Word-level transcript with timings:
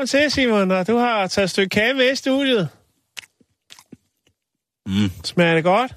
Velkommen 0.00 0.06
til, 0.22 0.30
Simon. 0.30 0.70
Og 0.70 0.86
du 0.86 0.96
har 0.96 1.26
taget 1.26 1.44
et 1.44 1.50
stykke 1.50 1.68
kage 1.68 1.94
med 1.94 2.12
i 2.12 2.16
studiet. 2.16 2.68
Mm. 4.86 5.10
Smager 5.24 5.54
det 5.54 5.64
godt? 5.64 5.94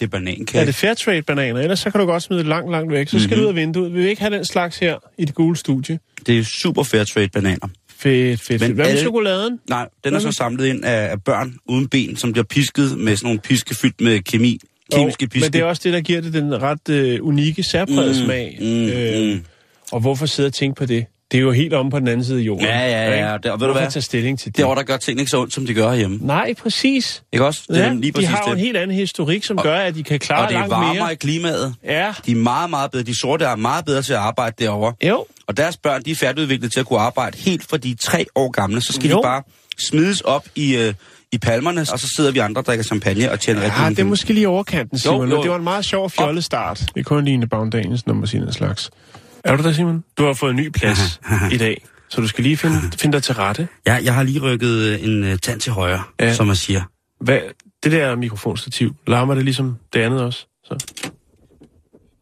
Det 0.00 0.04
er 0.06 0.10
banankage. 0.10 0.60
Er 0.60 0.64
det 0.64 0.74
Fairtrade 0.74 1.22
bananer? 1.22 1.60
Ellers 1.60 1.78
så 1.80 1.90
kan 1.90 2.00
du 2.00 2.06
godt 2.06 2.22
smide 2.22 2.38
det 2.40 2.48
langt, 2.48 2.70
langt 2.70 2.92
væk. 2.92 3.08
Så 3.08 3.18
skal 3.18 3.26
mm-hmm. 3.28 3.36
du 3.38 3.42
ud 3.42 3.48
af 3.48 3.54
vinduet. 3.54 3.92
Vi 3.94 3.98
vil 4.00 4.08
ikke 4.08 4.22
have 4.22 4.34
den 4.36 4.44
slags 4.44 4.78
her 4.78 4.96
i 5.18 5.24
det 5.24 5.34
gule 5.34 5.56
studie. 5.56 5.98
det 6.26 6.38
er 6.38 6.44
super 6.44 6.82
fair 6.82 7.04
trade 7.04 7.28
bananer. 7.28 7.68
Fedt, 7.96 8.40
fedt, 8.40 8.60
Men. 8.62 8.72
Hvad 8.72 8.84
med 8.84 8.90
alle- 8.90 9.00
chokoladen? 9.02 9.60
Nej, 9.68 9.88
den 10.04 10.14
er 10.14 10.18
så 10.18 10.26
med- 10.26 10.32
samlet 10.32 10.66
ind 10.66 10.84
af, 10.84 11.10
af 11.10 11.22
børn 11.24 11.54
uden 11.66 11.88
ben, 11.88 12.16
som 12.16 12.32
bliver 12.32 12.44
pisket 12.44 12.98
med 12.98 13.16
sådan 13.16 13.26
nogle 13.26 13.40
piske 13.40 13.74
fyldt 13.74 14.00
med 14.00 14.20
kemi. 14.22 14.58
Kemiske 14.92 15.22
Jo, 15.24 15.28
piske. 15.28 15.46
Men 15.46 15.52
det 15.52 15.60
er 15.60 15.64
også 15.64 15.82
det, 15.84 15.92
der 15.92 16.00
giver 16.00 16.20
det 16.20 16.32
den 16.32 16.62
ret 16.62 16.88
øh, 16.88 17.18
unikke 17.22 17.62
særpræget 17.62 18.08
Mm, 18.20 18.24
smag. 18.24 18.58
mm, 18.60 18.66
øh, 18.88 19.34
mm. 19.36 19.44
Og 19.92 20.00
hvorfor 20.00 20.26
sidde 20.26 20.46
og 20.46 20.52
tænke 20.54 20.78
på 20.78 20.86
det? 20.86 21.06
Det 21.32 21.38
er 21.38 21.42
jo 21.42 21.52
helt 21.52 21.74
om 21.74 21.90
på 21.90 21.98
den 21.98 22.08
anden 22.08 22.24
side 22.24 22.38
af 22.38 22.42
jorden. 22.42 22.64
Ja, 22.66 22.78
ja, 22.78 23.08
ja. 23.10 23.14
ikke? 23.14 23.32
Og 23.32 23.42
det- 23.42 23.60
ved 23.60 23.66
du 23.66 23.72
hvad? 23.72 23.90
tage 23.90 24.02
stilling 24.02 24.38
til 24.38 24.46
det? 24.46 24.56
Det 24.56 24.64
er 24.64 24.74
der 24.74 24.82
gør 24.82 24.96
tingene 24.96 25.20
ikke 25.22 25.30
så 25.30 25.40
ondt, 25.40 25.54
som 25.54 25.66
de 25.66 25.74
gør 25.74 25.88
herhjemme. 25.90 26.18
Nej, 26.22 26.54
præcis. 26.54 27.22
Ikke 27.32 27.44
også? 27.46 27.62
Det 27.68 27.78
er 27.78 27.82
Ja, 27.86 27.92
lige 27.92 28.02
de 28.06 28.12
præcis 28.12 28.28
har 28.30 28.42
jo 28.46 28.52
en 28.52 28.56
det. 28.58 28.64
helt 28.64 28.76
anden 28.76 28.96
historik, 28.96 29.44
som 29.44 29.58
Og- 29.58 29.64
gør, 29.64 29.76
at 29.78 29.94
de 29.94 30.02
kan 30.02 30.18
klare 30.18 30.42
Og 30.42 30.48
det 30.48 30.54
er 30.54 30.58
langt 30.58 30.70
varmere 30.70 30.94
mere. 30.94 31.12
i 31.12 31.16
klimaet. 31.16 31.74
Ja, 31.84 32.12
De 32.26 32.30
er 32.30 32.36
meget, 32.36 32.70
meget 32.70 32.90
bedre. 32.90 33.04
De 33.04 33.18
sorte 33.20 33.44
er 33.44 33.56
meget 33.56 33.84
bedre 33.84 34.02
til 34.02 34.12
at 34.12 34.18
arbejde 34.18 34.64
derovre. 34.64 34.94
jo. 35.08 35.26
Og 35.46 35.56
deres 35.56 35.76
børn, 35.76 36.02
de 36.02 36.10
er 36.10 36.14
færdigudviklet 36.14 36.72
til 36.72 36.80
at 36.80 36.86
kunne 36.86 36.98
arbejde 37.00 37.38
helt 37.38 37.62
fra 37.70 37.76
de 37.76 37.90
er 37.90 37.94
tre 38.00 38.26
år 38.34 38.50
gamle. 38.50 38.80
Så 38.80 38.92
skal 38.92 39.10
Jo. 39.10 39.16
de 39.16 39.22
bare 39.22 39.42
smides 39.78 40.20
op 40.20 40.46
i, 40.54 40.76
øh, 40.76 40.94
i 41.32 41.38
palmerne, 41.38 41.80
og 41.80 41.98
så 42.00 42.08
sidder 42.16 42.30
vi 42.32 42.38
andre 42.38 42.60
og 42.60 42.66
drikker 42.66 42.84
champagne 42.84 43.30
og 43.32 43.40
tjener 43.40 43.62
rigtig 43.62 43.82
Ja, 43.82 43.88
det 43.90 43.98
er 43.98 44.04
måske 44.04 44.32
lige 44.32 44.48
overkanten, 44.48 44.98
Simon. 44.98 45.28
Jo, 45.28 45.34
Jo. 45.36 45.42
Det 45.42 45.50
var 45.50 45.56
en 45.56 45.64
meget 45.64 45.84
sjov 45.84 46.10
fjollet 46.10 46.44
start. 46.44 46.82
Vi 46.94 47.02
kunne 47.02 47.24
ligne 47.24 47.46
Bagdaniens 47.46 48.06
nummer 48.06 48.26
sin 48.26 48.42
en 48.42 48.52
slags. 48.52 48.90
Er 49.44 49.56
du 49.56 49.62
der, 49.62 49.72
Simon? 49.72 50.04
Du 50.18 50.24
har 50.26 50.32
fået 50.32 50.50
en 50.50 50.56
ny 50.56 50.68
plads 50.68 51.20
i 51.52 51.56
dag, 51.56 51.84
så 52.08 52.20
du 52.20 52.28
skal 52.28 52.44
lige 52.44 52.56
finde, 52.56 52.76
finde 52.98 53.12
dig 53.12 53.22
til 53.22 53.34
rette. 53.34 53.68
Ja, 53.86 53.94
jeg 54.04 54.14
har 54.14 54.22
lige 54.22 54.40
rykket 54.40 54.70
øh, 54.78 55.04
en 55.04 55.22
uh, 55.32 55.36
tand 55.42 55.60
til 55.60 55.72
højre, 55.72 56.02
Ja. 56.20 56.34
som 56.34 56.46
man 56.46 56.56
siger. 56.56 56.82
Hvad, 57.24 57.40
det 57.82 57.92
der 57.92 58.16
mikrofonstativ, 58.16 58.94
larmer 59.06 59.34
det 59.34 59.44
ligesom 59.44 59.76
det 59.92 60.00
andet 60.00 60.22
også? 60.22 60.46
Så. 60.64 60.86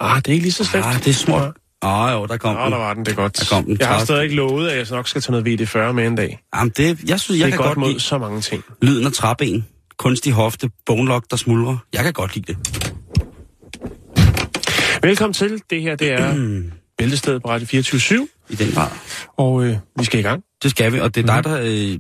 Ah, 0.01 0.17
det 0.17 0.29
er 0.29 0.33
ikke 0.33 0.45
lige 0.45 0.53
så 0.53 0.65
slemt. 0.65 0.87
Ah, 0.87 0.95
det 0.95 1.07
er 1.09 1.13
små. 1.13 1.37
Åh, 1.37 2.01
oh, 2.05 2.13
jo, 2.13 2.27
der 2.27 2.37
kom 2.37 2.55
Nå, 2.55 2.63
den. 2.65 2.73
der 2.73 2.79
var 2.79 2.95
den, 2.95 3.05
det 3.07 3.13
er 3.13 3.17
godt. 3.17 3.39
Der 3.39 3.45
kom 3.51 3.65
den. 3.65 3.77
jeg 3.81 3.89
har 3.89 4.05
stadig 4.05 4.23
ikke 4.23 4.35
lovet, 4.37 4.69
at 4.69 4.77
jeg 4.79 4.87
nok 4.91 5.09
skal 5.09 5.23
tage 5.23 5.43
noget 5.43 5.61
VD40 5.63 5.93
med 5.93 6.07
en 6.07 6.15
dag. 6.15 6.41
Jamen, 6.57 6.73
det, 6.77 6.99
jeg 7.09 7.21
synes, 7.21 7.41
jeg 7.41 7.47
det 7.47 7.53
er 7.53 7.57
kan 7.57 7.65
godt 7.65 7.67
godt, 7.69 7.79
mod 7.79 7.89
lide 7.89 8.01
så 8.01 8.19
mange 8.19 8.41
ting. 8.41 8.65
lyden 8.83 9.07
af 9.07 9.13
træben, 9.13 9.67
kunstig 9.99 10.33
hofte, 10.33 10.71
bonelok, 10.87 11.25
der 11.31 11.37
smuldrer. 11.37 11.77
Jeg 11.93 12.05
kan 12.05 12.13
godt 12.13 12.35
lide 12.35 12.53
det. 12.53 12.83
Velkommen 15.03 15.35
til. 15.35 15.63
Det 15.71 15.83
her, 15.83 15.97
det 15.97 16.13
er 16.13 16.35
Bæltestedet 16.99 17.43
på 17.43 17.49
Radio 17.49 17.67
24 17.67 18.29
I 18.49 18.55
den 18.55 18.73
grad. 18.73 18.91
og 19.37 19.65
øh, 19.65 19.77
vi 19.99 20.05
skal 20.05 20.21
i 20.21 20.23
gang. 20.23 20.43
Det 20.63 20.71
skal 20.71 20.93
vi, 20.93 21.01
og 21.01 21.15
det 21.15 21.29
er 21.29 21.35
dig, 21.35 21.45
der 21.45 21.61
øh, 21.63 21.99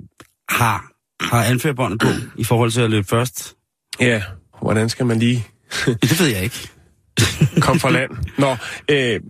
har, 0.48 0.90
har 1.20 1.44
anførbåndet 1.44 2.00
på 2.00 2.08
i 2.36 2.44
forhold 2.44 2.70
til 2.70 2.80
at 2.80 2.90
løbe 2.90 3.06
først. 3.06 3.54
Ja, 4.00 4.22
hvordan 4.62 4.88
skal 4.88 5.06
man 5.06 5.18
lige 5.18 5.46
Det 5.86 6.20
ved 6.20 6.26
jeg 6.26 6.42
ikke. 6.42 6.68
Kom 7.60 7.80
fra 7.80 7.90
land. 7.90 8.10
Nå, 8.38 8.56
øh, 8.90 9.20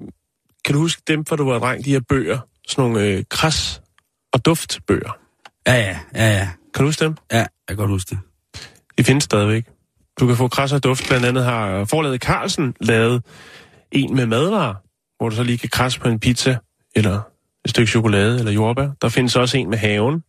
kan 0.64 0.74
du 0.74 0.80
huske 0.80 1.02
dem, 1.08 1.24
for 1.24 1.36
du 1.36 1.44
var 1.50 1.58
dreng, 1.58 1.84
de 1.84 1.90
her 1.90 2.00
bøger? 2.08 2.38
Sådan 2.68 2.90
nogle 2.90 3.06
øh, 3.06 3.24
kras- 3.34 3.80
og 4.32 4.44
duftbøger. 4.44 5.18
Ja, 5.66 5.74
ja, 5.74 5.98
ja, 6.14 6.32
ja. 6.32 6.48
Kan 6.74 6.82
du 6.82 6.88
huske 6.88 7.04
dem? 7.04 7.14
Ja, 7.32 7.36
jeg 7.38 7.46
kan 7.68 7.76
godt 7.76 7.90
huske 7.90 8.10
det. 8.10 8.18
De 8.98 9.04
findes 9.04 9.24
stadigvæk. 9.24 9.64
Du 10.20 10.26
kan 10.26 10.36
få 10.36 10.48
kras 10.48 10.72
og 10.72 10.84
duft. 10.84 11.06
Blandt 11.08 11.26
andet 11.26 11.44
har 11.44 11.84
forlaget 11.84 12.22
Carlsen 12.22 12.74
lavet 12.80 13.22
en 13.92 14.16
med 14.16 14.26
madvarer, 14.26 14.74
hvor 15.18 15.28
du 15.28 15.36
så 15.36 15.42
lige 15.42 15.58
kan 15.58 15.68
krasse 15.68 16.00
på 16.00 16.08
en 16.08 16.20
pizza, 16.20 16.58
eller 16.96 17.20
et 17.64 17.70
stykke 17.70 17.90
chokolade, 17.90 18.38
eller 18.38 18.52
jordbær. 18.52 18.88
Der 19.02 19.08
findes 19.08 19.36
også 19.36 19.58
en 19.58 19.70
med 19.70 19.78
haven, 19.78 20.22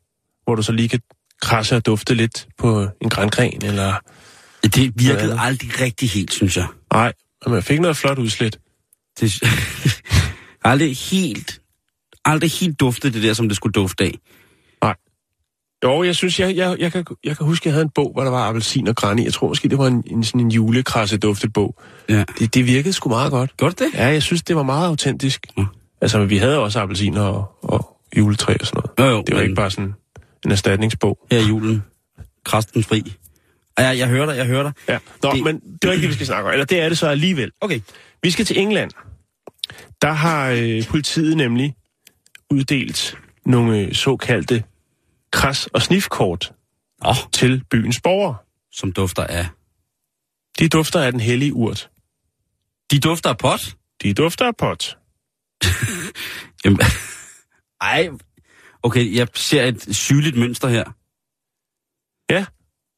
hvor 0.44 0.56
du 0.56 0.62
så 0.62 0.72
lige 0.72 0.90
kan 0.90 1.00
krasse 1.42 1.76
og 1.76 1.86
dufte 1.86 2.14
lidt 2.14 2.48
på 2.58 2.88
en 3.02 3.10
grængren, 3.10 3.66
eller... 3.66 3.94
Det 4.64 4.94
virkede 4.96 5.24
andet? 5.24 5.38
aldrig 5.40 5.82
rigtig 5.82 6.10
helt, 6.10 6.34
synes 6.34 6.58
jeg. 6.58 6.68
Nej, 6.94 7.14
men 7.46 7.56
jeg 7.56 7.64
fik 7.64 7.80
noget 7.80 7.98
flot 7.98 8.18
udslæt. 8.18 8.60
Det, 9.20 9.44
aldrig 10.64 10.98
helt, 10.98 11.62
aldrig 12.26 12.52
helt 12.52 12.80
duftet 12.80 13.14
det 13.14 13.24
der, 13.24 13.34
som 13.34 13.50
det 13.50 13.56
skulle 13.56 13.74
dufte 13.74 14.04
af. 14.04 14.14
Jo, 15.84 16.04
jeg 16.04 16.16
synes, 16.16 16.40
jeg, 16.40 16.56
jeg, 16.56 16.76
jeg, 16.80 16.92
kan, 16.92 17.06
jeg 17.24 17.38
kan 17.38 17.46
huske, 17.46 17.68
jeg 17.68 17.74
havde 17.74 17.84
en 17.84 17.90
bog, 17.96 18.12
hvor 18.14 18.24
der 18.24 18.32
var 18.32 18.48
appelsin 18.48 18.88
og 18.88 18.96
græn 18.96 19.20
i. 19.20 19.24
Jeg 19.24 19.34
tror 19.34 19.48
måske, 19.48 19.70
det 19.70 19.78
var 19.78 19.88
en, 19.88 20.04
en 20.08 20.24
sådan 20.24 20.42
en 20.42 20.52
julekrasse 20.52 21.18
duftebog. 21.18 21.76
Ja. 22.10 22.24
Det, 22.40 22.54
det 22.54 22.66
virkede 22.68 22.94
sgu 22.94 23.10
meget 23.10 23.32
godt. 23.32 23.58
Gjorde 23.58 23.84
det? 23.86 23.94
Ja, 23.94 24.06
jeg 24.08 24.24
synes, 24.24 24.44
det 24.44 24.56
var 24.56 24.64
meget 24.64 24.88
autentisk. 24.88 25.48
Ja. 25.58 25.66
Altså, 26.02 26.26
vi 26.26 26.38
havde 26.38 26.60
også 26.60 26.80
appelsiner 26.80 27.22
og, 27.22 27.58
og 27.62 27.98
juletræ 28.18 28.54
og 28.60 28.66
sådan 28.68 28.82
noget. 28.98 29.12
Jo, 29.12 29.16
jo. 29.18 29.22
Det 29.24 29.34
var 29.34 29.40
men 29.40 29.44
ikke 29.50 29.56
bare 29.56 29.72
sådan 29.72 29.94
en 30.46 30.52
erstatningsbog. 30.52 31.18
I 31.32 31.36
julen. 31.36 31.84
Krasten 32.46 32.84
fri. 32.84 33.14
Ja, 33.80 33.84
jeg, 33.86 33.98
jeg 33.98 34.08
hører 34.08 34.26
dig, 34.26 34.38
jeg 34.38 34.46
hører 34.46 34.64
dig. 34.64 34.74
Ja. 34.90 34.98
Nå. 35.24 35.32
Det- 35.32 35.44
men 35.44 35.60
det 35.82 35.88
er 35.88 35.92
ikke 35.92 36.02
det, 36.02 36.10
vi 36.10 36.14
skal 36.14 36.26
snakke 36.28 36.48
om. 36.48 36.52
Eller 36.54 36.66
det 36.66 36.80
er 36.82 36.90
det 36.90 36.98
så 36.98 37.08
alligevel. 37.08 37.52
Okay. 37.62 37.80
Vi 38.24 38.32
skal 38.32 38.46
til 38.46 38.60
England. 38.60 38.92
Der 40.02 40.12
har 40.12 40.50
øh, 40.50 40.88
politiet 40.88 41.38
nemlig 41.38 41.76
uddelt 42.50 43.18
nogle 43.46 43.80
øh, 43.80 43.94
såkaldte 43.94 44.64
kras- 45.36 45.68
og 45.74 45.82
snifkort 45.82 46.54
oh, 47.02 47.16
til 47.34 47.64
byens 47.70 48.02
borgere. 48.02 48.36
som 48.72 48.92
dufter 48.92 49.24
af. 49.24 49.48
De 50.60 50.70
dufter 50.70 51.02
af 51.02 51.12
den 51.12 51.22
hellige 51.22 51.54
urt. 51.54 51.90
De 52.92 53.00
dufter 53.00 53.30
af 53.30 53.38
pot? 53.38 53.76
De 54.04 54.14
dufter 54.14 54.46
af 54.46 54.56
pot. 54.56 54.98
Jamen, 56.66 56.80
ej. 57.82 58.10
Okay, 58.84 59.16
jeg 59.16 59.28
ser 59.36 59.64
et 59.64 59.96
sygeligt 59.96 60.38
mønster 60.38 60.68
her. 60.68 60.84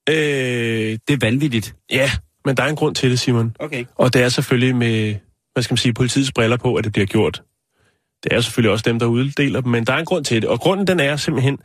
Øh, 0.10 0.98
Det 1.08 1.14
er 1.14 1.18
vanvittigt. 1.22 1.76
ja, 1.92 2.12
men 2.46 2.58
der 2.58 2.64
er 2.64 2.68
en 2.68 2.76
grund 2.76 2.96
til 2.96 3.12
det, 3.12 3.20
Simon. 3.20 3.56
Okay. 3.60 3.86
Og 3.96 4.14
det 4.14 4.22
er 4.24 4.30
selvfølgelig 4.30 4.76
med, 4.76 5.16
hvad 5.54 5.64
skal 5.64 5.74
man 5.74 5.78
sige, 5.78 5.94
politiets 5.94 6.32
briller 6.32 6.58
på, 6.58 6.76
at 6.76 6.84
det 6.84 6.92
bliver 6.94 7.06
gjort. 7.06 7.44
Det 8.24 8.34
er 8.34 8.42
selvfølgelig 8.42 8.72
også 8.72 8.84
dem, 8.84 9.00
der 9.00 9.06
uddeler 9.06 9.62
dem, 9.62 9.72
men 9.72 9.86
der 9.86 9.94
er 9.94 9.98
en 9.98 10.06
grund 10.06 10.26
til 10.26 10.42
det. 10.42 10.50
Og 10.50 10.60
grunden 10.60 10.88
den 10.88 11.00
er 11.00 11.16
simpelthen, 11.18 11.60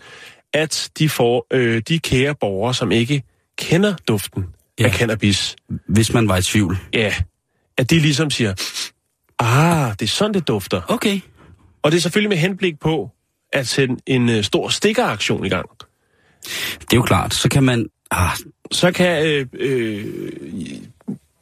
at 0.54 0.90
de 0.98 1.08
får 1.08 1.46
øh, 1.50 1.82
de 1.88 1.98
kære 1.98 2.34
borgere, 2.34 2.74
som 2.74 2.92
ikke 2.92 3.22
kender 3.58 3.94
duften 4.08 4.44
ja. 4.80 4.84
Af 4.84 4.92
cannabis, 4.92 5.56
Hvis 5.88 6.12
man 6.12 6.28
var 6.28 6.36
i 6.36 6.42
tvivl. 6.42 6.78
ja, 6.92 7.14
at 7.76 7.90
de 7.90 7.98
ligesom 7.98 8.30
siger, 8.30 8.54
ah, 9.38 9.92
det 9.92 10.02
er 10.02 10.08
sådan, 10.08 10.34
det 10.34 10.48
dufter. 10.48 10.80
Okay. 10.88 11.20
Og 11.82 11.90
det 11.90 11.96
er 11.96 12.00
selvfølgelig 12.00 12.28
med 12.28 12.36
henblik 12.36 12.80
på 12.80 13.10
at 13.52 13.68
sætte 13.68 13.96
en 14.06 14.28
øh, 14.28 14.44
stor 14.44 14.68
stikkeraktion 14.68 15.46
i 15.46 15.48
gang. 15.48 15.68
Det 16.80 16.92
er 16.92 16.96
jo 16.96 17.02
klart. 17.02 17.34
Så 17.34 17.48
kan 17.48 17.62
man... 17.62 17.86
Ah, 18.10 18.36
så 18.72 18.92
kan 18.92 19.26
øh, 19.26 19.46
øh, 19.52 20.04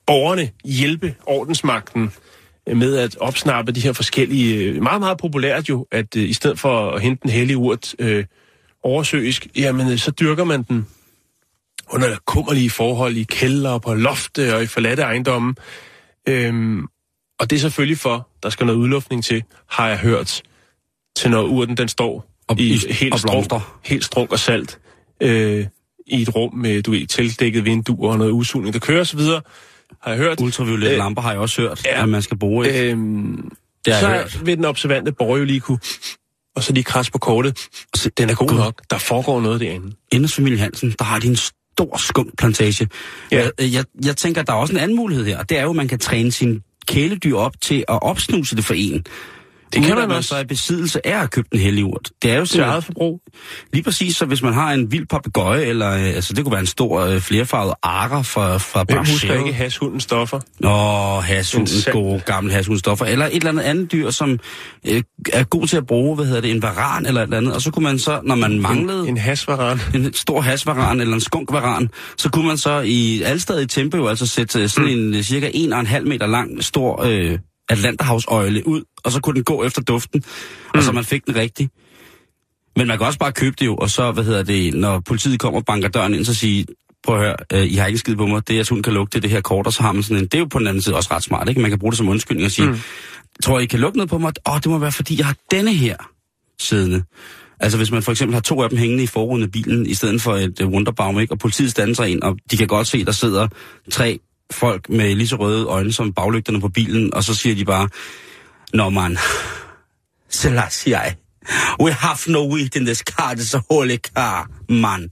borgerne 0.07 0.51
hjælpe 0.65 1.15
ordensmagten 1.27 2.13
med 2.67 2.97
at 2.97 3.17
opsnappe 3.17 3.73
de 3.73 3.81
her 3.81 3.93
forskellige, 3.93 4.57
øh, 4.65 4.83
meget, 4.83 5.01
meget 5.01 5.19
populært 5.19 5.69
jo, 5.69 5.87
at 5.91 6.17
øh, 6.17 6.29
i 6.29 6.33
stedet 6.33 6.59
for 6.59 6.91
at 6.91 7.03
hente 7.03 7.23
den 7.23 7.31
hellige 7.31 7.57
urt 7.57 7.95
øh, 7.99 8.25
oversøisk, 8.83 9.47
jamen 9.57 9.93
øh, 9.93 9.99
så 9.99 10.11
dyrker 10.11 10.45
man 10.45 10.63
den 10.63 10.87
under 11.91 12.17
kummerlige 12.27 12.71
forhold 12.71 13.17
i 13.17 13.23
kælder, 13.23 13.79
på 13.79 13.95
lofte 13.95 14.55
og 14.55 14.63
i 14.63 14.67
forladte 14.67 15.03
ejendomme. 15.03 15.55
Øhm, 16.29 16.83
og 17.41 17.51
det 17.51 17.57
er 17.57 17.61
selvfølgelig 17.61 17.99
for, 17.99 18.29
der 18.43 18.51
skal 18.51 18.67
noget 18.67 18.79
udluftning 18.79 19.25
til, 19.25 19.43
har 19.71 19.89
jeg 19.89 19.99
hørt, 19.99 20.43
til 21.17 21.31
når 21.31 21.43
urten 21.43 21.77
den 21.77 21.89
står 21.89 22.29
Og- 22.49 22.61
i 22.61 22.79
helt 22.91 23.13
og 23.15 23.19
strunk, 23.21 23.53
helt 23.85 24.05
strunk 24.05 24.33
og 24.33 24.39
salt 24.39 24.79
øh, 25.21 25.67
i 26.07 26.23
et 26.23 26.35
rum 26.35 26.55
med, 26.55 26.83
du 26.83 26.91
ved, 26.91 27.07
tildækket 27.07 27.65
vinduer 27.65 28.13
og 28.13 28.19
noget 28.19 28.31
udsugning, 28.31 28.75
der 28.75 28.81
kører 28.81 29.01
osv., 29.01 29.21
har 29.21 30.11
jeg 30.11 30.17
hørt. 30.17 30.41
ultraviolette 30.41 30.93
Øh, 30.95 30.99
lamper 30.99 31.23
har 31.23 31.31
jeg 31.31 31.41
også 31.41 31.63
hørt, 31.63 31.85
ja. 31.87 32.03
at 32.03 32.09
man 32.09 32.23
skal 32.23 32.37
bruge. 32.39 32.69
Øh, 32.85 32.91
Øhm, 32.91 33.51
det 33.85 33.95
har 33.95 34.01
så 34.01 34.09
jeg 34.09 34.19
hørt. 34.21 34.47
vil 34.47 34.57
den 34.57 34.65
observante 34.65 35.13
borger 35.13 35.39
jo 35.39 35.45
lige 35.45 35.61
kunne 35.61 35.79
og 36.57 36.63
så 36.63 36.73
lige 36.73 36.85
kras 36.85 37.11
på 37.11 37.19
kortet. 37.19 37.69
Den 38.19 38.31
er 38.31 38.35
god 38.35 38.49
God. 38.49 38.59
nok. 38.59 38.83
Der 38.91 38.99
foregår 38.99 39.41
noget 39.41 39.61
derinde. 39.61 39.97
Inde 40.13 40.25
hos 40.25 40.35
familien 40.35 40.61
Hansen, 40.61 40.95
der 40.99 41.05
har 41.05 41.19
de 41.19 41.27
en 41.27 41.37
stor 41.37 41.97
skunkplantage. 41.97 42.89
Ja. 43.33 43.49
Jeg, 43.59 43.73
jeg, 43.73 43.85
jeg 44.05 44.17
tænker, 44.17 44.43
der 44.43 44.53
er 44.53 44.57
også 44.57 44.75
en 44.75 44.81
anden 44.81 44.97
mulighed 44.97 45.25
her, 45.25 45.43
det 45.43 45.59
er 45.59 45.63
jo, 45.63 45.71
at 45.71 45.77
man 45.77 45.89
kan 45.89 45.99
træne 45.99 46.33
sin 46.33 46.63
kæledyr 46.87 47.37
op 47.37 47.61
til 47.61 47.85
at 47.89 48.03
opsnuse 48.03 48.57
det 48.57 48.65
for 48.65 48.75
en. 48.75 49.05
Det 49.75 49.83
kan 49.85 49.97
man 49.97 50.11
også. 50.11 50.29
så 50.29 50.35
er 50.35 50.41
i 50.41 50.45
besiddelse 50.45 51.07
af 51.07 51.23
at 51.23 51.31
købe 51.31 51.49
en 51.53 51.59
hellig 51.61 51.85
urt. 51.85 52.11
Det 52.23 52.31
er 52.31 52.37
jo 52.37 52.45
sådan, 52.45 52.69
eget 52.69 52.85
forbrug. 52.85 53.21
lige 53.73 53.83
præcis, 53.83 54.17
så 54.17 54.25
hvis 54.27 54.43
man 54.43 54.53
har 54.53 54.73
en 54.73 54.93
vild 54.93 55.07
papegøje, 55.07 55.63
eller 55.63 55.91
øh, 55.93 56.07
altså 56.07 56.33
det 56.35 56.45
kunne 56.45 56.53
være 56.53 56.61
en 56.61 56.67
stor 56.67 57.01
øh, 57.01 57.21
flerfarvet 57.21 57.75
akker 57.83 58.23
fra, 58.23 58.57
fra 58.59 58.83
Hvem 58.89 58.99
husker 58.99 59.35
ikke 59.39 59.53
hashundens 59.53 60.03
stoffer? 60.03 60.41
Åh, 60.65 61.23
hashunden, 61.25 61.75
En 61.75 61.81
sand- 61.81 61.93
gode 61.93 62.21
gamle 62.27 62.53
hashundstoffer. 62.53 63.05
Eller 63.07 63.27
et 63.27 63.35
eller 63.37 63.49
andet 63.49 63.63
andet 63.63 63.93
dyr, 63.93 64.11
som 64.11 64.39
øh, 64.89 65.03
er 65.33 65.45
god 65.45 65.67
til 65.67 65.77
at 65.77 65.87
bruge, 65.87 66.17
hvad 66.17 66.27
hedder 66.27 66.41
det, 66.41 66.51
en 66.51 66.63
varan 66.63 67.07
eller 67.07 67.21
et 67.21 67.25
eller 67.25 67.37
andet. 67.37 67.55
Og 67.55 67.63
så 67.63 67.71
kunne 67.71 67.83
man 67.83 67.99
så, 67.99 68.21
når 68.25 68.35
man 68.35 68.61
manglede 68.61 69.03
En, 69.03 69.09
en 69.09 69.17
hashvaran. 69.17 69.81
en 69.95 70.13
stor 70.15 70.41
hasvaran 70.41 71.01
eller 71.01 71.15
en 71.15 71.21
skunkvaran, 71.21 71.89
så 72.17 72.31
kunne 72.31 72.47
man 72.47 72.59
så 72.59 72.81
i 72.81 73.23
Alstad 73.23 73.61
i 73.63 73.67
Tempe 73.67 73.97
jo 73.97 74.07
altså 74.09 74.27
sætte 74.27 74.61
øh, 74.63 74.69
sådan 74.69 74.91
en 74.91 75.15
øh, 75.15 75.23
cirka 75.23 75.49
1,5 75.49 76.01
meter 76.01 76.27
lang 76.27 76.65
stor 76.65 77.05
øh, 77.05 77.39
Atlanterhavsøjle 77.69 78.67
ud, 78.67 78.83
og 79.05 79.13
så 79.13 79.21
kunne 79.21 79.35
den 79.35 79.45
gå 79.45 79.65
efter 79.65 79.83
duften, 79.83 80.25
og 80.75 80.83
så 80.83 80.93
man 80.93 81.05
fik 81.05 81.27
den 81.27 81.37
rigtig. 81.37 81.71
Men 82.77 82.87
man 82.87 82.99
kan 82.99 83.07
også 83.07 83.19
bare 83.19 83.33
købe 83.33 83.57
det 83.59 83.67
jo, 83.67 83.77
og 83.77 83.91
så, 83.91 84.13
hvad 84.13 84.25
hedder 84.25 84.43
det, 84.43 84.75
når 84.75 85.01
politiet 85.01 85.41
kommer 85.41 85.61
og 85.61 85.65
banker 85.65 85.89
døren 85.89 86.15
ind, 86.15 86.25
så 86.25 86.35
sige, 86.35 86.67
prøv 87.05 87.17
at 87.17 87.23
høre, 87.23 87.37
øh, 87.53 87.73
I 87.73 87.75
har 87.75 87.87
ikke 87.87 87.99
skid 87.99 88.17
på 88.17 88.27
mig, 88.27 88.49
det 88.49 88.57
jeg 88.57 88.67
hunden 88.69 88.83
kan 88.83 88.93
lugte, 88.93 89.21
det 89.21 89.29
er 89.29 89.33
her 89.33 89.41
kort, 89.41 89.67
og 89.67 89.73
så 89.73 89.83
har 89.83 89.93
man 89.93 90.03
sådan 90.03 90.17
en, 90.17 90.25
det 90.25 90.35
er 90.35 90.39
jo 90.39 90.45
på 90.45 90.59
den 90.59 90.67
anden 90.67 90.83
side 90.83 90.97
også 90.97 91.15
ret 91.15 91.23
smart, 91.23 91.49
ikke? 91.49 91.61
Man 91.61 91.71
kan 91.71 91.79
bruge 91.79 91.91
det 91.93 91.99
som 91.99 92.09
undskyldning 92.09 92.47
og 92.47 92.51
sige, 92.51 92.69
mm. 92.69 92.79
tror 93.43 93.61
I, 93.61 93.67
kan 93.67 93.81
lugte 93.81 93.97
noget 93.97 94.11
på 94.11 94.19
mig? 94.19 94.33
Åh, 94.49 94.57
det 94.57 94.67
må 94.67 94.79
være, 94.79 94.93
fordi 94.93 95.19
jeg 95.19 95.27
har 95.27 95.37
denne 95.51 95.75
her 95.75 95.97
siddende. 96.59 97.03
Altså 97.61 97.79
hvis 97.79 97.91
man 97.91 98.03
for 98.03 98.13
eksempel 98.13 98.35
har 98.35 98.41
to 98.41 98.63
af 98.63 98.69
dem 98.69 98.79
hængende 98.79 99.05
i 99.05 99.07
forruden 99.07 99.43
af 99.43 99.51
bilen, 99.51 99.87
i 99.87 99.95
stedet 99.95 100.23
for 100.23 100.37
et 100.37 100.61
uh, 100.61 100.73
Wunderbaum, 100.73 101.21
ikke? 101.21 101.33
og 101.33 101.39
politiet 101.39 101.71
standser 101.71 102.05
ind, 102.05 102.23
og 102.23 102.37
de 102.51 102.57
kan 102.57 102.67
godt 102.67 102.87
se, 102.87 103.05
der 103.05 103.13
sidder 103.13 103.49
tre 103.91 104.19
folk 104.53 104.89
med 104.89 105.15
lige 105.15 105.29
så 105.29 105.37
røde 105.37 105.67
øjne 105.67 105.93
som 105.93 106.13
baglygterne 106.13 106.61
på 106.61 106.69
bilen, 106.69 107.15
og 107.15 107.25
så 107.25 107.35
siger 107.35 107.55
de 107.55 107.65
bare, 107.65 107.89
Nå 108.75 108.89
man, 108.91 109.19
Selassie, 110.31 111.17
we 111.81 111.93
have 111.93 112.17
no 112.27 112.55
weed 112.55 112.77
in 112.77 112.85
this 112.85 112.99
car, 112.99 113.31
a 113.55 113.61
holy 113.71 113.97
car, 113.97 114.51
man. 114.69 115.11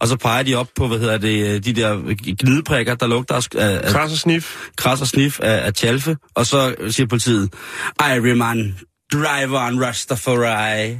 Og 0.00 0.08
så 0.08 0.16
peger 0.16 0.42
de 0.42 0.54
op 0.54 0.68
på, 0.76 0.88
hvad 0.88 0.98
hedder 0.98 1.18
det, 1.18 1.64
de 1.64 1.72
der 1.72 2.14
glideprikker, 2.34 2.94
der 2.94 3.06
lugter 3.06 3.34
af, 3.34 3.86
af, 3.86 3.92
Kras 3.92 4.12
og 4.12 4.18
snif. 4.18 4.56
kras 4.76 5.00
og 5.00 5.06
snif 5.06 5.40
af, 5.42 5.66
af 5.66 5.74
tjalfe, 5.74 6.16
og 6.34 6.46
så 6.46 6.74
siger 6.88 7.06
politiet, 7.06 7.54
Iryman, 8.00 8.78
driver 9.12 9.66
on 9.66 9.84
Rastafari. 9.84 10.98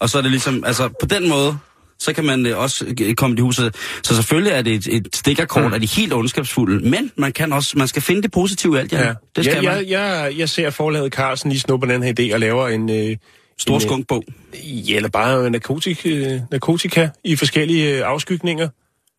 Og 0.00 0.10
så 0.10 0.18
er 0.18 0.22
det 0.22 0.30
ligesom, 0.30 0.64
altså 0.64 0.88
på 1.00 1.06
den 1.06 1.28
måde, 1.28 1.58
så 2.00 2.12
kan 2.12 2.24
man 2.24 2.46
øh, 2.46 2.58
også 2.58 2.84
øh, 3.00 3.14
komme 3.14 3.36
i 3.38 3.40
huset. 3.40 3.74
Så 4.02 4.14
selvfølgelig 4.16 4.52
er 4.52 4.62
det 4.62 4.74
et, 4.74 4.86
et 4.96 5.16
stikkerkort 5.16 5.64
Mm. 5.64 5.72
af 5.72 5.80
de 5.80 5.86
helt 5.86 6.12
ondskabsfulde, 6.12 6.88
men 6.90 7.10
man 7.16 7.32
kan 7.32 7.52
også, 7.52 7.78
man 7.78 7.88
skal 7.88 8.02
finde 8.02 8.22
det 8.22 8.32
positive 8.32 8.76
i 8.76 8.80
alt, 8.80 8.92
ja. 8.92 9.06
Ja. 9.06 9.14
Det 9.36 9.44
skal 9.44 9.54
jeg, 9.54 9.62
man. 9.64 9.72
jeg, 9.76 9.90
jeg, 9.90 10.32
jeg 10.38 10.48
ser 10.48 10.70
forlaget 10.70 11.12
Carlsen 11.12 11.50
lige 11.50 11.60
snuppe 11.60 11.88
den 11.88 12.02
her 12.02 12.12
idé 12.20 12.34
og 12.34 12.40
laver 12.40 12.68
en... 12.68 12.90
Øh, 12.90 13.16
Stor 13.58 13.74
en, 13.74 13.80
skunkbog. 13.80 14.24
Ja, 14.64 14.96
eller 14.96 15.08
bare 15.08 15.50
narkotik, 15.50 16.02
øh, 16.04 16.40
narkotika 16.50 17.08
i 17.24 17.36
forskellige 17.36 17.96
øh, 17.96 18.02
afskygninger. 18.06 18.68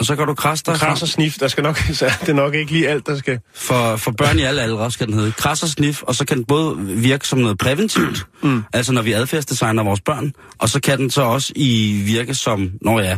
Og 0.01 0.05
så 0.05 0.15
kan 0.15 0.27
du 0.27 0.33
krasse 0.33 0.65
dig 0.65 0.75
Kras 0.75 1.01
og 1.01 1.07
snif, 1.07 1.37
der 1.39 1.47
skal 1.47 1.63
nok, 1.63 1.77
så 1.99 2.05
er 2.05 2.25
det 2.25 2.35
nok 2.35 2.53
ikke 2.55 2.71
lige 2.71 2.89
alt, 2.89 3.07
der 3.07 3.17
skal... 3.17 3.39
for, 3.55 3.95
for 3.95 4.11
børn 4.11 4.39
i 4.39 4.41
alle 4.41 4.61
aldre, 4.61 4.91
skal 4.91 5.07
den 5.07 5.13
hedde. 5.13 5.31
Kras 5.31 5.63
og 5.63 5.69
snif, 5.69 6.03
og 6.03 6.15
så 6.15 6.25
kan 6.25 6.37
den 6.37 6.45
både 6.45 6.77
virke 6.79 7.27
som 7.27 7.39
noget 7.39 7.57
præventivt, 7.57 8.27
mm. 8.43 8.63
altså 8.73 8.93
når 8.93 9.01
vi 9.01 9.13
adfærdsdesigner 9.13 9.83
vores 9.83 10.01
børn, 10.01 10.33
og 10.57 10.69
så 10.69 10.81
kan 10.81 10.97
den 10.97 11.09
så 11.09 11.21
også 11.21 11.53
i 11.55 12.01
virke 12.05 12.33
som, 12.33 12.71
når 12.81 12.99
ja, 12.99 13.17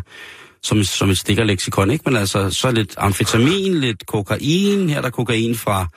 som, 0.64 0.84
som 0.84 1.10
et 1.10 1.18
stikkerleksikon, 1.18 1.92
ikke? 1.92 2.04
Men 2.06 2.16
altså, 2.16 2.50
så 2.50 2.72
lidt 2.72 2.94
amfetamin, 2.98 3.80
lidt 3.80 4.06
kokain, 4.08 4.90
her 4.90 4.98
er 4.98 5.02
der 5.02 5.10
kokain 5.10 5.56
fra 5.56 5.88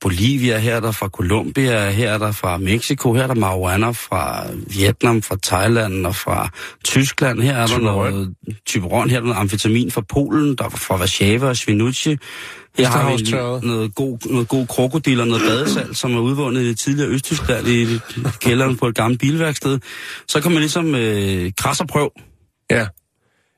Bolivia, 0.00 0.58
her 0.58 0.76
er 0.76 0.80
der 0.80 0.92
fra 0.92 1.08
Colombia, 1.08 1.90
her 1.90 2.10
er 2.10 2.18
der 2.18 2.32
fra 2.32 2.58
Mexico, 2.58 3.12
her 3.12 3.22
er 3.22 3.26
der 3.26 3.34
marijuana 3.34 3.90
fra 3.90 4.46
Vietnam, 4.66 5.22
fra 5.22 5.36
Thailand 5.42 6.06
og 6.06 6.14
fra 6.14 6.50
Tyskland, 6.84 7.40
her 7.40 7.56
er 7.56 7.66
der 7.66 7.78
noget 7.78 8.34
typeron, 8.66 9.10
her 9.10 9.16
er 9.16 9.20
der 9.20 9.28
noget 9.28 9.40
amfetamin 9.40 9.90
fra 9.90 10.00
Polen, 10.00 10.56
der 10.56 10.64
er 10.64 10.68
fra 10.68 10.98
Warszawa 10.98 11.48
og 11.48 11.56
Svinucci, 11.56 12.16
her 12.78 12.88
har 12.88 13.16
vi 13.16 13.66
noget 13.66 13.94
god, 13.94 14.18
noget 14.30 14.48
god 14.48 14.66
krokodil 14.66 15.20
og 15.20 15.26
noget 15.26 15.42
badesalt, 15.42 15.96
som 15.96 16.14
er 16.14 16.20
udvundet 16.20 16.62
i 16.62 16.68
det 16.68 16.78
tidligere 16.78 17.10
Østtyskland 17.10 17.68
i 17.68 17.98
kælderen 18.40 18.76
på 18.76 18.86
et 18.86 18.94
gammelt 18.94 19.20
bilværksted. 19.20 19.78
Så 20.28 20.40
kan 20.40 20.52
man 20.52 20.60
ligesom 20.60 20.94
øh, 20.94 21.52
krasse 21.56 21.82
og 21.84 21.88
prøve. 21.88 22.10
Ja. 22.70 22.86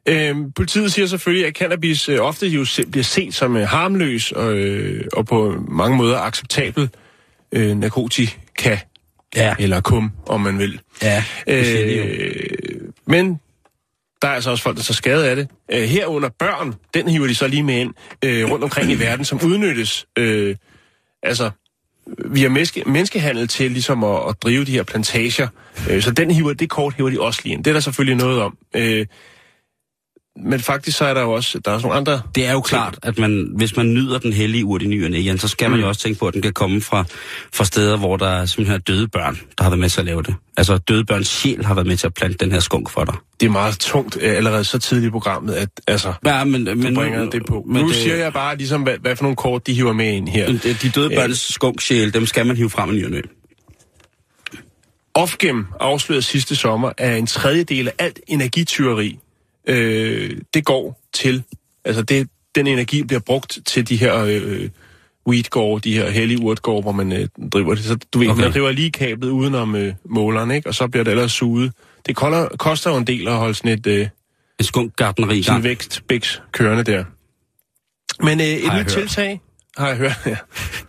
Øhm, 0.08 0.52
politiet 0.52 0.92
siger 0.92 1.06
selvfølgelig, 1.06 1.46
at 1.46 1.54
cannabis 1.56 2.08
øh, 2.08 2.18
ofte 2.20 2.46
jo 2.46 2.64
se, 2.64 2.86
bliver 2.86 3.04
set 3.04 3.34
som 3.34 3.56
øh, 3.56 3.68
harmløs 3.68 4.32
og, 4.32 4.52
øh, 4.54 5.04
og 5.12 5.26
på 5.26 5.64
mange 5.68 5.96
måder 5.96 6.18
acceptabel 6.18 6.88
øh, 7.52 7.76
narkotika, 7.76 8.78
Ja. 9.36 9.54
eller 9.58 9.80
kum, 9.80 10.12
om 10.26 10.40
man 10.40 10.58
vil. 10.58 10.80
Ja, 11.02 11.24
det. 11.46 11.98
Øh, 11.98 12.80
men 13.06 13.40
der 14.22 14.28
er 14.28 14.32
altså 14.32 14.50
også 14.50 14.62
folk, 14.62 14.76
der 14.76 14.82
tager 14.82 14.94
skade 14.94 15.28
af 15.30 15.36
det. 15.36 15.48
Øh, 15.72 15.82
herunder 15.82 16.28
børn, 16.38 16.74
den 16.94 17.08
hiver 17.08 17.26
de 17.26 17.34
så 17.34 17.46
lige 17.46 17.62
med 17.62 17.74
ind 17.80 17.94
øh, 18.24 18.50
rundt 18.50 18.64
omkring 18.64 18.90
i 18.90 18.94
verden, 18.94 19.24
som 19.24 19.40
udnyttes 19.44 20.06
øh, 20.18 20.56
altså 21.22 21.50
via 22.24 22.48
menneske, 22.48 22.82
menneskehandel 22.86 23.48
til 23.48 23.70
ligesom 23.70 24.04
at, 24.04 24.20
at 24.28 24.42
drive 24.42 24.64
de 24.64 24.72
her 24.72 24.82
plantager. 24.82 25.48
Øh, 25.90 26.02
så 26.02 26.10
den 26.10 26.30
hiver, 26.30 26.52
det 26.52 26.70
kort 26.70 26.94
hiver 26.94 27.10
de 27.10 27.20
også 27.20 27.40
lige 27.44 27.52
ind. 27.52 27.64
Det 27.64 27.70
er 27.70 27.74
der 27.74 27.80
selvfølgelig 27.80 28.16
noget 28.16 28.40
om. 28.42 28.58
Øh, 28.76 29.06
men 30.36 30.60
faktisk 30.60 30.98
så 30.98 31.04
er 31.04 31.14
der 31.14 31.20
jo 31.20 31.32
også, 31.32 31.58
der 31.58 31.70
er 31.70 31.74
også 31.74 31.86
nogle 31.86 31.98
andre... 31.98 32.22
Det 32.34 32.46
er 32.46 32.52
jo 32.52 32.60
klart, 32.60 32.98
at 33.02 33.18
man, 33.18 33.52
hvis 33.56 33.76
man 33.76 33.94
nyder 33.94 34.18
den 34.18 34.32
hellige 34.32 34.64
urt 34.64 34.82
i 34.82 34.86
ny 34.86 35.04
og 35.04 35.10
næ, 35.10 35.18
Jan, 35.18 35.38
så 35.38 35.48
skal 35.48 35.70
man 35.70 35.78
Mm. 35.78 35.82
jo 35.82 35.88
også 35.88 36.00
tænke 36.00 36.18
på, 36.18 36.26
at 36.26 36.34
den 36.34 36.42
kan 36.42 36.52
komme 36.52 36.80
fra, 36.80 37.04
fra 37.52 37.64
steder, 37.64 37.96
hvor 37.96 38.16
der 38.16 38.26
er 38.28 38.46
simpelthen 38.46 38.74
er 38.74 38.78
døde 38.78 39.08
børn, 39.08 39.40
der 39.58 39.64
har 39.64 39.70
været 39.70 39.78
med 39.80 39.88
til 39.88 40.00
at 40.00 40.06
lave 40.06 40.22
det. 40.22 40.34
Altså 40.56 40.78
døde 40.78 41.04
børns 41.04 41.28
sjæl 41.28 41.64
har 41.64 41.74
været 41.74 41.86
med 41.86 41.96
til 41.96 42.06
at 42.06 42.14
plante 42.14 42.38
den 42.44 42.52
her 42.52 42.60
skunk 42.60 42.90
for 42.90 43.04
dig. 43.04 43.14
Det 43.40 43.46
er 43.46 43.50
meget 43.50 43.78
tungt 43.78 44.18
øh, 44.20 44.36
allerede 44.36 44.64
så 44.64 44.78
tidligt 44.78 45.08
i 45.08 45.10
programmet, 45.10 45.54
at 45.54 45.68
altså, 45.86 46.12
Ja, 46.26 46.44
men, 46.44 46.64
du 46.66 46.74
men 46.74 46.94
bringer 46.94 47.30
det 47.30 47.46
på. 47.46 47.64
Men 47.68 47.82
nu 47.82 47.88
det, 47.88 47.96
siger 47.96 48.16
jeg 48.16 48.32
bare 48.32 48.56
ligesom, 48.56 48.82
hvad, 48.82 48.94
hvad 49.00 49.16
for 49.16 49.22
nogle 49.24 49.36
kort 49.36 49.66
de 49.66 49.74
hiver 49.74 49.92
med 49.92 50.12
ind 50.12 50.28
her. 50.28 50.46
de 50.82 50.90
døde 50.94 51.10
børns 51.16 51.54
skunksjæl, 51.54 52.14
dem 52.14 52.26
skal 52.26 52.46
man 52.46 52.56
hive 52.56 52.70
frem 52.70 52.90
i 52.90 52.92
ny 52.92 53.04
og 53.04 53.10
næ. 53.10 53.20
Ofgem 55.14 55.66
afslørede 55.80 56.22
sidste 56.22 56.56
sommer, 56.56 56.92
at 56.98 57.18
en 57.18 57.26
tredjedel 57.26 57.88
af 57.88 57.92
alt 57.98 58.20
energityveri, 58.28 59.18
øh, 59.70 60.40
det 60.54 60.64
går 60.64 61.00
til, 61.14 61.42
altså 61.84 62.02
det, 62.02 62.28
den 62.54 62.66
energi 62.66 63.02
bliver 63.02 63.20
brugt 63.20 63.58
til 63.66 63.88
de 63.88 63.96
her 63.96 64.24
øh, 64.28 64.68
weedgårde, 65.28 65.80
de 65.90 65.94
her 65.94 66.10
hellige 66.10 66.40
urtgårde, 66.42 66.82
hvor 66.82 66.92
man 66.92 67.12
øh, 67.12 67.28
driver 67.52 67.74
det. 67.74 67.84
Så 67.84 67.98
du 68.14 68.18
ved, 68.18 68.28
Okay. 68.28 68.42
man 68.42 68.52
driver 68.52 68.70
lige 68.72 68.90
kablet 68.90 69.30
udenom 69.30 69.74
øh, 69.76 69.94
måleren, 70.04 70.50
ikke? 70.50 70.68
og 70.68 70.74
så 70.74 70.88
bliver 70.88 71.04
det 71.04 71.10
ellers 71.10 71.32
suget. 71.32 71.72
Det 72.06 72.16
kolder, 72.16 72.48
koster 72.58 72.90
jo 72.90 72.96
en 72.96 73.06
del 73.06 73.28
at 73.28 73.34
holde 73.36 73.54
sådan 73.54 73.78
et 73.78 73.86
øh, 73.86 74.08
En 74.58 74.64
skunkgartneri 74.64 75.38
i 75.38 75.42
gang. 75.42 75.64
vækstbæks 75.64 76.42
kørende 76.52 76.84
der. 76.84 77.04
Men 78.24 78.40
øh, 78.40 78.46
et 78.46 78.62
nyt 78.64 78.70
hørt. 78.72 78.86
tiltag, 78.86 79.40
har 79.78 79.88
jeg 79.88 79.96
hørt, 79.96 80.20
ja, 80.26 80.36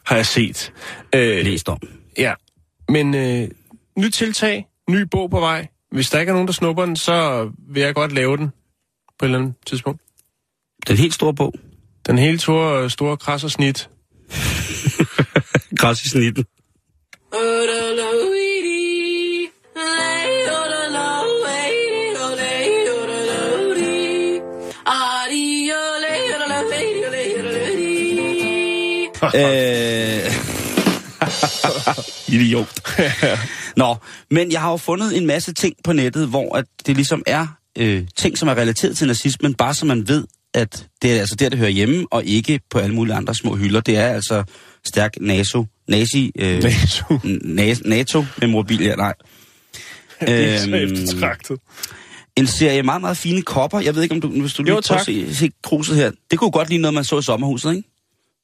har 0.06 0.16
jeg 0.16 0.26
set. 0.26 0.74
Øh, 1.16 1.46
Læst 1.46 1.70
om. 1.70 1.78
Ja, 2.18 2.34
men 2.90 3.16
øh, 3.16 3.48
nyt 3.98 4.14
tiltag, 4.14 4.66
ny 4.90 5.02
bog 5.12 5.30
på 5.32 5.40
vej. 5.40 5.68
Hvis 5.92 6.10
der 6.10 6.20
ikke 6.20 6.30
er 6.30 6.34
nogen, 6.34 6.48
der 6.48 6.54
snupper 6.54 6.86
den, 6.86 6.96
så 6.96 7.50
vil 7.70 7.82
jeg 7.82 7.96
godt 7.96 8.12
lave 8.12 8.38
den 8.38 8.50
på 9.22 9.26
et 9.26 9.28
eller 9.28 9.40
andet 9.40 9.54
tidspunkt. 9.66 10.02
Den 10.88 10.98
helt 10.98 11.14
store 11.14 11.34
bog. 11.34 11.54
Den 12.08 12.18
hele 12.18 12.40
store, 12.40 12.90
store 12.90 13.18
kras 13.18 13.44
og 13.44 13.52
snit. 13.52 13.90
Græs 15.78 16.04
i 16.06 16.10
snitten. 16.10 16.46
Øh... 29.36 30.32
Idiot. 32.28 32.68
Nå, 33.82 33.96
men 34.32 34.52
jeg 34.52 34.62
har 34.62 34.72
jo 34.72 34.78
fundet 34.78 35.18
en 35.18 35.28
masse 35.28 35.54
ting 35.54 35.76
på 35.84 35.94
nettet, 35.94 36.28
hvor 36.28 36.56
at 36.56 36.66
det 36.86 36.96
ligesom 36.96 37.24
er 37.26 37.48
øh, 37.78 38.04
ting, 38.18 38.38
som 38.38 38.48
er 38.48 38.56
relateret 38.58 38.98
til 38.98 39.08
nazismen, 39.08 39.54
bare 39.54 39.74
så 39.74 39.86
man 39.86 40.08
ved, 40.08 40.26
at 40.54 40.88
det 41.02 41.16
er 41.16 41.20
altså 41.20 41.36
der, 41.36 41.50
det 41.50 41.60
hører 41.60 41.70
hjemme, 41.70 42.06
og 42.12 42.24
ikke 42.26 42.60
på 42.70 42.80
alle 42.80 42.96
mulige 42.96 43.16
andre 43.16 43.36
små 43.36 43.56
hylder. 43.56 43.82
Det 43.82 43.98
er 43.98 44.08
altså 44.08 44.44
stærk 44.86 45.12
NATO, 45.22 45.66
nazi, 45.88 46.32
øh, 46.40 46.64
Naso. 46.64 47.04
na- 47.24 47.90
NATO 47.90 48.26
memorabilia, 48.42 48.96
nej. 48.96 49.14
Det 50.28 50.54
er 50.54 50.60
så 50.60 50.70
Øhm, 50.70 50.94
eftertragtet. 50.94 51.60
En 52.36 52.48
serie 52.48 52.84
meget, 52.84 53.02
meget 53.02 53.18
fine 53.18 53.42
kopper. 53.42 53.80
Jeg 53.80 53.96
ved 53.96 54.04
ikke, 54.04 54.16
om 54.16 54.22
du, 54.22 54.28
hvis 54.42 54.54
du 54.54 54.64
lige 54.64 54.74
Jo, 54.76 54.82
prøver 54.88 55.00
at 55.00 55.06
se, 55.06 55.36
se 55.36 55.52
kruset 55.64 55.96
her. 55.96 56.12
Det 56.32 56.40
kunne 56.40 56.52
godt 56.52 56.70
ligne 56.70 56.82
noget, 56.82 56.94
man 56.94 57.04
så 57.04 57.20
i 57.20 57.22
sommerhuset, 57.24 57.76
ikke? 57.76 57.90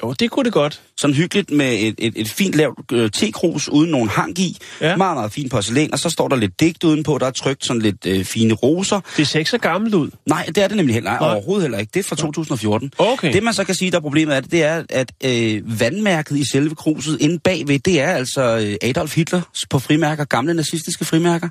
Jo, 0.04 0.14
det 0.14 0.32
kunne 0.32 0.44
det 0.44 0.54
godt. 0.54 0.82
Sådan 0.98 1.16
hyggeligt 1.16 1.52
med 1.52 1.74
et, 1.74 1.96
et, 1.98 2.14
et 2.16 2.30
fint 2.30 2.56
lavt 2.56 2.92
øh, 2.92 3.12
tekrus 3.12 3.70
uden 3.70 3.92
nogen 3.92 4.10
hang 4.10 4.40
i. 4.40 4.58
Ja. 4.82 4.96
Meget, 4.96 5.18
meget 5.18 5.32
fint 5.32 5.52
porcelæn, 5.52 5.94
og 5.94 6.00
så 6.00 6.10
står 6.10 6.28
der 6.28 6.36
lidt 6.36 6.60
digt 6.60 6.84
udenpå. 6.84 7.18
Der 7.18 7.26
er 7.26 7.32
trykt 7.32 7.66
sådan 7.66 7.82
lidt 7.82 8.06
øh, 8.06 8.26
fine 8.26 8.54
roser. 8.54 9.00
Det 9.18 9.28
ser 9.28 9.40
ikke 9.40 9.52
så 9.52 9.58
gammelt 9.58 9.96
ud. 9.96 10.10
Nej, 10.26 10.46
det 10.46 10.58
er 10.58 10.68
det 10.68 10.78
nemlig 10.78 10.94
heller, 10.94 11.12
nej, 11.12 11.30
overhovedet 11.30 11.62
heller 11.62 11.78
ikke. 11.78 11.92
Det 11.94 12.00
er 12.00 12.04
fra 12.04 12.16
2014. 12.16 12.92
Okay. 12.98 13.34
Det 13.34 13.44
man 13.44 13.54
så 13.54 13.64
kan 13.64 13.76
sige, 13.76 13.92
der 13.92 13.98
er 13.98 14.02
problemet 14.02 14.36
er, 14.36 14.40
det, 14.40 14.52
det 14.52 14.64
er, 14.64 14.84
at 14.90 15.12
øh, 15.26 15.80
vandmærket 15.80 16.38
i 16.38 16.50
selve 16.52 16.76
kruset 16.76 17.18
inde 17.22 17.40
bagved, 17.40 17.80
det 17.80 18.02
er 18.02 18.12
altså 18.12 18.58
øh, 18.58 18.90
Adolf 18.90 19.16
Hitler 19.16 19.42
på 19.70 19.80
frimærker, 19.80 20.26
gamle 20.26 20.54
nazistiske 20.54 21.06
frimærker, 21.06 21.50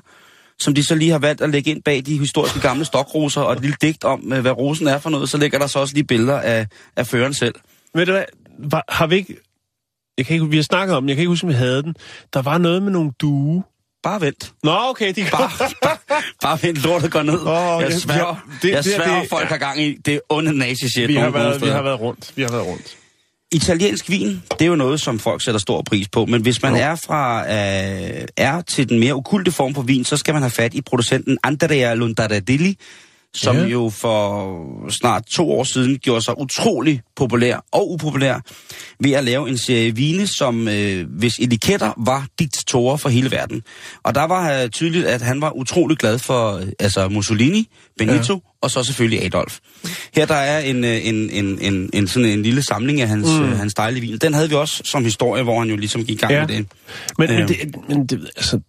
som 0.59 0.73
de 0.73 0.83
så 0.83 0.95
lige 0.95 1.11
har 1.11 1.19
valgt 1.19 1.41
at 1.41 1.49
lægge 1.49 1.71
ind 1.71 1.83
bag 1.83 2.03
de 2.05 2.17
historiske 2.17 2.59
gamle 2.59 2.85
stokroser, 2.85 3.41
og 3.41 3.53
et 3.53 3.61
lille 3.61 3.75
digt 3.81 4.03
om, 4.03 4.33
øh, 4.33 4.41
hvad 4.41 4.51
rosen 4.51 4.87
er 4.87 4.99
for 4.99 5.09
noget, 5.09 5.29
så 5.29 5.37
ligger 5.37 5.59
der 5.59 5.67
så 5.67 5.79
også 5.79 5.93
lige 5.93 6.03
billeder 6.03 6.39
af, 6.39 6.67
af 6.95 7.07
føreren 7.07 7.33
selv. 7.33 7.55
Ved 7.97 8.05
du 8.05 8.11
hvad, 8.11 8.25
var, 8.59 8.83
har 8.89 9.07
vi 9.07 9.15
ikke... 9.15 9.35
Jeg 10.17 10.25
kan 10.25 10.33
ikke, 10.33 10.47
vi 10.49 10.55
har 10.55 10.63
snakket 10.63 10.95
om 10.95 11.03
den, 11.03 11.09
jeg 11.09 11.15
kan 11.15 11.21
ikke 11.21 11.29
huske, 11.29 11.43
om 11.45 11.49
vi 11.49 11.53
havde 11.53 11.83
den. 11.83 11.95
Der 12.33 12.41
var 12.41 12.57
noget 12.57 12.83
med 12.83 12.91
nogle 12.91 13.11
due. 13.21 13.63
Bare 14.03 14.21
vent. 14.21 14.53
Nå, 14.63 14.71
okay, 14.89 15.13
de 15.15 15.25
Bare, 15.31 15.49
bare, 15.83 15.97
bare 16.41 16.59
vent, 16.61 16.83
lortet 16.83 17.11
går 17.11 17.21
ned. 17.23 17.39
Åh, 17.39 17.81
jeg 17.81 17.91
det- 17.91 18.01
sværger, 18.01 18.47
det- 18.61 18.71
jeg 18.71 18.83
sværger 18.83 19.19
det- 19.19 19.29
folk 19.29 19.47
har 19.49 19.57
gang 19.57 19.81
i 19.81 19.97
det 20.05 20.21
onde 20.29 20.53
nazi-shit 20.57 21.07
Vi 21.07 21.15
har, 21.15 21.29
været, 21.29 21.61
vi 21.61 21.67
har 21.67 21.81
været 21.81 21.99
rundt. 21.99 22.31
Vi 22.35 22.41
har 22.41 22.49
været 22.51 22.65
rundt. 22.65 22.97
Italiensk 23.51 24.09
vin, 24.09 24.41
det 24.51 24.61
er 24.61 24.65
jo 24.65 24.75
noget, 24.75 25.01
som 25.01 25.19
folk 25.19 25.41
sætter 25.43 25.59
stor 25.59 25.81
pris 25.81 26.07
på, 26.09 26.25
men 26.25 26.41
hvis 26.41 26.61
man 26.61 26.73
Jo. 26.73 26.79
er 26.81 26.95
fra 26.95 27.41
øh, 27.41 28.25
er 28.37 28.61
til 28.61 28.89
den 28.89 28.99
mere 28.99 29.13
okulte 29.13 29.51
form 29.51 29.75
for 29.75 29.81
vin, 29.81 30.05
så 30.05 30.17
skal 30.17 30.33
man 30.33 30.43
have 30.43 30.51
fat 30.51 30.73
i 30.73 30.81
producenten 30.81 31.37
Andrea 31.43 31.93
Lundaradilli, 31.93 32.77
som 33.37 33.55
Ja. 33.55 33.63
jo 33.65 33.89
for 33.89 34.89
snart 34.89 35.23
to 35.25 35.51
år 35.51 35.63
siden 35.63 35.97
gjorde 35.97 36.21
sig 36.21 36.39
utrolig 36.39 37.01
populær 37.15 37.65
og 37.71 37.91
upopulær 37.91 38.39
ved 38.99 39.11
at 39.11 39.23
lave 39.23 39.49
en 39.49 39.57
serie 39.57 39.95
vine, 39.95 40.27
som 40.27 40.67
øh, 40.67 41.05
hvis 41.09 41.33
etiketter 41.39 41.93
var 42.05 42.27
diktatorer 42.39 42.97
for 42.97 43.09
hele 43.09 43.31
verden. 43.31 43.63
Og 44.03 44.15
der 44.15 44.23
var 44.23 44.61
øh, 44.63 44.69
tydeligt, 44.69 45.05
at 45.05 45.21
han 45.21 45.41
var 45.41 45.51
utrolig 45.57 45.97
glad 45.97 46.19
for 46.19 46.51
øh, 46.57 46.67
altså 46.79 47.09
Mussolini, 47.09 47.69
Benito 47.97 48.33
ja. 48.33 48.39
og 48.61 48.71
så 48.71 48.83
selvfølgelig 48.83 49.25
Adolf. 49.25 49.57
Her 50.15 50.25
der 50.25 50.35
er 50.35 50.59
en, 50.59 50.83
øh, 50.83 51.07
en, 51.07 51.29
en, 51.29 51.59
en, 51.61 51.89
en, 51.93 52.07
sådan 52.07 52.29
en 52.29 52.43
lille 52.43 52.61
samling 52.63 53.01
af 53.01 53.07
hans, 53.07 53.27
mm. 53.39 53.43
øh, 53.45 53.57
hans 53.57 53.73
dejlige 53.73 54.01
vin. 54.01 54.17
Den 54.17 54.33
havde 54.33 54.49
vi 54.49 54.55
også 54.55 54.81
som 54.85 55.03
historie, 55.03 55.43
hvor 55.43 55.59
han 55.59 55.69
jo 55.69 55.75
ligesom 55.75 56.05
gik 56.05 56.15
i 56.17 56.19
gang 56.19 56.33
Ja. 56.33 56.39
med 56.39 56.47
det. 56.47 56.65
Men, 57.17 57.29
men, 57.29 57.39
Øhm. 57.39 57.47
det, 57.47 57.57
men 57.89 58.05
det, 58.05 58.19
altså, 58.35 58.59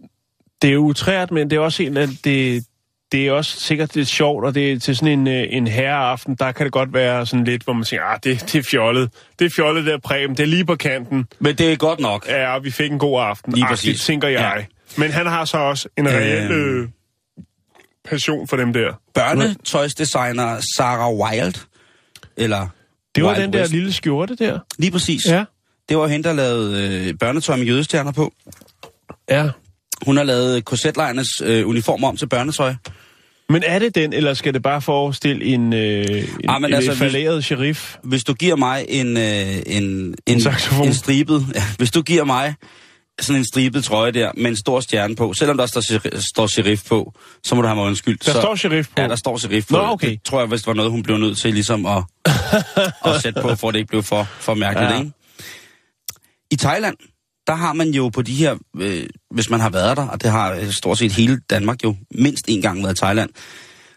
det 0.62 0.68
er 0.70 0.74
jo 0.74 0.80
utrært, 0.84 1.30
men 1.30 1.50
det 1.50 1.56
er 1.56 1.60
også 1.60 1.82
en 1.82 1.96
af 1.96 2.08
det, 2.24 2.64
det 3.12 3.26
er 3.26 3.32
også 3.32 3.60
sikkert 3.60 3.96
lidt 3.96 4.08
sjovt, 4.08 4.44
og 4.44 4.54
det 4.54 4.72
er 4.72 4.78
til 4.78 4.96
sådan 4.96 5.18
en, 5.18 5.26
øh, 5.28 5.46
en 5.50 5.66
herreaften, 5.66 6.34
der 6.34 6.52
kan 6.52 6.64
det 6.64 6.72
godt 6.72 6.92
være 6.94 7.26
sådan 7.26 7.44
lidt, 7.44 7.62
hvor 7.62 7.72
man 7.72 7.84
siger, 7.84 8.02
ah, 8.02 8.18
det, 8.24 8.40
det 8.52 8.58
er 8.58 8.62
fjollet. 8.62 9.10
Det 9.38 9.44
er 9.44 9.50
fjollet 9.56 9.86
der 9.86 9.98
præm, 9.98 10.34
det 10.36 10.42
er 10.42 10.46
lige 10.46 10.64
på 10.64 10.76
kanten. 10.76 11.26
Men 11.38 11.54
det 11.54 11.72
er 11.72 11.76
godt 11.76 12.00
nok. 12.00 12.26
Ja, 12.28 12.58
vi 12.58 12.70
fik 12.70 12.90
en 12.92 12.98
god 12.98 13.20
aften. 13.22 13.52
Lige 13.52 13.64
Agtigt, 13.64 13.92
præcis. 13.92 14.04
tænker 14.06 14.28
jeg. 14.28 14.54
Ja. 14.58 14.64
Men 14.96 15.10
han 15.10 15.26
har 15.26 15.44
så 15.44 15.58
også 15.58 15.88
en 15.98 16.08
reel 16.08 16.50
Øhm. 16.52 16.82
øh, 16.82 16.88
passion 18.04 18.48
for 18.48 18.56
dem 18.56 18.72
der. 18.72 18.92
Børnetøjsdesigner 19.14 20.60
Sarah 20.76 21.14
Wild, 21.14 21.54
eller 22.36 22.68
Det 23.14 23.24
var 23.24 23.30
Wild 23.30 23.42
den 23.42 23.52
der 23.52 23.60
West. 23.60 23.72
lille 23.72 23.92
skjorte 23.92 24.36
der. 24.36 24.58
Lige 24.78 24.90
præcis. 24.90 25.26
Ja. 25.26 25.44
Det 25.88 25.96
var 25.98 26.06
hende, 26.06 26.28
der 26.28 26.34
lavede 26.34 27.06
øh, 27.08 27.14
børnetøj 27.18 27.56
med 27.56 27.66
jødestjerner 27.66 28.12
på. 28.12 28.32
Ja. 29.30 29.48
Hun 30.06 30.16
har 30.16 30.24
lavet 30.24 30.64
korsetlejrnes 30.64 31.28
øh, 31.44 31.68
uniform 31.68 32.04
om 32.04 32.16
til 32.16 32.28
børnetøj. 32.28 32.74
Men 33.48 33.62
er 33.66 33.78
det 33.78 33.94
den, 33.94 34.12
eller 34.12 34.34
skal 34.34 34.54
det 34.54 34.62
bare 34.62 34.82
forestille 34.82 35.44
en, 35.44 35.72
øh, 35.72 36.04
en, 36.04 36.26
Ah, 36.48 36.60
men 36.60 36.70
en 36.70 36.74
altså, 36.74 36.94
falderet 36.94 37.44
sheriff? 37.44 37.96
Hvis 38.02 38.24
du 38.24 38.34
giver 38.34 38.56
mig 38.56 38.84
en, 38.88 39.16
øh, 39.16 39.56
en, 39.66 40.14
en, 40.26 40.40
saxofon. 40.40 40.86
en 40.86 40.94
stribet, 40.94 41.46
ja, 41.54 41.62
hvis 41.78 41.90
du 41.90 42.02
giver 42.02 42.24
mig 42.24 42.54
sådan 43.20 43.40
en 43.40 43.44
stribet 43.44 43.84
trøje 43.84 44.12
der 44.12 44.30
med 44.36 44.50
en 44.50 44.56
stor 44.56 44.80
stjerne 44.80 45.16
på, 45.16 45.32
selvom 45.34 45.56
der 45.56 45.66
står, 45.66 45.80
står 46.32 46.46
sheriff 46.46 46.82
på, 46.88 47.12
så 47.44 47.54
må 47.54 47.62
du 47.62 47.66
have 47.66 47.76
mig 47.76 47.84
undskyldt. 47.84 48.26
Der 48.26 48.32
så, 48.32 48.40
står 48.40 48.54
sheriff 48.54 48.88
på. 48.88 49.02
Ja, 49.02 49.08
der 49.08 49.16
står 49.16 49.38
sheriff 49.38 49.68
på. 49.68 49.76
Nå, 49.76 49.82
okay. 49.82 50.10
Det 50.10 50.22
tror 50.22 50.38
jeg, 50.38 50.48
hvis 50.48 50.60
det 50.60 50.66
var 50.66 50.74
noget, 50.74 50.90
hun 50.90 51.02
blev 51.02 51.16
nødt 51.16 51.38
til 51.38 51.54
ligesom 51.54 51.86
at, 51.86 52.02
at 53.06 53.22
sætte 53.22 53.42
på, 53.42 53.54
for 53.54 53.68
at 53.68 53.74
det 53.74 53.78
ikke 53.78 53.88
blev 53.88 54.02
for, 54.02 54.22
for 54.22 54.54
mærkeligt. 54.54 54.90
Ja. 54.90 54.98
Ikke? 54.98 55.12
I 56.50 56.56
Thailand, 56.56 56.96
der 57.48 57.54
har 57.54 57.72
man 57.72 57.90
jo 57.90 58.08
på 58.08 58.22
de 58.22 58.34
her, 58.34 58.56
øh, 58.80 59.06
hvis 59.30 59.50
man 59.50 59.60
har 59.60 59.70
været 59.70 59.96
der, 59.96 60.06
og 60.08 60.22
det 60.22 60.30
har 60.30 60.52
øh, 60.52 60.70
stort 60.70 60.98
set 60.98 61.12
hele 61.12 61.40
Danmark 61.50 61.84
jo 61.84 61.96
mindst 62.14 62.44
en 62.48 62.62
gang 62.62 62.82
været 62.82 62.94
i 62.94 63.00
Thailand, 63.00 63.30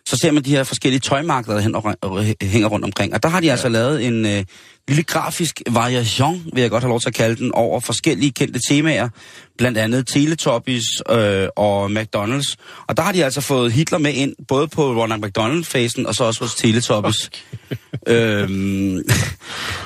så 0.05 0.17
ser 0.21 0.31
man 0.31 0.43
de 0.43 0.49
her 0.49 0.63
forskellige 0.63 0.99
tøjmarkeder, 0.99 1.61
der 1.61 1.95
og 2.01 2.23
hænger 2.41 2.67
rundt 2.67 2.85
omkring. 2.85 3.13
Og 3.13 3.23
der 3.23 3.29
har 3.29 3.39
de 3.39 3.45
ja. 3.45 3.51
altså 3.51 3.69
lavet 3.69 4.07
en 4.07 4.25
øh, 4.25 4.43
lille 4.87 5.03
grafisk 5.03 5.61
variation, 5.69 6.43
vil 6.53 6.61
jeg 6.61 6.69
godt 6.69 6.83
have 6.83 6.89
lov 6.89 6.99
til 6.99 7.07
at 7.07 7.13
kalde 7.13 7.35
den, 7.35 7.51
over 7.51 7.79
forskellige 7.79 8.31
kendte 8.31 8.59
temaer. 8.69 9.09
Blandt 9.57 9.77
andet 9.77 10.07
Teletubbies 10.07 10.83
øh, 11.09 11.47
og 11.55 11.91
McDonald's. 11.91 12.55
Og 12.87 12.97
der 12.97 13.03
har 13.03 13.11
de 13.11 13.25
altså 13.25 13.41
fået 13.41 13.71
Hitler 13.71 13.97
med 13.97 14.13
ind, 14.13 14.35
både 14.47 14.67
på 14.67 14.93
Ronald 14.93 15.21
McDonald-fasen, 15.21 16.05
og 16.05 16.15
så 16.15 16.23
også 16.23 16.43
hos 16.43 16.55
Teletubbies. 16.55 17.29
øhm, 18.07 19.01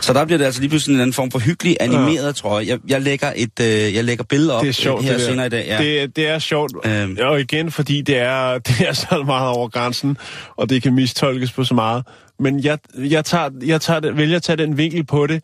så 0.02 0.14
der 0.14 0.26
bliver 0.26 0.38
det 0.38 0.46
altså 0.46 0.62
lige 0.62 0.70
pludselig 0.70 0.94
en 0.96 1.02
anden 1.02 1.14
form 1.14 1.32
for 1.32 1.40
hyggelig 1.40 1.78
animeret 1.80 2.36
trøje. 2.36 2.66
Jeg, 2.68 2.80
jeg 2.88 3.02
lægger 3.02 3.34
et 3.36 3.60
øh, 3.62 3.96
jeg 3.96 4.04
lægger 4.04 4.24
billeder 4.24 4.54
op 4.54 4.62
Det 4.62 4.70
er 4.70 4.74
sjovt, 4.74 5.04
her 5.04 5.12
det 5.12 5.20
der. 5.20 5.26
senere 5.26 5.46
i 5.46 5.50
dag. 5.50 5.66
Ja. 5.68 5.78
Det, 5.78 6.16
det 6.16 6.28
er 6.28 6.40
sjovt. 6.40 6.72
Øhm. 6.86 7.18
Og 7.22 7.42
igen, 7.42 7.72
fordi 7.72 8.02
det 8.02 8.18
er, 8.18 8.58
det 8.68 8.88
er 8.88 8.94
så 8.94 9.24
meget 9.26 9.50
over 9.50 9.68
grænsen, 9.68 10.18
og 10.56 10.70
det 10.70 10.84
kan 10.84 10.94
mistolkes 10.94 11.52
på 11.52 11.64
så 11.64 11.74
meget. 11.74 12.04
Men 12.40 12.64
jeg, 12.64 12.78
jeg, 12.98 13.26
tager, 13.26 13.50
jeg 13.66 13.82
tager 13.82 14.00
det, 14.00 14.18
vælger 14.18 14.36
at 14.36 14.44
tage 14.44 14.58
den 14.58 14.78
vinkel 14.78 15.04
på 15.04 15.28
det, 15.28 15.44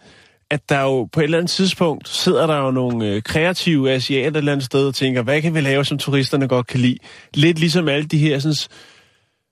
at 0.52 0.70
der 0.70 0.82
jo 0.82 1.06
på 1.06 1.20
et 1.20 1.24
eller 1.24 1.38
andet 1.38 1.52
tidspunkt 1.52 2.10
sidder 2.10 2.48
der 2.48 2.58
jo 2.58 2.72
nogle 2.72 3.08
øh, 3.08 3.22
kreative 3.22 3.92
asiater 3.92 4.30
et 4.30 4.38
eller 4.38 4.52
andet 4.52 4.66
sted 4.66 4.88
og 4.88 4.96
tænker, 4.96 5.22
hvad 5.22 5.42
kan 5.42 5.54
vi 5.56 5.62
lave, 5.62 5.86
som 5.86 5.98
turisterne 5.98 6.48
godt 6.48 6.68
kan 6.68 6.80
lide? 6.80 6.98
Lidt 7.34 7.60
ligesom 7.60 7.88
alle 7.88 8.06
de 8.06 8.18
her 8.18 8.40
sådan, 8.40 8.56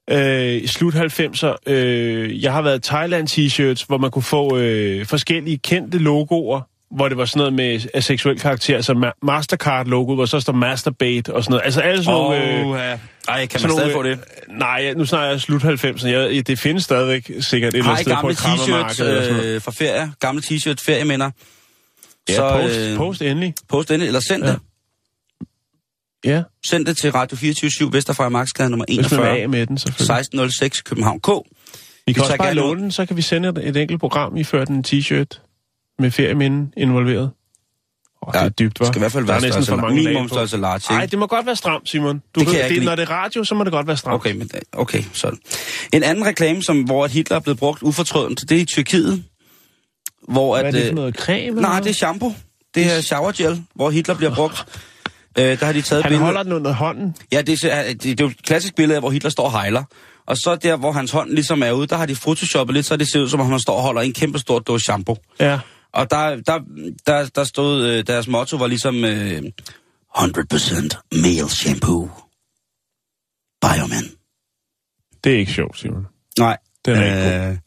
øh, 0.10 0.67
slut 0.67 0.96
90'er. 0.96 1.55
Øh, 1.67 2.43
jeg 2.43 2.53
har 2.53 2.62
været 2.62 2.77
i 2.77 2.89
Thailand 2.89 3.27
t-shirts, 3.27 3.86
hvor 3.88 3.98
man 3.98 4.12
kunne 4.12 4.24
få 4.24 4.58
øh, 4.58 5.05
forskellige 5.05 5.58
kendte 5.58 5.98
logoer, 5.98 6.62
hvor 6.96 7.08
det 7.10 7.17
var 7.17 7.25
sådan 7.25 7.39
noget 7.39 7.53
med 7.53 7.79
af 7.93 8.03
seksuel 8.03 8.39
karakter, 8.39 8.75
altså 8.75 8.93
Ma- 8.93 9.19
Mastercard-logoet, 9.25 10.15
hvor 10.15 10.25
så 10.25 10.39
står 10.39 10.53
Masturbate 10.53 11.34
og 11.34 11.43
sådan 11.43 11.51
noget. 11.51 11.65
Altså 11.65 11.81
alle 11.81 12.03
sådan 12.03 12.19
nogle... 12.19 12.43
Øh, 12.43 12.89
ja. 12.89 13.00
Ej, 13.27 13.46
kan 13.46 13.62
man 13.62 13.72
stadig 13.72 13.91
få 13.91 14.01
nogle, 14.01 14.12
det? 14.12 14.19
øh, 14.50 14.58
Nej, 14.58 14.93
nu 14.93 15.05
snakker 15.05 15.29
jeg 15.29 15.41
slut 15.41 15.63
90'erne. 15.63 16.08
Jeg, 16.08 16.48
det 16.48 16.60
findes 16.60 16.84
stadigvæk 16.84 17.31
sikkert 17.39 17.74
et 17.74 17.77
eller 17.77 17.89
andet 17.91 18.05
sted 18.05 18.15
på 18.22 18.29
et 18.29 18.38
krammermarked. 18.38 19.05
eller 19.08 19.22
sådan 19.24 19.34
noget. 19.36 19.55
øh, 19.55 19.62
fra 19.62 19.72
ferie? 19.72 20.12
Gamle 20.19 20.41
t-shirt 20.46 20.75
ferieminder? 20.86 21.31
Ja, 22.29 22.62
post, 22.62 22.75
øh, 22.77 22.98
post 22.98 23.22
endelig. 23.22 23.53
Post 23.69 23.91
endelig, 23.91 24.08
eller 24.08 24.19
send 24.19 24.43
det. 24.43 24.50
Ja. 24.50 24.55
Ja, 26.25 26.43
Send 26.65 26.86
det 26.86 26.98
til 26.98 27.12
Radio 27.12 27.38
24 27.38 27.93
Vesterfra 27.93 28.29
Marksgade 28.29 28.69
nummer 28.69 28.86
hvis 28.88 29.12
man 29.12 29.19
41, 29.19 29.48
med 29.48 29.65
den, 29.65 29.77
selvfølgelig. 29.77 30.19
1606 30.19 30.81
København 30.81 31.19
K. 31.19 31.27
Vi 31.27 32.13
kan 32.13 32.15
Vi 32.15 32.22
også 32.22 32.38
bare 32.38 32.53
låne 32.53 32.81
den, 32.81 32.91
så 32.91 33.05
kan 33.05 33.17
vi 33.17 33.22
sende 33.22 33.50
et, 33.50 33.58
et 33.67 33.77
enkelt 33.77 34.00
program 34.00 34.38
i 34.38 34.43
før 34.43 34.65
den 34.65 34.84
t-shirt 34.88 35.49
med 36.00 36.12
ferieminden 36.12 36.74
involveret. 36.77 37.32
Åh, 38.27 38.34
det 38.34 38.41
er 38.41 38.50
dybt, 38.50 38.79
Det 38.79 38.86
hva'? 38.86 38.88
skal 38.91 39.00
i 39.00 39.01
hvert 39.01 39.12
fald 39.12 39.24
er 39.24 39.27
være 39.27 39.41
næsten 39.41 39.65
for 39.65 39.75
mange 39.75 39.96
minimum 39.96 40.27
størrelse 40.29 40.58
large, 40.58 40.82
Nej, 40.96 41.06
det 41.06 41.20
må 41.20 41.27
godt 41.27 41.46
være 41.46 41.56
stramt, 41.56 41.89
Simon. 41.89 42.22
Du 42.36 42.39
Det 42.39 42.48
ved, 42.48 42.70
det, 42.70 42.84
når 42.84 42.96
det 42.96 43.03
er 43.03 43.12
radio, 43.12 43.44
så 43.44 43.56
må 43.56 43.63
det 43.63 43.72
godt 43.72 43.88
være 43.88 43.98
stramt. 43.98 44.15
Okay, 44.15 44.36
men, 44.36 44.50
okay, 44.74 45.03
sådan. 45.13 45.39
En 45.94 46.03
anden 46.03 46.25
reklame, 46.25 46.63
som, 46.63 46.82
hvor 46.84 47.08
Hitler 47.08 47.38
er 47.38 47.41
blevet 47.41 47.60
brugt 47.60 47.84
ufortrødent, 47.84 48.41
det 48.50 48.58
er 48.58 48.62
i 48.62 48.65
Tyrkiet. 48.65 49.24
Hvor 50.27 50.56
Hvad 50.56 50.63
er 50.63 50.68
at, 50.68 50.74
det 50.74 50.82
for 50.84 50.89
øh, 50.89 50.96
noget 50.96 51.15
creme? 51.15 51.48
eller 51.48 51.62
Nej, 51.62 51.79
det 51.79 51.89
er 51.89 51.94
shampoo. 51.94 52.34
Det 52.75 52.98
er 52.98 53.01
shower 53.01 53.32
gel, 53.32 53.63
hvor 53.75 53.89
Hitler 53.89 54.15
bliver 54.15 54.36
brugt. 54.36 54.65
Øh, 55.39 55.60
der 55.60 55.65
har 55.65 55.74
de 55.74 55.82
taget 55.82 56.03
Han 56.03 56.10
billeder. 56.10 56.25
holder 56.25 56.44
den 56.44 56.51
under 56.53 56.74
hånden. 56.74 57.15
Ja, 57.32 57.41
det 57.41 57.63
er, 57.63 57.84
det, 57.84 58.03
det 58.03 58.20
er 58.20 58.24
jo 58.25 58.29
et 58.29 58.44
klassisk 58.44 58.75
billede 58.75 58.96
af, 58.96 59.01
hvor 59.01 59.10
Hitler 59.10 59.29
står 59.29 59.44
og 59.44 59.51
hejler. 59.51 59.84
Og 60.27 60.38
så 60.38 60.56
der, 60.56 60.75
hvor 60.75 60.91
hans 60.91 61.12
hånd 61.12 61.29
ligesom 61.29 61.63
er 61.63 61.72
ude, 61.72 61.88
der 61.88 61.96
har 61.98 62.06
de 62.06 62.15
photoshoppet 62.15 62.74
lidt, 62.74 62.86
så 62.86 62.98
det 62.98 63.12
ser 63.12 63.20
ud 63.22 63.29
som 63.29 63.39
om, 63.39 63.50
han 63.50 63.60
står 63.60 63.75
og 63.75 63.82
holder 63.82 64.01
en 64.01 64.13
kæmpe 64.13 64.39
stor 64.39 64.60
dåse 64.60 64.84
shampoo. 64.84 65.15
Ja. 65.39 65.60
Og 65.93 66.12
der, 66.12 66.36
der, 66.36 66.60
der, 67.05 67.29
der 67.36 67.43
stod, 67.43 67.86
øh, 67.86 68.08
deres 68.08 68.27
motto 68.27 68.58
var 68.58 68.67
ligesom 68.67 69.05
øh, 69.05 69.41
100% 70.17 71.17
male 71.22 71.50
shampoo. 71.50 72.10
Bioman. 73.62 74.03
Det 75.24 75.34
er 75.34 75.38
ikke 75.38 75.51
sjovt, 75.53 75.79
Simon. 75.79 76.05
Nej. 76.39 76.58
Den 76.86 76.96
er 76.96 77.03
ikke 77.05 77.38
god. 77.39 77.50
øh, 77.51 77.58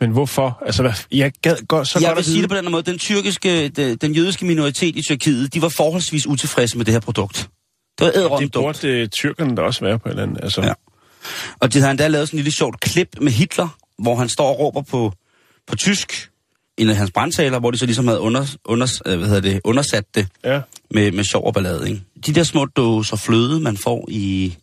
Men 0.00 0.10
hvorfor? 0.10 0.62
Altså, 0.66 0.82
hvad, 0.82 0.92
jeg 1.12 1.32
gad 1.42 1.56
godt, 1.68 1.88
så 1.88 1.98
jeg 1.98 2.06
godt 2.08 2.16
vil 2.16 2.20
at 2.20 2.24
sige 2.24 2.32
vide. 2.34 2.42
det 2.42 2.50
på 2.50 2.56
den 2.56 2.70
måde. 2.70 2.82
Den 2.82 2.98
tyrkiske, 2.98 3.68
den, 3.68 3.96
den 3.96 4.12
jødiske 4.12 4.44
minoritet 4.46 4.96
i 4.96 5.02
Tyrkiet, 5.02 5.54
de 5.54 5.62
var 5.62 5.68
forholdsvis 5.68 6.26
utilfredse 6.26 6.76
med 6.76 6.84
det 6.84 6.92
her 6.94 7.00
produkt. 7.00 7.48
Det 7.98 8.06
var 8.06 8.12
æderom 8.14 8.42
Det 8.42 8.52
burde 8.52 9.02
uh, 9.02 9.08
tyrkerne 9.08 9.56
da 9.56 9.62
også 9.62 9.84
være 9.84 9.98
på 9.98 10.08
et 10.08 10.10
eller 10.10 10.22
andet. 10.22 10.38
Altså, 10.44 10.62
Ja. 10.62 10.72
Og 11.60 11.72
de 11.72 11.78
havde 11.78 11.90
endda 11.90 12.08
lavet 12.08 12.28
sådan 12.28 12.38
en 12.38 12.44
lille 12.44 12.56
sjovt 12.56 12.80
klip 12.80 13.08
med 13.20 13.32
Hitler, 13.32 13.68
hvor 13.98 14.16
han 14.16 14.28
står 14.28 14.48
og 14.48 14.58
råber 14.58 14.82
på, 14.82 15.12
på 15.66 15.76
tysk, 15.76 16.30
en 16.78 16.88
af 16.88 16.96
hans 16.96 17.10
brandtaler, 17.10 17.58
hvor 17.58 17.70
de 17.70 17.78
så 17.78 17.86
ligesom 17.86 18.06
havde 18.06 18.20
under, 18.20 18.46
under, 18.64 19.00
øh, 19.06 19.18
hvad 19.18 19.28
hedder 19.28 19.40
det, 19.40 19.60
undersat 19.64 20.04
det 20.14 20.26
ja. 20.44 20.60
med, 20.90 21.12
med 21.12 21.24
sjov 21.24 21.46
og 21.46 21.54
ballade. 21.54 21.88
Ikke? 21.88 22.02
De 22.26 22.34
der 22.34 22.42
små 22.42 22.64
dåser 22.64 23.16
fløde, 23.16 23.60
man 23.60 23.76
får 23.76 24.08
i... 24.10 24.56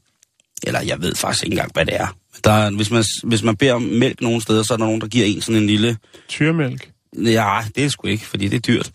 Eller 0.63 0.81
jeg 0.81 1.01
ved 1.01 1.15
faktisk 1.15 1.43
ikke 1.43 1.53
engang, 1.53 1.72
hvad 1.74 1.86
det 1.86 1.95
er. 1.95 2.07
Der 2.43 2.51
er 2.51 2.72
hvis, 2.72 2.91
man, 2.91 3.03
hvis 3.24 3.43
man 3.43 3.55
beder 3.55 3.74
om 3.74 3.81
mælk 3.81 4.22
nogle 4.22 4.41
steder, 4.41 4.63
så 4.63 4.74
er 4.74 4.77
der 4.77 4.86
nogen, 4.86 5.01
der 5.01 5.07
giver 5.07 5.25
en 5.25 5.41
sådan 5.41 5.62
en 5.62 5.67
lille... 5.67 5.98
Tyrmælk. 6.27 6.91
Ja, 7.17 7.60
det 7.75 7.86
er 7.86 7.89
sgu 7.89 8.07
ikke, 8.07 8.25
fordi 8.25 8.48
det 8.48 8.57
er 8.57 8.74
dyrt. 8.74 8.91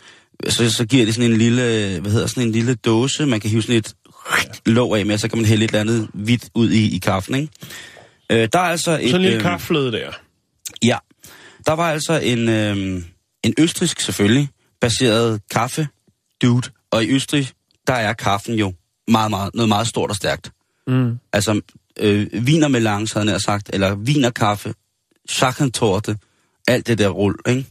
Så, 0.49 0.71
så 0.71 0.87
giver 0.87 1.07
de 1.07 1.13
sådan 1.13 1.31
en 1.31 1.39
lille, 1.39 1.63
hvad 2.01 2.13
hedder 2.13 2.27
sådan 2.27 2.43
en 2.43 2.53
lille 2.53 2.75
dåse, 2.75 3.27
man 3.27 3.41
kan 3.41 3.51
hive 3.51 3.63
sådan 3.63 3.77
et 3.77 3.95
låg 4.67 4.99
af 4.99 5.07
med, 5.07 5.19
så 5.19 5.29
kan 5.29 5.39
man 5.39 5.45
hælde 5.45 5.65
et 5.65 5.69
eller 5.69 5.81
andet 5.81 6.09
hvidt 6.15 6.49
ud 6.55 6.71
i, 6.71 6.97
i 6.97 6.99
kaffen, 6.99 7.35
ikke? 7.35 7.49
Øh, 8.31 8.49
der 8.53 8.59
er 8.59 8.63
altså 8.63 8.91
et... 8.91 9.11
Sådan 9.11 9.15
en 9.15 9.23
lille 9.23 9.37
øh, 9.37 9.43
kaffløde 9.43 9.93
der. 9.93 10.11
Ja. 10.83 10.97
Der 11.67 11.73
var 11.73 11.91
altså 11.91 12.13
en, 12.19 12.49
øh, 12.49 13.03
en 13.45 13.55
østrisk 13.59 14.01
selvfølgelig, 14.01 14.49
baseret 14.81 15.41
kaffe 15.51 15.89
dude, 16.43 16.69
og 16.91 17.05
i 17.05 17.11
Østrig, 17.11 17.49
der 17.87 17.95
er 17.95 18.13
kaffen 18.13 18.55
jo 18.55 18.73
meget, 19.09 19.31
meget, 19.31 19.55
noget 19.55 19.69
meget 19.69 19.87
stort 19.87 20.11
og 20.11 20.17
stærkt. 20.17 20.53
Mm. 20.87 21.19
Altså, 21.33 21.61
øh, 21.99 22.47
vinermelange, 22.47 23.19
havde 23.19 23.33
jeg 23.33 23.41
sagt, 23.41 23.71
eller 23.73 23.95
vinerkaffe, 23.95 24.75
chakrentorte, 25.29 26.19
alt 26.69 26.87
det 26.87 26.99
der 26.99 27.09
rull, 27.09 27.35
ikke? 27.49 27.67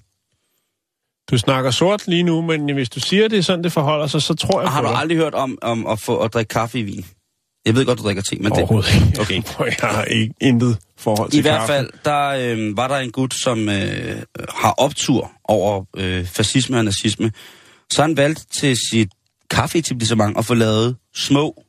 Du 1.31 1.37
snakker 1.37 1.71
sort 1.71 2.07
lige 2.07 2.23
nu, 2.23 2.41
men 2.41 2.73
hvis 2.73 2.89
du 2.89 2.99
siger, 2.99 3.27
det 3.27 3.37
er 3.39 3.43
sådan, 3.43 3.63
det 3.63 3.71
forholder 3.71 4.07
sig, 4.07 4.21
så 4.21 4.33
tror 4.33 4.59
jeg 4.61 4.67
Og 4.67 4.71
har 4.73 4.81
du 4.81 4.87
dig. 4.87 4.97
aldrig 4.97 5.17
hørt 5.17 5.33
om, 5.33 5.57
om 5.61 5.87
at, 5.87 5.99
få, 5.99 6.17
at 6.17 6.33
drikke 6.33 6.49
kaffe 6.49 6.79
i 6.79 6.83
vin? 6.83 7.05
Jeg 7.65 7.75
ved 7.75 7.85
godt, 7.85 7.97
du 7.99 8.03
drikker 8.03 8.23
te, 8.23 8.35
men 8.35 8.45
det... 8.45 8.51
Overhovedet 8.51 8.95
ikke. 8.95 9.21
Okay. 9.21 9.41
Jeg 9.81 9.89
har 9.89 10.03
ikke 10.03 10.33
intet 10.41 10.77
forhold 10.97 11.31
til 11.31 11.39
I 11.39 11.41
hvert 11.41 11.67
fald, 11.67 11.89
der 12.05 12.27
øh, 12.27 12.77
var 12.77 12.87
der 12.87 12.95
en 12.95 13.11
gut, 13.11 13.33
som 13.33 13.69
øh, 13.69 14.21
har 14.55 14.71
optur 14.71 15.31
over 15.43 15.85
øh, 15.97 16.25
fascisme 16.25 16.77
og 16.77 16.85
nazisme. 16.85 17.31
Så 17.91 18.01
han 18.01 18.17
valgte 18.17 18.45
til 18.45 18.77
sit 18.91 19.09
kaffeetablissement 19.49 20.37
at 20.37 20.45
få 20.45 20.53
lavet 20.53 20.95
små, 21.15 21.63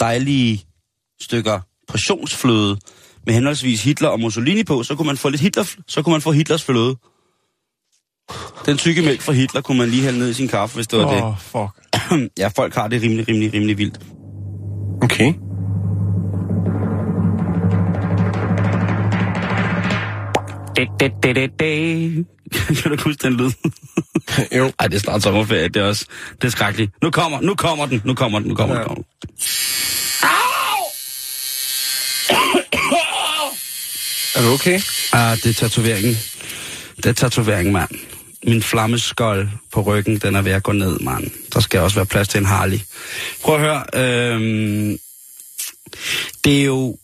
dejlige 0.00 0.64
stykker 1.20 1.60
portionsfløde 1.88 2.78
med 3.26 3.34
henholdsvis 3.34 3.84
Hitler 3.84 4.08
og 4.08 4.20
Mussolini 4.20 4.64
på. 4.64 4.82
Så 4.82 4.94
kunne 4.94 5.06
man 5.06 5.16
få 5.16 5.28
lidt 5.28 5.40
Hitler, 5.40 5.64
så 5.86 6.02
kunne 6.02 6.12
man 6.12 6.20
få 6.20 6.32
Hitlers 6.32 6.64
fløde. 6.64 6.96
Den 8.66 8.76
tykke 8.76 9.02
mælk 9.02 9.20
fra 9.20 9.32
Hitler 9.32 9.60
kunne 9.60 9.78
man 9.78 9.88
lige 9.88 10.02
hælde 10.02 10.18
ned 10.18 10.28
i 10.28 10.34
sin 10.34 10.48
kaffe, 10.48 10.74
hvis 10.74 10.86
det 10.86 10.98
var 10.98 11.06
Åh, 11.06 11.14
det. 11.14 11.22
oh, 11.22 11.38
fuck. 11.38 12.30
Ja, 12.38 12.48
folk 12.48 12.74
har 12.74 12.88
det 12.88 13.02
rimelig, 13.02 13.28
rimelig, 13.28 13.52
rimelig 13.52 13.78
vildt. 13.78 14.00
Okay. 15.02 15.34
kan 22.82 22.90
du 22.90 22.96
huske 23.04 23.22
den 23.22 23.36
lyd? 23.36 23.50
jo. 24.58 24.72
Ej, 24.78 24.86
det 24.86 24.94
er 24.94 24.98
snart 25.00 25.22
sommerferie, 25.22 25.68
det 25.68 25.76
er 25.76 25.84
også 25.86 26.04
det 26.42 26.44
er 26.44 26.50
skrækkeligt. 26.50 26.92
Nu 27.02 27.10
kommer, 27.10 27.40
nu 27.40 27.54
kommer 27.54 27.86
den, 27.86 28.02
nu 28.04 28.14
kommer 28.14 28.38
den, 28.38 28.48
nu 28.48 28.54
kommer 28.54 28.76
Ja. 28.76 28.82
den. 28.82 28.88
nu 28.88 28.94
kommer 28.94 29.04
den. 29.04 30.18
Er 34.36 34.42
du 34.42 34.48
okay? 34.54 34.80
Ah, 35.12 35.36
det 35.36 35.46
er 35.46 35.52
tatoveringen. 35.54 36.16
Det 36.96 37.06
er 37.06 37.12
tatoveringen, 37.12 37.72
mand. 37.72 37.88
Min 38.46 38.62
flammeskold 38.62 39.48
på 39.72 39.80
ryggen, 39.80 40.18
den 40.18 40.34
er 40.34 40.42
ved 40.42 40.52
at 40.52 40.62
gå 40.62 40.72
ned, 40.72 40.98
mand. 40.98 41.30
Der 41.52 41.60
skal 41.60 41.80
også 41.80 41.96
være 41.96 42.06
plads 42.06 42.28
til 42.28 42.38
en 42.38 42.46
Harley. 42.46 42.78
Prøv 43.42 43.54
at 43.54 43.60
høre. 43.60 43.84
Øhm, 43.94 44.98
det 46.44 46.60
er 46.60 46.64
jo 46.64 46.96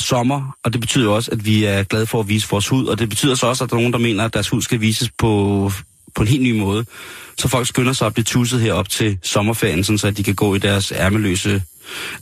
sommer, 0.00 0.56
og 0.62 0.72
det 0.72 0.80
betyder 0.80 1.10
også, 1.10 1.30
at 1.30 1.44
vi 1.44 1.64
er 1.64 1.82
glade 1.82 2.06
for 2.06 2.20
at 2.20 2.28
vise 2.28 2.48
vores 2.50 2.68
hud, 2.68 2.86
og 2.86 2.98
det 2.98 3.08
betyder 3.08 3.34
så 3.34 3.46
også, 3.46 3.64
at 3.64 3.70
der 3.70 3.76
er 3.76 3.80
nogen, 3.80 3.92
der 3.92 3.98
mener, 3.98 4.24
at 4.24 4.34
deres 4.34 4.48
hud 4.48 4.62
skal 4.62 4.80
vises 4.80 5.10
på, 5.18 5.72
på 6.14 6.22
en 6.22 6.28
helt 6.28 6.42
ny 6.42 6.58
måde. 6.58 6.84
Så 7.38 7.48
folk 7.48 7.66
skynder 7.66 7.92
sig 7.92 8.06
at 8.06 8.14
blive 8.14 8.24
tusset 8.24 8.60
herop 8.60 8.88
til 8.88 9.18
sommerferien, 9.22 9.84
sådan 9.84 9.98
så 9.98 10.06
at 10.06 10.16
de 10.16 10.22
kan 10.22 10.34
gå 10.34 10.54
i 10.54 10.58
deres 10.58 10.92
ærmeløse, 10.92 11.62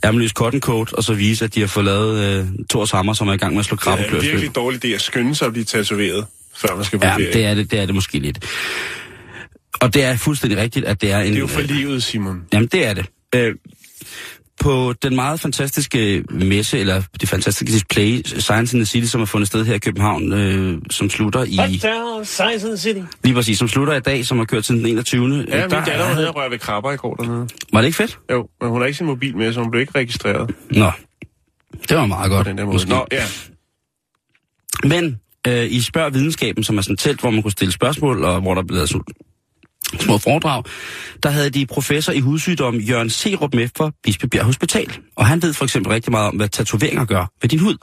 ærmeløse 0.03 0.33
cotton 0.33 0.61
coat, 0.61 0.93
og 0.93 1.03
så 1.03 1.13
vise, 1.13 1.45
at 1.45 1.55
de 1.55 1.59
har 1.59 1.67
fået 1.67 1.85
lavet 1.85 2.39
øh, 2.39 2.47
Thors 2.69 2.91
Hammer, 2.91 3.13
som 3.13 3.27
er 3.27 3.33
i 3.33 3.37
gang 3.37 3.53
med 3.53 3.59
at 3.59 3.65
slå 3.65 3.75
Det 3.75 3.87
er 3.87 4.15
en 4.15 4.21
virkelig 4.21 4.55
dårlig 4.55 4.85
idé 4.85 4.87
at 4.87 5.01
skynde 5.01 5.35
sig 5.35 5.45
at 5.45 5.53
blive 5.53 5.65
tatoveret, 5.65 6.25
før 6.57 6.75
man 6.75 6.85
skal 6.85 6.99
på 6.99 7.05
Ja, 7.05 7.15
ferie. 7.15 7.33
det 7.33 7.45
er 7.45 7.53
det, 7.53 7.71
det 7.71 7.79
er 7.79 7.85
det 7.85 7.95
måske 7.95 8.19
lidt. 8.19 8.45
Og 9.81 9.93
det 9.93 10.03
er 10.03 10.17
fuldstændig 10.17 10.57
rigtigt, 10.59 10.85
at 10.85 11.01
det 11.01 11.11
er 11.11 11.19
en... 11.19 11.25
det 11.27 11.35
er 11.35 11.39
jo 11.39 11.47
for 11.47 11.61
livet, 11.61 12.03
Simon. 12.03 12.41
Jamen, 12.53 12.67
det 12.67 12.85
er 12.87 12.93
det. 12.93 13.05
Øh, 13.35 13.55
på 14.61 14.93
den 15.03 15.15
meget 15.15 15.39
fantastiske 15.39 16.23
messe, 16.29 16.79
eller 16.79 17.01
det 17.21 17.29
fantastiske 17.29 17.73
display, 17.73 18.21
Science 18.25 18.77
in 18.77 18.79
the 18.81 18.85
City, 18.85 19.07
som 19.07 19.21
er 19.21 19.25
fundet 19.25 19.47
sted 19.47 19.65
her 19.65 19.73
i 19.73 19.77
København, 19.79 20.33
øh, 20.33 20.81
som 20.91 21.09
slutter 21.09 21.43
i... 21.43 21.55
Hotel 21.57 22.25
Science 22.25 22.67
in 22.67 22.71
the 22.71 22.77
City. 22.77 22.99
Lige 23.23 23.33
præcis, 23.35 23.57
som 23.59 23.67
slutter 23.67 23.93
i 23.93 23.99
dag, 23.99 24.25
som 24.25 24.37
har 24.37 24.45
kørt 24.45 24.63
til 24.63 24.75
den 24.75 24.85
21. 24.85 25.25
Ja, 25.25 25.31
min 25.31 25.47
der 25.49 25.67
datter 25.67 25.97
var 25.97 26.03
er- 26.11 26.15
nede 26.15 26.29
og 26.29 26.35
røre 26.35 26.51
ved 26.51 26.59
krabber 26.59 26.91
i 26.91 26.95
går 26.97 27.15
dernede. 27.15 27.47
Var 27.73 27.81
det 27.81 27.85
ikke 27.87 27.97
fedt? 27.97 28.19
Jo, 28.31 28.47
men 28.61 28.69
hun 28.69 28.81
har 28.81 28.85
ikke 28.85 28.97
sin 28.97 29.05
mobil 29.07 29.37
med, 29.37 29.53
så 29.53 29.59
hun 29.61 29.71
blev 29.71 29.81
ikke 29.81 29.93
registreret 29.99 30.55
Nå, 30.71 30.91
det 31.89 31.97
var 31.97 32.05
meget 32.05 32.29
på 32.29 32.35
godt. 32.35 32.47
den 32.47 32.57
der 32.57 32.63
måde. 32.65 32.73
måske. 32.73 32.89
Nå, 32.89 33.05
ja. 33.11 33.23
Men 34.83 35.19
øh, 35.47 35.71
i 35.71 35.81
Spørg 35.81 36.13
Videnskaben, 36.13 36.63
som 36.63 36.77
er 36.77 36.81
sådan 36.81 36.93
et 36.93 36.99
telt, 36.99 37.21
hvor 37.21 37.29
man 37.29 37.41
kunne 37.41 37.51
stille 37.51 37.71
spørgsmål, 37.71 38.23
og 38.23 38.41
hvor 38.41 38.53
der 38.53 38.63
blev 38.63 38.87
sådan 38.87 39.01
små 39.99 40.17
foredrag, 40.17 40.63
der 41.23 41.29
havde 41.29 41.49
de 41.49 41.65
professor 41.65 42.13
i 42.13 42.19
hudsygdom 42.19 42.75
Jørgen 42.75 43.09
Serup 43.09 43.53
med 43.53 43.69
fra 43.77 43.91
Bispebjerg 44.03 44.45
Hospital. 44.45 44.99
Og 45.15 45.25
han 45.25 45.41
ved 45.41 45.53
for 45.53 45.65
eksempel 45.65 45.91
rigtig 45.91 46.11
meget 46.11 46.27
om, 46.27 46.35
hvad 46.35 46.49
tatoveringer 46.49 47.05
gør 47.05 47.31
ved 47.41 47.49
din 47.49 47.59
hud. 47.59 47.77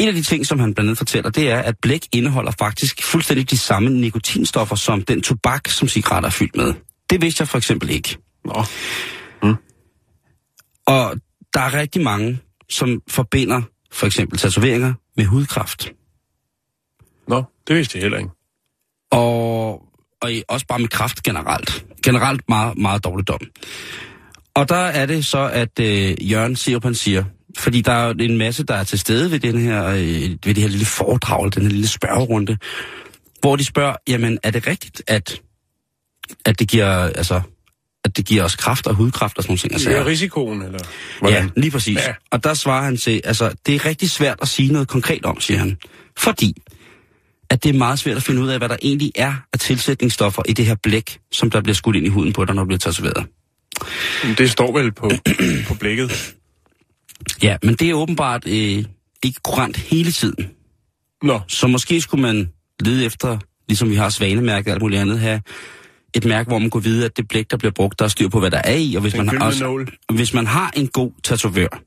En 0.00 0.08
af 0.08 0.14
de 0.14 0.22
ting, 0.22 0.46
som 0.46 0.58
han 0.58 0.74
blandt 0.74 0.88
andet 0.88 0.98
fortæller, 0.98 1.30
det 1.30 1.50
er, 1.50 1.58
at 1.58 1.74
blæk 1.82 2.06
indeholder 2.12 2.52
faktisk 2.58 3.02
fuldstændig 3.02 3.50
de 3.50 3.58
samme 3.58 3.90
nikotinstoffer, 3.90 4.76
som 4.76 5.02
den 5.02 5.22
tobak, 5.22 5.68
som 5.68 5.88
cigaretter 5.88 6.28
er 6.28 6.32
fyldt 6.32 6.56
med. 6.56 6.74
Det 7.10 7.22
vidste 7.22 7.42
jeg 7.42 7.48
for 7.48 7.58
eksempel 7.58 7.90
ikke. 7.90 8.18
Nå, 8.44 8.64
Og 10.86 11.14
der 11.54 11.60
er 11.60 11.74
rigtig 11.74 12.02
mange, 12.02 12.38
som 12.68 13.00
forbinder 13.08 13.62
for 13.92 14.06
eksempel 14.06 14.38
tatoveringer 14.38 14.94
med 15.16 15.24
hudkræft. 15.24 15.92
Nå, 17.28 17.44
det 17.68 17.76
vidste 17.76 17.98
jeg 17.98 18.02
heller 18.02 18.18
ikke. 18.18 18.30
og, 19.10 19.70
og 20.22 20.30
også 20.48 20.66
bare 20.66 20.78
med 20.78 20.88
kraft 20.88 21.22
generelt. 21.22 21.84
Generelt 22.04 22.48
meget, 22.48 22.78
meget 22.78 23.04
dårligdom. 23.04 23.40
Og 24.54 24.68
der 24.68 24.76
er 24.76 25.06
det 25.06 25.26
så, 25.26 25.50
at 25.52 25.80
øh, 25.80 26.30
Jørgen 26.30 26.56
Sirup, 26.56 26.84
han 26.84 26.94
siger, 26.94 27.24
fordi 27.58 27.80
der 27.80 27.92
er 27.92 28.10
en 28.10 28.38
masse, 28.38 28.64
der 28.64 28.74
er 28.74 28.84
til 28.84 28.98
stede 28.98 29.30
ved, 29.30 29.38
den 29.40 29.58
her, 29.58 29.86
øh, 29.86 29.98
ved 29.98 30.54
det 30.54 30.56
her 30.56 30.68
lille 30.68 30.86
foredrag, 30.86 31.42
eller 31.42 31.50
den 31.50 31.62
her 31.62 31.70
lille 31.70 31.88
spørgerunde, 31.88 32.58
hvor 33.40 33.56
de 33.56 33.64
spørger, 33.64 33.96
jamen 34.08 34.38
er 34.42 34.50
det 34.50 34.66
rigtigt, 34.66 35.02
at, 35.06 35.40
at 36.44 36.58
det 36.58 36.68
giver, 36.68 36.88
altså, 36.90 37.40
at 38.04 38.16
det 38.16 38.24
giver 38.26 38.44
os 38.44 38.56
kraft 38.56 38.86
og 38.86 38.94
hudkræft 38.94 39.38
og 39.38 39.42
sådan 39.44 39.50
nogle 39.50 39.58
ting? 39.58 39.72
Altså, 39.72 39.90
er 39.90 40.06
risikoen, 40.06 40.62
eller 40.62 40.78
Ja, 41.22 41.48
lige 41.56 41.70
præcis. 41.70 41.96
Ja. 41.96 42.02
Ja. 42.02 42.14
Og 42.30 42.44
der 42.44 42.54
svarer 42.54 42.84
han 42.84 42.96
til, 42.96 43.20
altså, 43.24 43.52
det 43.66 43.74
er 43.74 43.84
rigtig 43.84 44.10
svært 44.10 44.38
at 44.42 44.48
sige 44.48 44.72
noget 44.72 44.88
konkret 44.88 45.24
om, 45.24 45.40
siger 45.40 45.58
han. 45.58 45.76
Fordi, 46.16 46.54
at 47.50 47.64
det 47.64 47.74
er 47.74 47.78
meget 47.78 47.98
svært 47.98 48.16
at 48.16 48.22
finde 48.22 48.42
ud 48.42 48.48
af, 48.48 48.58
hvad 48.58 48.68
der 48.68 48.76
egentlig 48.82 49.12
er 49.14 49.34
af 49.52 49.58
tilsætningsstoffer 49.58 50.42
i 50.48 50.52
det 50.52 50.66
her 50.66 50.74
blæk, 50.82 51.18
som 51.32 51.50
der 51.50 51.60
bliver 51.60 51.74
skudt 51.74 51.96
ind 51.96 52.06
i 52.06 52.08
huden 52.08 52.32
på 52.32 52.44
dig, 52.44 52.54
når 52.54 52.62
du 52.62 52.66
bliver 52.66 52.78
tatoveret. 52.78 53.26
Det 54.38 54.50
står 54.50 54.78
vel 54.78 54.92
på, 54.92 55.10
på 55.68 55.74
blikket. 55.74 56.34
Ja, 57.42 57.56
men 57.62 57.74
det 57.74 57.90
er 57.90 57.94
åbenbart 57.94 58.46
øh, 58.46 58.84
ikke 59.24 59.40
kurant 59.44 59.76
hele 59.76 60.12
tiden. 60.12 60.50
Nå, 61.22 61.40
Så 61.48 61.66
måske 61.66 62.00
skulle 62.00 62.22
man 62.22 62.48
lede 62.80 63.04
efter, 63.04 63.38
ligesom 63.68 63.90
vi 63.90 63.94
har 63.94 64.08
svanemærket 64.08 64.66
og 64.68 64.72
alt 64.72 64.82
muligt 64.82 65.00
andet, 65.00 65.18
have 65.18 65.40
et 66.14 66.24
mærke, 66.24 66.48
hvor 66.48 66.58
man 66.58 66.70
kunne 66.70 66.84
vide, 66.84 67.04
at 67.04 67.16
det 67.16 67.28
blæk, 67.28 67.50
der 67.50 67.56
bliver 67.56 67.72
brugt, 67.72 67.98
der 67.98 68.04
er 68.04 68.08
styr 68.08 68.28
på, 68.28 68.40
hvad 68.40 68.50
der 68.50 68.60
er 68.64 68.74
i. 68.76 68.94
Og 68.94 69.00
hvis, 69.02 69.12
Den 69.12 69.18
man, 69.18 69.28
gyldne 69.28 69.44
også, 69.44 69.64
nål. 69.64 69.88
hvis 70.12 70.34
man 70.34 70.46
har 70.46 70.72
en 70.76 70.88
god 70.88 71.12
tatovør, 71.24 71.82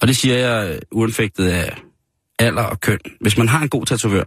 og 0.00 0.08
det 0.08 0.16
siger 0.16 0.38
jeg 0.38 0.78
uanfægtet 0.92 1.48
af 1.48 1.76
alder 2.38 2.62
og 2.62 2.80
køn, 2.80 2.98
hvis 3.20 3.38
man 3.38 3.48
har 3.48 3.62
en 3.62 3.68
god 3.68 3.86
tatovør, 3.86 4.24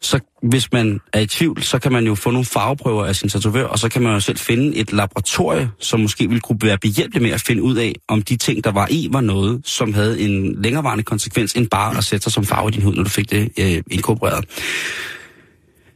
så 0.00 0.20
hvis 0.42 0.72
man 0.72 1.00
er 1.12 1.20
i 1.20 1.26
tvivl, 1.26 1.62
så 1.62 1.78
kan 1.78 1.92
man 1.92 2.06
jo 2.06 2.14
få 2.14 2.30
nogle 2.30 2.44
farveprøver 2.44 3.06
af 3.06 3.16
sin 3.16 3.28
tatovør, 3.28 3.64
og 3.64 3.78
så 3.78 3.88
kan 3.88 4.02
man 4.02 4.12
jo 4.12 4.20
selv 4.20 4.38
finde 4.38 4.76
et 4.76 4.92
laboratorie, 4.92 5.70
som 5.80 6.00
måske 6.00 6.28
ville 6.28 6.40
kunne 6.40 6.58
være 6.62 6.78
behjælpelig 6.78 7.22
med 7.22 7.30
at 7.30 7.40
finde 7.40 7.62
ud 7.62 7.76
af, 7.76 7.94
om 8.08 8.22
de 8.22 8.36
ting, 8.36 8.64
der 8.64 8.72
var 8.72 8.88
i, 8.90 9.08
var 9.10 9.20
noget, 9.20 9.60
som 9.64 9.94
havde 9.94 10.20
en 10.20 10.62
længerevarende 10.62 11.04
konsekvens, 11.04 11.52
end 11.52 11.68
bare 11.68 11.96
at 11.96 12.04
sætte 12.04 12.22
sig 12.22 12.32
som 12.32 12.44
farve 12.44 12.68
i 12.68 12.70
din 12.70 12.82
hud, 12.82 12.94
når 12.94 13.02
du 13.02 13.10
fik 13.10 13.30
det 13.30 13.52
øh, 13.58 13.82
inkorporeret. 13.90 14.44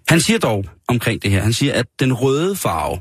Han 0.09 0.21
siger 0.21 0.39
dog 0.39 0.65
omkring 0.89 1.23
det 1.23 1.31
her, 1.31 1.43
han 1.43 1.53
siger, 1.53 1.73
at 1.73 1.87
den 2.01 2.13
røde 2.13 2.57
farve, 2.57 2.99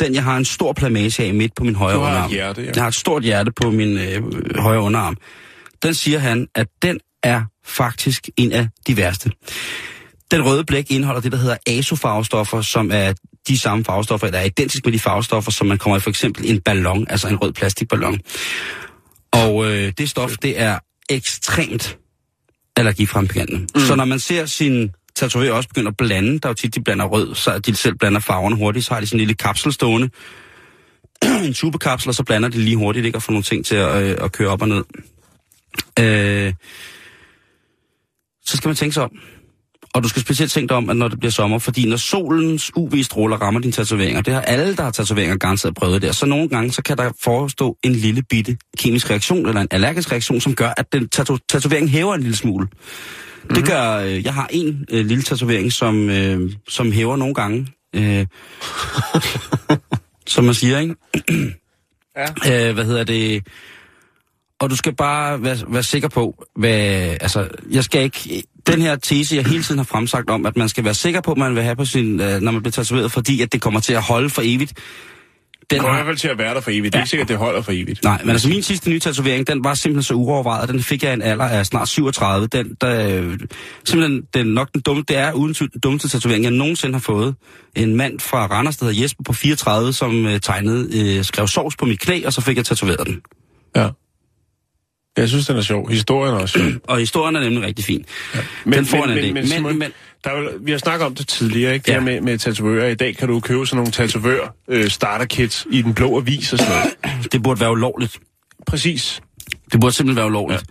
den 0.00 0.14
jeg 0.14 0.24
har 0.24 0.36
en 0.36 0.44
stor 0.44 0.72
plamage 0.72 1.22
af 1.24 1.34
midt 1.34 1.54
på 1.54 1.64
min 1.64 1.74
højre 1.74 1.98
underarm. 1.98 2.30
hjerte, 2.30 2.62
ja. 2.62 2.70
Jeg 2.74 2.82
har 2.82 2.88
et 2.88 2.94
stort 2.94 3.22
hjerte 3.22 3.52
på 3.52 3.70
min 3.70 3.98
øh, 3.98 4.22
højre 4.56 4.80
underarm. 4.80 5.16
Den 5.82 5.94
siger 5.94 6.18
han, 6.18 6.46
at 6.54 6.66
den 6.82 7.00
er 7.22 7.42
faktisk 7.64 8.28
en 8.36 8.52
af 8.52 8.68
de 8.86 8.96
værste. 8.96 9.30
Den 10.30 10.44
røde 10.44 10.64
blæk 10.64 10.90
indeholder 10.90 11.20
det, 11.20 11.32
der 11.32 11.38
hedder 11.38 11.56
azofarvestoffer, 11.66 12.62
som 12.62 12.90
er 12.92 13.12
de 13.48 13.58
samme 13.58 13.84
farvestoffer, 13.84 14.30
der 14.30 14.38
er 14.38 14.44
identiske 14.44 14.82
med 14.84 14.92
de 14.92 14.98
farvestoffer, 14.98 15.50
som 15.50 15.66
man 15.66 15.78
kommer 15.78 15.96
i 15.96 16.00
for 16.00 16.10
eksempel 16.10 16.50
en 16.50 16.60
ballon, 16.60 17.06
altså 17.08 17.28
en 17.28 17.36
rød 17.36 17.52
plastikballon. 17.52 18.20
Og 19.32 19.66
øh, 19.66 19.92
det 19.98 20.10
stof, 20.10 20.30
det 20.42 20.60
er 20.60 20.78
ekstremt 21.10 21.98
allergifremkaldende. 22.76 23.66
Mm. 23.74 23.80
Så 23.80 23.94
når 23.94 24.04
man 24.04 24.18
ser 24.18 24.46
sin 24.46 24.90
tatovør 25.16 25.52
også 25.52 25.68
begynde 25.68 25.88
at 25.88 25.96
blande, 25.96 26.38
der 26.38 26.48
er 26.48 26.50
jo 26.50 26.54
tit, 26.54 26.74
de 26.74 26.82
blander 26.82 27.04
rød, 27.04 27.34
så 27.34 27.58
de 27.58 27.76
selv 27.76 27.94
blander 27.94 28.20
farverne 28.20 28.56
hurtigt, 28.56 28.86
så 28.86 28.94
har 28.94 29.00
de 29.00 29.06
sådan 29.06 29.16
en 29.16 29.20
lille 29.20 29.34
kapsel 29.34 29.72
stående, 29.72 30.10
en 31.46 31.54
tubekapsel, 31.54 32.08
og 32.08 32.14
så 32.14 32.24
blander 32.24 32.48
de 32.48 32.58
lige 32.58 32.76
hurtigt, 32.76 33.06
ikke, 33.06 33.18
og 33.18 33.22
får 33.22 33.32
nogle 33.32 33.44
ting 33.44 33.66
til 33.66 33.76
at, 33.76 34.02
øh, 34.02 34.16
at 34.20 34.32
køre 34.32 34.48
op 34.48 34.62
og 34.62 34.68
ned. 34.68 34.84
Øh, 35.98 36.52
så 38.50 38.56
skal 38.56 38.68
man 38.68 38.76
tænke 38.76 38.94
sig 38.94 39.02
om. 39.02 39.10
Og 39.94 40.02
du 40.02 40.08
skal 40.08 40.22
specielt 40.22 40.52
tænke 40.52 40.68
dig 40.68 40.76
om, 40.76 40.90
at 40.90 40.96
når 40.96 41.08
det 41.08 41.18
bliver 41.18 41.32
sommer, 41.32 41.58
fordi 41.58 41.88
når 41.88 41.96
solens 41.96 42.70
UV-stråler 42.76 43.36
rammer 43.36 43.60
dine 43.60 43.72
tatoveringer, 43.72 44.20
det 44.22 44.34
har 44.34 44.40
alle, 44.40 44.76
der 44.76 44.82
har 44.82 44.90
tatoveringer, 44.90 45.36
garanteret 45.36 45.74
prøvet 45.74 46.02
der, 46.02 46.12
så 46.12 46.26
nogle 46.26 46.48
gange, 46.48 46.72
så 46.72 46.82
kan 46.82 46.96
der 46.96 47.10
forestå 47.22 47.76
en 47.82 47.92
lille 47.92 48.22
bitte 48.22 48.56
kemisk 48.78 49.10
reaktion, 49.10 49.46
eller 49.46 49.60
en 49.60 49.68
allergisk 49.70 50.12
reaktion, 50.12 50.40
som 50.40 50.54
gør, 50.54 50.72
at 50.76 50.92
den 50.92 51.08
tato- 51.16 51.46
tatovering 51.48 51.90
hæver 51.90 52.14
en 52.14 52.20
lille 52.20 52.36
smule. 52.36 52.64
Mm-hmm. 52.66 53.54
Det 53.54 53.66
gør, 53.66 53.96
øh, 53.96 54.24
jeg 54.24 54.34
har 54.34 54.48
en 54.50 54.86
øh, 54.90 55.06
lille 55.06 55.22
tatovering, 55.22 55.72
som, 55.72 56.10
øh, 56.10 56.52
som 56.68 56.92
hæver 56.92 57.16
nogle 57.16 57.34
gange. 57.34 57.66
Øh, 57.96 58.26
som 60.26 60.44
man 60.44 60.54
siger, 60.54 60.78
ikke? 60.78 60.94
ja. 62.16 62.68
øh, 62.68 62.74
hvad 62.74 62.84
hedder 62.84 63.04
det? 63.04 63.46
Og 64.60 64.70
du 64.70 64.76
skal 64.76 64.96
bare 64.96 65.42
være, 65.42 65.56
være 65.68 65.82
sikker 65.82 66.08
på, 66.08 66.44
hvad, 66.56 66.70
altså, 67.20 67.48
jeg 67.70 67.84
skal 67.84 68.02
ikke, 68.02 68.42
den 68.66 68.82
her 68.82 68.96
tese, 68.96 69.36
jeg 69.36 69.46
hele 69.46 69.62
tiden 69.62 69.78
har 69.78 69.84
fremsagt 69.84 70.30
om, 70.30 70.46
at 70.46 70.56
man 70.56 70.68
skal 70.68 70.84
være 70.84 70.94
sikker 70.94 71.20
på, 71.20 71.32
at 71.32 71.38
man 71.38 71.54
vil 71.54 71.62
have 71.62 71.76
på 71.76 71.84
sin, 71.84 72.20
øh, 72.20 72.40
når 72.40 72.52
man 72.52 72.62
bliver 72.62 72.72
tatoveret, 72.72 73.12
fordi 73.12 73.42
at 73.42 73.52
det 73.52 73.60
kommer 73.60 73.80
til 73.80 73.92
at 73.92 74.02
holde 74.02 74.30
for 74.30 74.42
evigt. 74.44 74.72
Den 75.70 75.78
kommer 75.78 75.94
i 75.94 75.96
hvert 75.96 76.06
fald 76.06 76.16
til 76.16 76.28
at 76.28 76.38
være 76.38 76.54
der 76.54 76.60
for 76.60 76.70
evigt. 76.70 76.92
Det 76.92 76.98
er 76.98 77.02
ikke 77.02 77.10
sikkert, 77.10 77.24
at 77.24 77.28
det 77.28 77.36
holder 77.36 77.62
for 77.62 77.72
evigt. 77.72 78.04
nej, 78.04 78.20
men 78.22 78.30
altså 78.30 78.48
min 78.48 78.62
sidste 78.62 78.90
nye 78.90 78.98
tatovering, 78.98 79.46
den 79.46 79.64
var 79.64 79.74
simpelthen 79.74 80.02
så 80.02 80.14
uovervejet, 80.14 80.68
den 80.68 80.82
fik 80.82 81.02
jeg 81.02 81.10
i 81.10 81.14
en 81.14 81.22
alder 81.22 81.44
af 81.44 81.66
snart 81.66 81.88
37. 81.88 82.46
Den, 82.46 82.76
der, 82.80 83.20
simpelthen, 83.84 84.22
den, 84.34 84.46
nok 84.46 84.72
den 84.72 84.80
dumme, 84.80 85.04
det 85.08 85.16
er 85.16 85.32
uden 85.32 85.54
den 85.54 85.80
dummeste 85.80 86.08
tatovering, 86.08 86.44
jeg 86.44 86.52
nogensinde 86.52 86.94
har 86.94 87.00
fået. 87.00 87.34
En 87.76 87.96
mand 87.96 88.20
fra 88.20 88.46
Randers, 88.46 88.76
der 88.76 88.86
hedder 88.86 89.02
Jesper 89.02 89.22
på 89.24 89.32
34, 89.32 89.92
som 89.92 90.26
øh, 90.26 90.40
tegnede, 90.40 91.16
øh, 91.18 91.24
skrev 91.24 91.46
sovs 91.46 91.76
på 91.76 91.84
mit 91.84 92.00
knæ, 92.00 92.22
og 92.26 92.32
så 92.32 92.40
fik 92.40 92.56
jeg 92.56 92.64
tatoveret 92.64 93.06
den. 93.06 93.20
Ja. 93.76 93.88
Jeg 95.16 95.28
synes, 95.28 95.46
den 95.46 95.56
er 95.56 95.60
sjov. 95.60 95.90
Historien 95.90 96.34
er 96.34 96.38
også 96.38 96.58
sjov. 96.58 96.70
Og 96.90 96.98
historien 96.98 97.36
er 97.36 97.40
nemlig 97.40 97.62
rigtig 97.62 97.84
fin. 97.84 98.04
Men, 98.64 98.72
den 98.72 98.86
får 98.86 99.06
men, 99.06 99.18
en 99.18 99.24
men, 99.24 99.34
men, 99.34 99.46
Simon, 99.46 99.78
men, 99.78 99.92
der 100.24 100.30
er 100.30 100.58
vi 100.60 100.70
har 100.70 100.78
snakket 100.78 101.06
om 101.06 101.14
det 101.14 101.28
tidligere, 101.28 101.74
ikke? 101.74 101.86
Det 101.86 101.92
Ja. 101.92 101.94
ja. 101.94 102.00
med, 102.00 102.20
med 102.20 102.38
tatovører. 102.38 102.88
I 102.88 102.94
dag 102.94 103.16
kan 103.16 103.28
du 103.28 103.40
købe 103.40 103.66
sådan 103.66 103.76
nogle 103.76 103.92
tatovør 103.92 104.54
øh, 104.68 104.88
starterkits 104.88 105.66
i 105.70 105.82
den 105.82 105.94
blå 105.94 106.16
avis 106.16 106.52
og 106.52 106.58
sådan 106.58 106.74
noget. 106.74 107.22
det 107.32 107.42
burde 107.42 107.60
være 107.60 107.70
ulovligt. 107.70 108.18
Præcis. 108.66 109.20
Det 109.72 109.80
burde 109.80 109.94
simpelthen 109.94 110.16
være 110.16 110.26
ulovligt. 110.26 110.62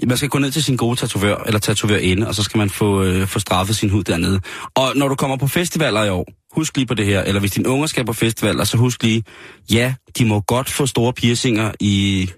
Ja. 0.00 0.06
Man 0.06 0.16
skal 0.16 0.28
gå 0.28 0.38
ned 0.38 0.50
til 0.50 0.64
sin 0.64 0.76
gode 0.76 0.96
tatovør, 0.96 1.36
eller 1.46 1.60
tatovørinde, 1.60 2.28
og 2.28 2.34
så 2.34 2.42
skal 2.42 2.58
man 2.58 2.70
få, 2.70 3.02
øh, 3.02 3.26
få 3.26 3.38
straffet 3.38 3.76
sin 3.76 3.90
hud 3.90 4.04
dernede. 4.04 4.40
Og 4.74 4.92
når 4.96 5.08
du 5.08 5.14
kommer 5.14 5.36
på 5.36 5.46
festivaler 5.46 6.04
i 6.04 6.08
år, 6.10 6.26
husk 6.52 6.76
lige 6.76 6.86
på 6.86 6.94
det 6.94 7.06
her, 7.06 7.22
eller 7.22 7.40
hvis 7.40 7.50
dine 7.50 7.68
unger 7.68 7.86
skal 7.86 8.04
på 8.04 8.12
festivaler, 8.12 8.64
så 8.64 8.76
husk 8.76 9.02
lige, 9.02 9.24
ja, 9.72 9.94
de 10.18 10.24
må 10.24 10.40
godt 10.40 10.70
få 10.70 10.86
store 10.86 11.12
piercinger 11.12 11.72
i, 11.80 12.30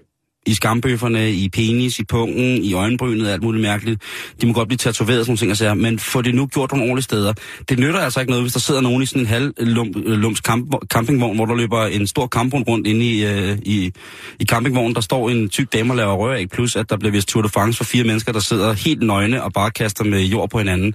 i 0.45 0.53
skambøfferne, 0.53 1.31
i 1.31 1.49
penis, 1.49 1.99
i 1.99 2.05
pungen, 2.05 2.63
i 2.63 2.73
øjenbrynet, 2.73 3.27
alt 3.27 3.43
muligt 3.43 3.61
mærkeligt. 3.61 4.01
De 4.41 4.47
må 4.47 4.53
godt 4.53 4.67
blive 4.67 4.77
tatoveret, 4.77 5.25
sådan 5.25 5.37
ting, 5.37 5.51
og 5.51 5.57
sager, 5.57 5.73
men 5.73 5.99
få 5.99 6.21
det 6.21 6.35
nu 6.35 6.47
gjort 6.47 6.71
nogle 6.71 6.83
ordentlige 6.83 7.03
steder. 7.03 7.33
Det 7.69 7.79
nytter 7.79 7.99
altså 7.99 8.19
ikke 8.19 8.29
noget, 8.29 8.43
hvis 8.43 8.53
der 8.53 8.59
sidder 8.59 8.81
nogen 8.81 9.03
i 9.03 9.05
sådan 9.05 9.21
en 9.21 9.27
halv 9.27 9.53
øh, 9.59 9.67
lum, 9.67 9.87
lums 9.95 10.39
øh, 10.39 10.41
camp, 10.41 10.75
campingvogn, 10.93 11.35
hvor 11.35 11.45
der 11.45 11.55
løber 11.55 11.85
en 11.85 12.07
stor 12.07 12.27
kampvogn 12.27 12.63
rundt 12.63 12.87
inde 12.87 13.05
i, 13.05 13.25
øh, 13.25 13.57
i, 13.65 13.91
i 14.39 14.45
campingvognen. 14.45 14.95
Der 14.95 15.01
står 15.01 15.29
en 15.29 15.49
tyk 15.49 15.73
dame 15.73 15.93
og 15.93 15.97
laver 15.97 16.13
røræg, 16.13 16.49
plus 16.49 16.75
at 16.75 16.89
der 16.89 16.97
bliver 16.97 17.11
vist 17.11 17.27
Tour 17.27 17.41
de 17.41 17.49
France 17.49 17.77
for 17.77 17.83
fire 17.83 18.03
mennesker, 18.03 18.31
der 18.31 18.39
sidder 18.39 18.73
helt 18.73 19.03
nøgne 19.03 19.43
og 19.43 19.53
bare 19.53 19.71
kaster 19.71 20.03
med 20.03 20.21
jord 20.21 20.49
på 20.49 20.57
hinanden. 20.57 20.93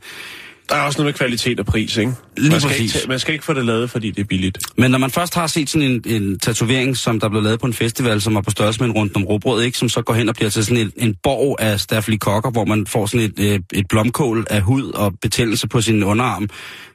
Der 0.68 0.74
er 0.74 0.82
også 0.82 0.98
noget 0.98 1.06
med 1.06 1.14
kvalitet 1.14 1.60
og 1.60 1.66
pris, 1.66 1.96
ikke? 1.96 2.12
Lige 2.36 2.50
man, 2.50 2.60
skal 2.60 2.70
præcis. 2.70 2.94
ikke, 2.94 3.08
man 3.08 3.18
skal 3.18 3.32
ikke 3.34 3.44
få 3.44 3.52
det 3.52 3.64
lavet, 3.64 3.90
fordi 3.90 4.10
det 4.10 4.22
er 4.22 4.26
billigt. 4.26 4.58
Men 4.78 4.90
når 4.90 4.98
man 4.98 5.10
først 5.10 5.34
har 5.34 5.46
set 5.46 5.70
sådan 5.70 5.90
en, 5.90 6.02
en 6.06 6.38
tatovering, 6.38 6.96
som 6.96 7.20
der 7.20 7.28
blev 7.28 7.42
lavet 7.42 7.60
på 7.60 7.66
en 7.66 7.72
festival, 7.72 8.20
som 8.20 8.34
var 8.34 8.40
på 8.40 8.50
størrelse 8.50 8.80
med 8.80 8.88
en 8.88 8.94
rundt 8.94 9.16
om 9.16 9.24
råbrød, 9.24 9.62
ikke? 9.62 9.78
som 9.78 9.88
så 9.88 10.02
går 10.02 10.14
hen 10.14 10.28
og 10.28 10.34
bliver 10.34 10.50
til 10.50 10.64
sådan 10.64 10.82
en, 10.82 10.92
en 10.96 11.14
borg 11.22 11.56
af 11.60 11.80
stafylokokker, 11.80 12.50
hvor 12.50 12.64
man 12.64 12.86
får 12.86 13.06
sådan 13.06 13.26
et, 13.26 13.52
øh, 13.52 13.60
et 13.72 13.86
blomkål 13.88 14.46
af 14.50 14.60
hud 14.60 14.92
og 14.92 15.14
betændelse 15.22 15.68
på 15.68 15.80
sin 15.80 16.02
underarm, 16.02 16.48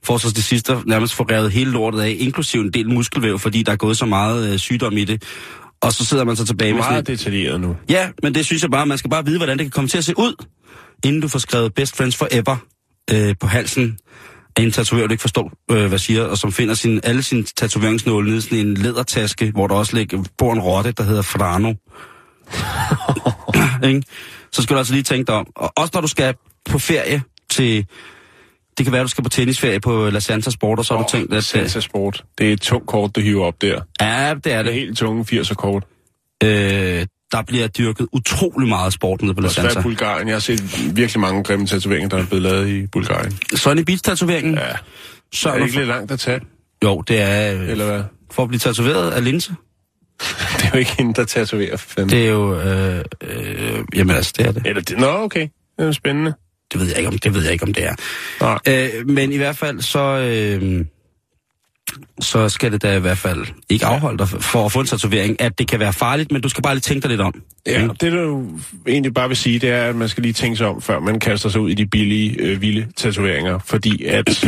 får 0.03 0.17
så 0.17 0.29
det 0.29 0.43
sidste 0.43 0.77
nærmest 0.85 1.13
få 1.13 1.23
revet 1.23 1.51
hele 1.51 1.71
lortet 1.71 2.01
af, 2.01 2.15
inklusive 2.19 2.63
en 2.63 2.71
del 2.71 2.89
muskelvæv, 2.89 3.39
fordi 3.39 3.63
der 3.63 3.71
er 3.71 3.75
gået 3.75 3.97
så 3.97 4.05
meget 4.05 4.53
øh, 4.53 4.59
sygdom 4.59 4.97
i 4.97 5.05
det. 5.05 5.23
Og 5.81 5.93
så 5.93 6.05
sidder 6.05 6.23
man 6.23 6.35
så 6.35 6.45
tilbage 6.45 6.73
med 6.73 6.81
sådan 6.81 6.93
Meget 6.93 7.09
et, 7.09 7.19
detaljeret 7.19 7.61
nu. 7.61 7.75
Ja, 7.89 8.09
men 8.23 8.35
det 8.35 8.45
synes 8.45 8.61
jeg 8.61 8.71
bare, 8.71 8.85
man 8.85 8.97
skal 8.97 9.09
bare 9.09 9.25
vide, 9.25 9.37
hvordan 9.37 9.57
det 9.57 9.63
kan 9.63 9.71
komme 9.71 9.87
til 9.87 9.97
at 9.97 10.05
se 10.05 10.13
ud, 10.17 10.45
inden 11.03 11.21
du 11.21 11.27
får 11.27 11.39
skrevet 11.39 11.73
Best 11.73 11.97
Friends 11.97 12.15
Forever 12.15 12.57
øh, 13.13 13.35
på 13.39 13.47
halsen 13.47 13.97
af 14.57 14.61
en 14.63 14.71
tatovør, 14.71 15.07
du 15.07 15.11
ikke 15.11 15.21
forstår, 15.21 15.51
øh, 15.71 15.85
hvad 15.87 15.99
siger, 15.99 16.23
og 16.23 16.37
som 16.37 16.51
finder 16.51 16.73
sin, 16.73 16.99
alle 17.03 17.23
sine 17.23 17.43
tatoveringsnåle 17.43 18.27
nede 18.27 18.37
i 18.37 18.41
sådan 18.41 18.57
en 18.59 18.73
lædertaske, 18.73 19.51
hvor 19.51 19.67
der 19.67 19.75
også 19.75 19.95
ligger, 19.97 20.23
bor 20.37 20.53
en 20.53 20.59
rotte, 20.59 20.91
der 20.91 21.03
hedder 21.03 21.21
Frano. 21.21 21.73
Ikke? 23.89 24.03
Så 24.51 24.61
skal 24.61 24.73
du 24.73 24.77
altså 24.77 24.93
lige 24.93 25.03
tænke 25.03 25.27
dig 25.27 25.35
om. 25.35 25.47
Og 25.55 25.73
også 25.75 25.91
når 25.93 26.01
du 26.01 26.07
skal 26.07 26.35
på 26.69 26.79
ferie 26.79 27.21
til... 27.49 27.85
Det 28.77 28.85
kan 28.85 28.93
være, 28.93 29.03
du 29.03 29.07
skal 29.07 29.23
på 29.23 29.29
tennisferie 29.29 29.79
på 29.79 30.09
La 30.09 30.19
Santa 30.19 30.49
Sport, 30.49 30.79
og 30.79 30.85
så 30.85 30.95
har 30.95 31.03
du 31.03 31.07
tænkt, 31.11 31.33
at... 31.33 31.43
Salsa 31.43 31.79
Sport. 31.79 32.23
Det 32.37 32.49
er 32.49 32.53
et 32.53 32.61
tungt 32.61 32.87
kort, 32.87 33.15
du 33.15 33.21
hiver 33.21 33.45
op 33.45 33.61
der. 33.61 33.81
Ja, 34.01 34.05
det 34.05 34.29
er 34.29 34.33
Det 34.33 34.53
er 34.53 34.63
det. 34.63 34.73
helt 34.73 34.97
tunge 34.97 35.25
80'er 35.41 35.53
kort. 35.53 35.83
Øh, 36.43 37.05
der 37.31 37.41
bliver 37.41 37.67
dyrket 37.67 38.07
utrolig 38.11 38.69
meget 38.69 38.93
sport 38.93 39.21
nede 39.21 39.33
på 39.33 39.41
La 39.41 39.47
Og 39.47 39.51
Santa. 39.51 39.81
Bulgarien. 39.81 40.27
Jeg 40.27 40.35
har 40.35 40.39
set 40.39 40.95
virkelig 40.95 41.19
mange 41.19 41.43
grimme 41.43 41.67
tatoveringer, 41.67 42.09
der 42.09 42.17
er 42.17 42.25
blevet 42.25 42.43
lavet 42.43 42.67
i 42.69 42.87
Bulgarien. 42.87 43.37
Sonny 43.55 43.81
Beach-tatoveringen. 43.81 44.53
Ja. 44.53 44.61
Så 45.33 45.49
Er 45.49 45.57
det 45.57 45.63
ikke 45.65 45.75
lidt 45.77 45.87
langt 45.87 46.11
at 46.11 46.19
tage, 46.19 46.41
Jo, 46.83 47.01
det 47.07 47.21
er... 47.21 47.53
øh, 47.53 47.69
eller 47.69 47.85
hvad? 47.85 48.03
For 48.31 48.43
at 48.43 48.49
blive 48.49 48.59
tatoveret 48.59 49.11
af 49.11 49.23
linse. 49.23 49.55
Det 50.57 50.63
er 50.65 50.69
jo 50.73 50.79
ikke 50.79 50.95
hende, 50.97 51.13
der 51.13 51.25
tatoverer, 51.25 51.77
fanden. 51.77 52.09
Det 52.09 52.25
er 52.25 52.29
jo... 52.31 52.59
Øh, 52.59 53.03
øh, 53.21 53.79
jamen 53.95 54.15
altså, 54.15 54.33
det 54.37 54.47
er 54.47 54.51
det. 54.51 54.67
Eller 54.67 54.81
det, 54.81 54.97
nå, 54.99 55.07
okay. 55.07 55.47
Det 55.79 55.87
er 55.87 55.91
spændende. 55.91 56.33
Det 56.73 56.79
ved 56.79 56.87
jeg 56.87 56.97
ikke, 56.97 57.07
om 57.07 57.17
det, 57.17 57.33
ved 57.33 57.43
jeg 57.43 57.53
ikke, 57.53 57.63
om 57.63 57.73
det 57.73 57.83
er. 57.85 57.95
Nej. 58.41 58.59
Øh, 58.67 59.07
men 59.09 59.31
i 59.31 59.37
hvert 59.37 59.57
fald, 59.57 59.81
så... 59.81 59.99
Øh, 59.99 60.85
så 62.19 62.49
skal 62.49 62.71
det 62.71 62.81
da 62.81 62.95
i 62.95 62.99
hvert 62.99 63.17
fald 63.17 63.45
ikke 63.69 63.85
afholde 63.85 64.17
dig 64.17 64.27
for 64.27 64.65
at 64.65 64.71
få 64.71 64.79
en 64.79 64.85
tatovering, 64.85 65.41
at 65.41 65.59
det 65.59 65.67
kan 65.67 65.79
være 65.79 65.93
farligt, 65.93 66.31
men 66.31 66.41
du 66.41 66.49
skal 66.49 66.61
bare 66.63 66.75
lige 66.75 66.81
tænke 66.81 67.01
dig 67.01 67.09
lidt 67.09 67.21
om. 67.21 67.41
Ja, 67.67 67.81
Ikke? 67.81 67.95
det 68.01 68.11
du 68.11 68.45
egentlig 68.87 69.13
bare 69.13 69.27
vil 69.27 69.37
sige, 69.37 69.59
det 69.59 69.69
er, 69.69 69.83
at 69.83 69.95
man 69.95 70.09
skal 70.09 70.21
lige 70.23 70.33
tænke 70.33 70.57
sig 70.57 70.67
om, 70.67 70.81
før 70.81 70.99
man 70.99 71.19
kaster 71.19 71.49
sig 71.49 71.61
ud 71.61 71.69
i 71.69 71.73
de 71.73 71.85
billige, 71.85 72.35
øh, 72.39 72.61
vilde 72.61 72.87
tatoveringer. 72.97 73.59
Fordi 73.65 74.05
at 74.05 74.45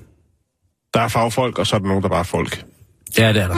der 0.94 1.00
er 1.00 1.08
fagfolk, 1.08 1.58
og 1.58 1.66
så 1.66 1.76
er 1.76 1.80
der 1.80 1.86
nogen, 1.86 2.02
der 2.02 2.08
bare 2.08 2.18
er 2.18 2.24
folk. 2.24 2.64
Ja, 3.18 3.32
det 3.32 3.42
er 3.42 3.48
der. 3.48 3.56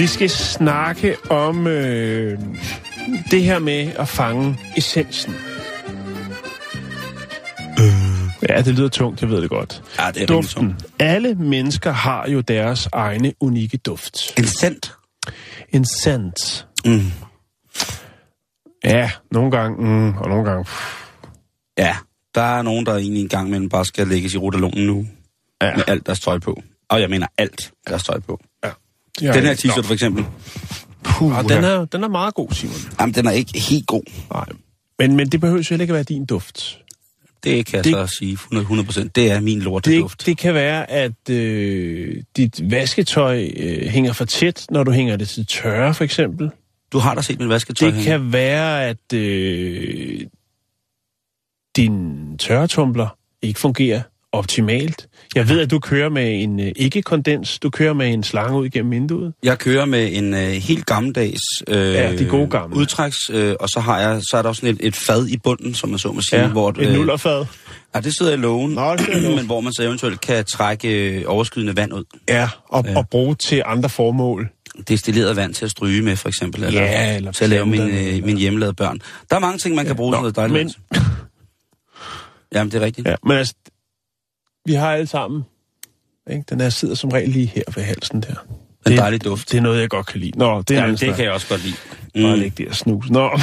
Vi 0.00 0.06
skal 0.06 0.30
snakke 0.30 1.16
om 1.30 1.66
øh, 1.66 2.38
det 3.30 3.42
her 3.42 3.58
med 3.58 3.92
at 3.98 4.08
fange 4.08 4.58
essensen. 4.76 5.34
Ja, 8.48 8.62
det 8.62 8.74
lyder 8.74 8.88
tungt, 8.88 9.22
jeg 9.22 9.30
ved 9.30 9.42
det 9.42 9.50
godt. 9.50 9.82
Ja, 9.98 10.10
det 10.10 10.22
er 10.22 10.26
Duften. 10.26 10.76
Alle 10.98 11.34
mennesker 11.34 11.90
har 11.90 12.28
jo 12.28 12.40
deres 12.40 12.88
egne 12.92 13.32
unikke 13.40 13.76
duft. 13.76 14.38
En 14.38 14.44
cent. 14.46 14.92
En 15.68 15.84
scent. 15.84 16.66
Mm. 16.84 17.00
Ja, 18.84 19.10
nogle 19.30 19.50
gange, 19.50 19.84
mm, 19.84 20.16
og 20.16 20.28
nogle 20.28 20.50
gange... 20.50 20.64
pff, 20.64 21.04
Ja, 21.78 21.96
der 22.34 22.42
er 22.42 22.62
nogen, 22.62 22.86
der 22.86 22.96
egentlig 22.96 23.22
en 23.22 23.28
gang 23.28 23.48
imellem 23.48 23.68
bare 23.68 23.84
skal 23.84 24.06
lægges 24.06 24.34
i 24.34 24.38
rotalonen 24.38 24.86
nu. 24.86 25.06
Ja. 25.62 25.76
Med 25.76 25.84
alt 25.86 26.06
deres 26.06 26.20
tøj 26.20 26.38
på. 26.38 26.62
Og 26.88 27.00
jeg 27.00 27.10
mener 27.10 27.26
alt 27.38 27.72
deres 27.88 28.04
tøj 28.04 28.20
på. 28.20 28.40
Ja. 28.64 28.70
Den 29.20 29.42
her 29.44 29.54
t-shirt 29.54 29.86
for 29.86 29.92
eksempel. 29.92 30.24
Puh, 31.02 31.32
ja, 31.36 31.42
den, 31.54 31.64
er, 31.64 31.84
den 31.84 32.04
er 32.04 32.08
meget 32.08 32.34
god, 32.34 32.48
Simon. 32.52 32.76
Jamen, 33.00 33.14
den 33.14 33.26
er 33.26 33.30
ikke 33.30 33.60
helt 33.60 33.86
god. 33.86 34.02
Nej. 34.34 34.44
Men, 34.98 35.16
men 35.16 35.28
det 35.28 35.40
behøver 35.40 35.58
jo 35.58 35.64
heller 35.70 35.82
ikke 35.82 35.92
at 35.92 35.94
være 35.94 36.02
din 36.02 36.24
duft. 36.26 36.78
Det 37.44 37.66
kan 37.66 37.76
jeg 37.76 37.84
Det- 37.84 37.92
så 37.92 38.06
sige 38.18 38.32
100 38.52 38.86
procent. 38.86 39.16
Det 39.16 39.30
er 39.30 39.40
min 39.40 39.58
lorteduft. 39.60 40.18
Det, 40.20 40.26
det 40.26 40.38
kan 40.38 40.54
være, 40.54 40.90
at 40.90 41.30
øh, 41.30 42.16
dit 42.36 42.70
vasketøj 42.70 43.48
øh, 43.56 43.86
hænger 43.86 44.12
for 44.12 44.24
tæt, 44.24 44.66
når 44.70 44.84
du 44.84 44.90
hænger 44.92 45.16
det 45.16 45.28
til 45.28 45.46
tørre, 45.46 45.94
for 45.94 46.04
eksempel. 46.04 46.50
Du 46.92 46.98
har 46.98 47.14
da 47.14 47.22
set 47.22 47.38
min 47.40 47.48
vasketøj 47.48 47.86
Det 47.90 47.94
hænge. 47.94 48.10
kan 48.10 48.32
være, 48.32 48.84
at 48.88 49.12
øh, 49.14 50.20
din 51.76 52.38
tørretumbler 52.38 53.16
ikke 53.42 53.60
fungerer 53.60 54.02
optimalt. 54.32 55.06
Jeg 55.34 55.48
ved, 55.48 55.60
at 55.60 55.70
du 55.70 55.78
kører 55.78 56.08
med 56.08 56.42
en 56.42 56.60
øh, 56.60 56.72
ikke-kondens. 56.76 57.58
Du 57.58 57.70
kører 57.70 57.92
med 57.92 58.12
en 58.12 58.22
slange 58.24 58.58
ud 58.58 58.68
gennem 58.68 58.90
vinduet. 58.92 59.32
Jeg 59.42 59.58
kører 59.58 59.84
med 59.84 60.08
en 60.12 60.34
øh, 60.34 60.40
helt 60.40 60.86
gammeldags 60.86 61.42
øh, 61.68 61.76
Ja, 61.94 62.16
de 62.16 62.24
gode 62.24 62.46
gamle. 62.50 62.76
udtræks, 62.76 63.16
øh, 63.32 63.54
og 63.60 63.68
så 63.68 63.80
har 63.80 64.00
jeg 64.00 64.20
så 64.30 64.36
er 64.36 64.42
der 64.42 64.48
også 64.48 64.60
sådan 64.60 64.74
et, 64.74 64.86
et 64.86 64.96
fad 64.96 65.26
i 65.26 65.36
bunden, 65.36 65.74
som 65.74 65.88
man 65.90 65.98
så 65.98 66.12
må 66.12 66.20
sige, 66.20 66.46
hvor 66.48 66.68
et 66.70 66.92
nullerfad. 66.92 67.44
ja, 67.94 68.00
det 68.00 68.16
sidder 68.18 68.32
i 68.32 68.36
lågen, 68.36 68.70
Nå, 68.72 68.96
men 69.36 69.46
hvor 69.46 69.60
man 69.60 69.72
så 69.72 69.82
eventuelt 69.82 70.20
kan 70.20 70.44
trække 70.44 70.88
øh, 71.18 71.22
overskydende 71.26 71.76
vand 71.76 71.92
ud. 71.92 72.04
Ja, 72.28 72.48
og, 72.68 72.84
Ja. 72.86 72.96
og 72.96 73.08
bruge 73.08 73.34
til 73.34 73.62
andre 73.66 73.88
formål. 73.88 74.48
Destilleret 74.88 75.36
vand 75.36 75.54
til 75.54 75.64
at 75.64 75.70
stryge 75.70 76.02
med, 76.02 76.16
for 76.16 76.28
eksempel, 76.28 76.64
eller, 76.64 76.82
Ja, 76.82 77.16
eller 77.16 77.32
til 77.32 77.44
at 77.44 77.50
lave 77.50 77.66
min, 77.66 77.80
planter, 77.80 78.16
øh, 78.16 78.24
min 78.24 78.36
hjemmelavede 78.38 78.74
børn. 78.74 79.00
Der 79.30 79.36
er 79.36 79.40
mange 79.40 79.58
ting, 79.58 79.74
man 79.74 79.86
kan 79.86 79.96
bruge 79.96 80.10
Nå, 80.10 80.16
sådan 80.16 80.22
noget 80.22 80.36
dejligt. 80.36 80.78
men-. 80.92 81.02
Jamen, 82.54 82.70
det 82.72 82.82
er 82.82 82.84
rigtigt. 82.84 83.08
Ja, 83.08 83.14
men 83.26 83.36
altså, 83.36 83.54
vi 84.66 84.72
har 84.74 84.92
alle 84.94 85.06
sammen. 85.06 85.42
Ikke? 86.30 86.44
Den 86.50 86.60
her 86.60 86.68
sidder 86.70 86.94
som 86.94 87.10
regel 87.10 87.28
lige 87.28 87.46
her 87.46 87.62
ved 87.74 87.82
halsen 87.82 88.22
der. 88.22 88.34
En 88.86 88.92
Det- 88.92 88.98
dejlig 88.98 89.24
duft. 89.24 89.52
Det 89.52 89.58
er 89.58 89.62
noget, 89.62 89.80
jeg 89.80 89.90
godt 89.90 90.06
kan 90.06 90.20
lide. 90.20 90.38
Nå, 90.38 90.62
det 90.62 90.70
er 90.70 90.74
Jamen, 90.74 90.88
en 90.90 90.90
det 90.90 90.98
snak. 91.00 91.16
kan 91.16 91.24
jeg 91.24 91.32
også 91.32 91.48
godt 91.48 91.62
lide. 91.64 91.76
Bare 92.14 92.34
Mm. 92.36 92.40
lægge 92.40 92.54
det 92.64 92.68
og 92.68 92.74
snus. 92.74 93.10
Nå. 93.10 93.24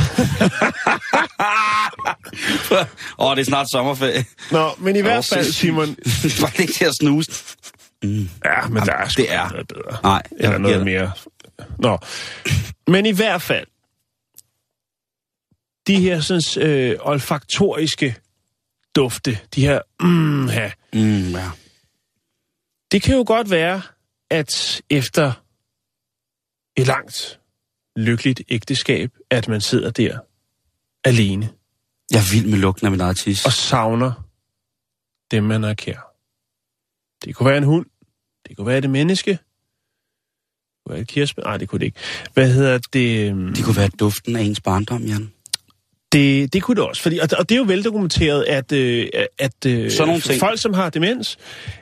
Åh, 3.19 3.35
det 3.35 3.41
er 3.41 3.45
snart 3.45 3.69
sommerferie. 3.71 4.25
Nå, 4.51 4.69
men 4.77 4.95
i 4.95 5.01
hvert 5.01 5.25
fald. 5.25 5.51
Simon... 5.51 5.95
Bare 6.41 6.51
læg 6.57 6.67
det 6.67 6.81
at 6.85 6.95
snuse. 6.95 7.31
Ja, 8.45 8.67
men 8.69 8.83
der 8.85 8.93
er 8.93 9.07
sgu 9.07 9.21
det 9.21 9.33
er- 9.33 9.49
noget 9.49 9.67
bedre. 9.67 9.97
Nej, 10.03 10.23
Eller 10.39 10.57
noget 10.57 10.85
mere. 10.85 11.11
Nå. 11.79 11.97
Men 12.87 13.05
i 13.05 13.11
hvert 13.11 13.41
fald, 13.41 13.65
de 15.87 15.95
her 16.01 16.19
sådan, 16.19 16.67
øh, 16.69 16.95
olfaktoriske 16.99 18.15
dufte, 18.95 19.39
de 19.55 19.61
her 19.67 19.79
mm, 19.99 20.49
her, 20.49 20.71
Mm, 20.97 21.31
ja. 21.35 21.49
det 22.91 23.01
kan 23.01 23.15
jo 23.15 23.23
godt 23.27 23.49
være, 23.49 23.81
at 24.29 24.81
efter 24.89 25.43
et 26.75 26.87
langt, 26.87 27.39
lykkeligt 27.95 28.41
ægteskab, 28.49 29.11
at 29.29 29.47
man 29.47 29.61
sidder 29.61 29.91
der 29.91 30.19
alene 31.03 31.49
Jeg 32.11 32.17
er 32.17 32.33
vild 32.33 32.45
med 32.51 32.57
lugten 32.59 32.85
af 32.87 32.91
min 32.91 33.01
eget 33.01 33.17
tis. 33.17 33.45
og 33.45 33.51
savner 33.51 34.27
dem, 35.31 35.43
man 35.43 35.63
er 35.63 35.73
kær. 35.73 36.13
Det 37.23 37.35
kunne 37.35 37.49
være 37.49 37.57
en 37.57 37.63
hund. 37.63 37.85
Det 38.47 38.57
kunne 38.57 38.67
være 38.67 38.77
et 38.77 38.89
menneske. 38.89 39.31
Det 39.31 39.39
kunne 40.85 40.93
være 40.93 41.01
et 41.01 41.07
kirsebær. 41.07 41.43
Nej, 41.43 41.57
det 41.57 41.69
kunne 41.69 41.79
det 41.79 41.85
ikke. 41.85 41.99
Hvad 42.33 42.53
hedder 42.53 42.77
det? 42.93 43.29
øhm, 43.29 43.53
Det 43.53 43.65
kunne 43.65 43.75
være 43.77 43.89
duften 43.89 44.35
af 44.35 44.41
ens 44.41 44.61
barndom, 44.61 45.03
Jan. 45.03 45.33
Det, 46.11 46.53
det 46.53 46.63
kunne 46.63 46.75
det 46.75 46.83
også, 46.83 47.01
fordi, 47.01 47.17
og, 47.19 47.27
og 47.37 47.49
det 47.49 47.55
er 47.55 47.59
jo 47.59 47.65
veldokumenteret, 47.67 48.43
at, 48.43 48.71
øh, 48.71 49.07
at 49.39 49.65
øh, 49.65 49.91
Sådan 49.91 50.07
nogle 50.07 50.21
ting. 50.21 50.39
folk, 50.39 50.59
som 50.59 50.73
har 50.73 50.89
demens, 50.89 51.37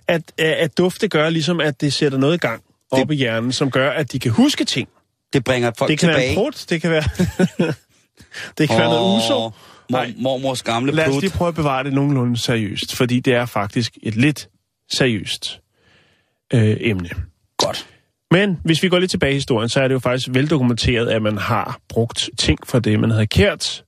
at, 0.07 0.21
at 0.37 0.77
dufte 0.77 1.07
gør 1.07 1.29
ligesom, 1.29 1.59
at 1.61 1.81
det 1.81 1.93
sætter 1.93 2.17
noget 2.17 2.33
i 2.33 2.37
gang 2.37 2.61
op 2.91 3.11
i 3.11 3.15
hjernen, 3.15 3.51
som 3.51 3.71
gør, 3.71 3.89
at 3.91 4.11
de 4.11 4.19
kan 4.19 4.31
huske 4.31 4.65
ting. 4.65 4.89
Det 5.33 5.43
bringer 5.43 5.71
folk 5.77 5.89
Det 5.91 5.99
kan 5.99 6.09
tilbage. 6.09 6.21
være 6.21 6.29
en 6.29 6.35
prut, 6.35 6.65
det 6.69 6.81
kan 6.81 6.91
være, 6.91 7.03
det 8.57 8.69
kan 8.69 8.77
være 8.79 8.89
noget 8.89 9.17
uso. 9.17 9.51
Nej. 9.91 10.13
mormors 10.17 10.63
gamle 10.63 10.91
Lad 10.91 11.05
os 11.07 11.11
prut. 11.11 11.21
lige 11.23 11.31
prøve 11.31 11.47
at 11.47 11.55
bevare 11.55 11.83
det 11.83 11.93
nogenlunde 11.93 12.37
seriøst, 12.37 12.95
fordi 12.95 13.19
det 13.19 13.33
er 13.33 13.45
faktisk 13.45 13.97
et 14.03 14.15
lidt 14.15 14.49
seriøst 14.91 15.59
øh, 16.53 16.77
emne. 16.79 17.09
Godt. 17.57 17.87
Men 18.31 18.59
hvis 18.63 18.83
vi 18.83 18.89
går 18.89 18.99
lidt 18.99 19.11
tilbage 19.11 19.31
i 19.31 19.35
historien, 19.35 19.69
så 19.69 19.81
er 19.81 19.87
det 19.87 19.93
jo 19.93 19.99
faktisk 19.99 20.27
veldokumenteret, 20.31 21.07
at 21.09 21.21
man 21.21 21.37
har 21.37 21.79
brugt 21.89 22.29
ting 22.37 22.59
fra 22.67 22.79
det, 22.79 22.99
man 22.99 23.11
havde 23.11 23.27
kært, 23.27 23.83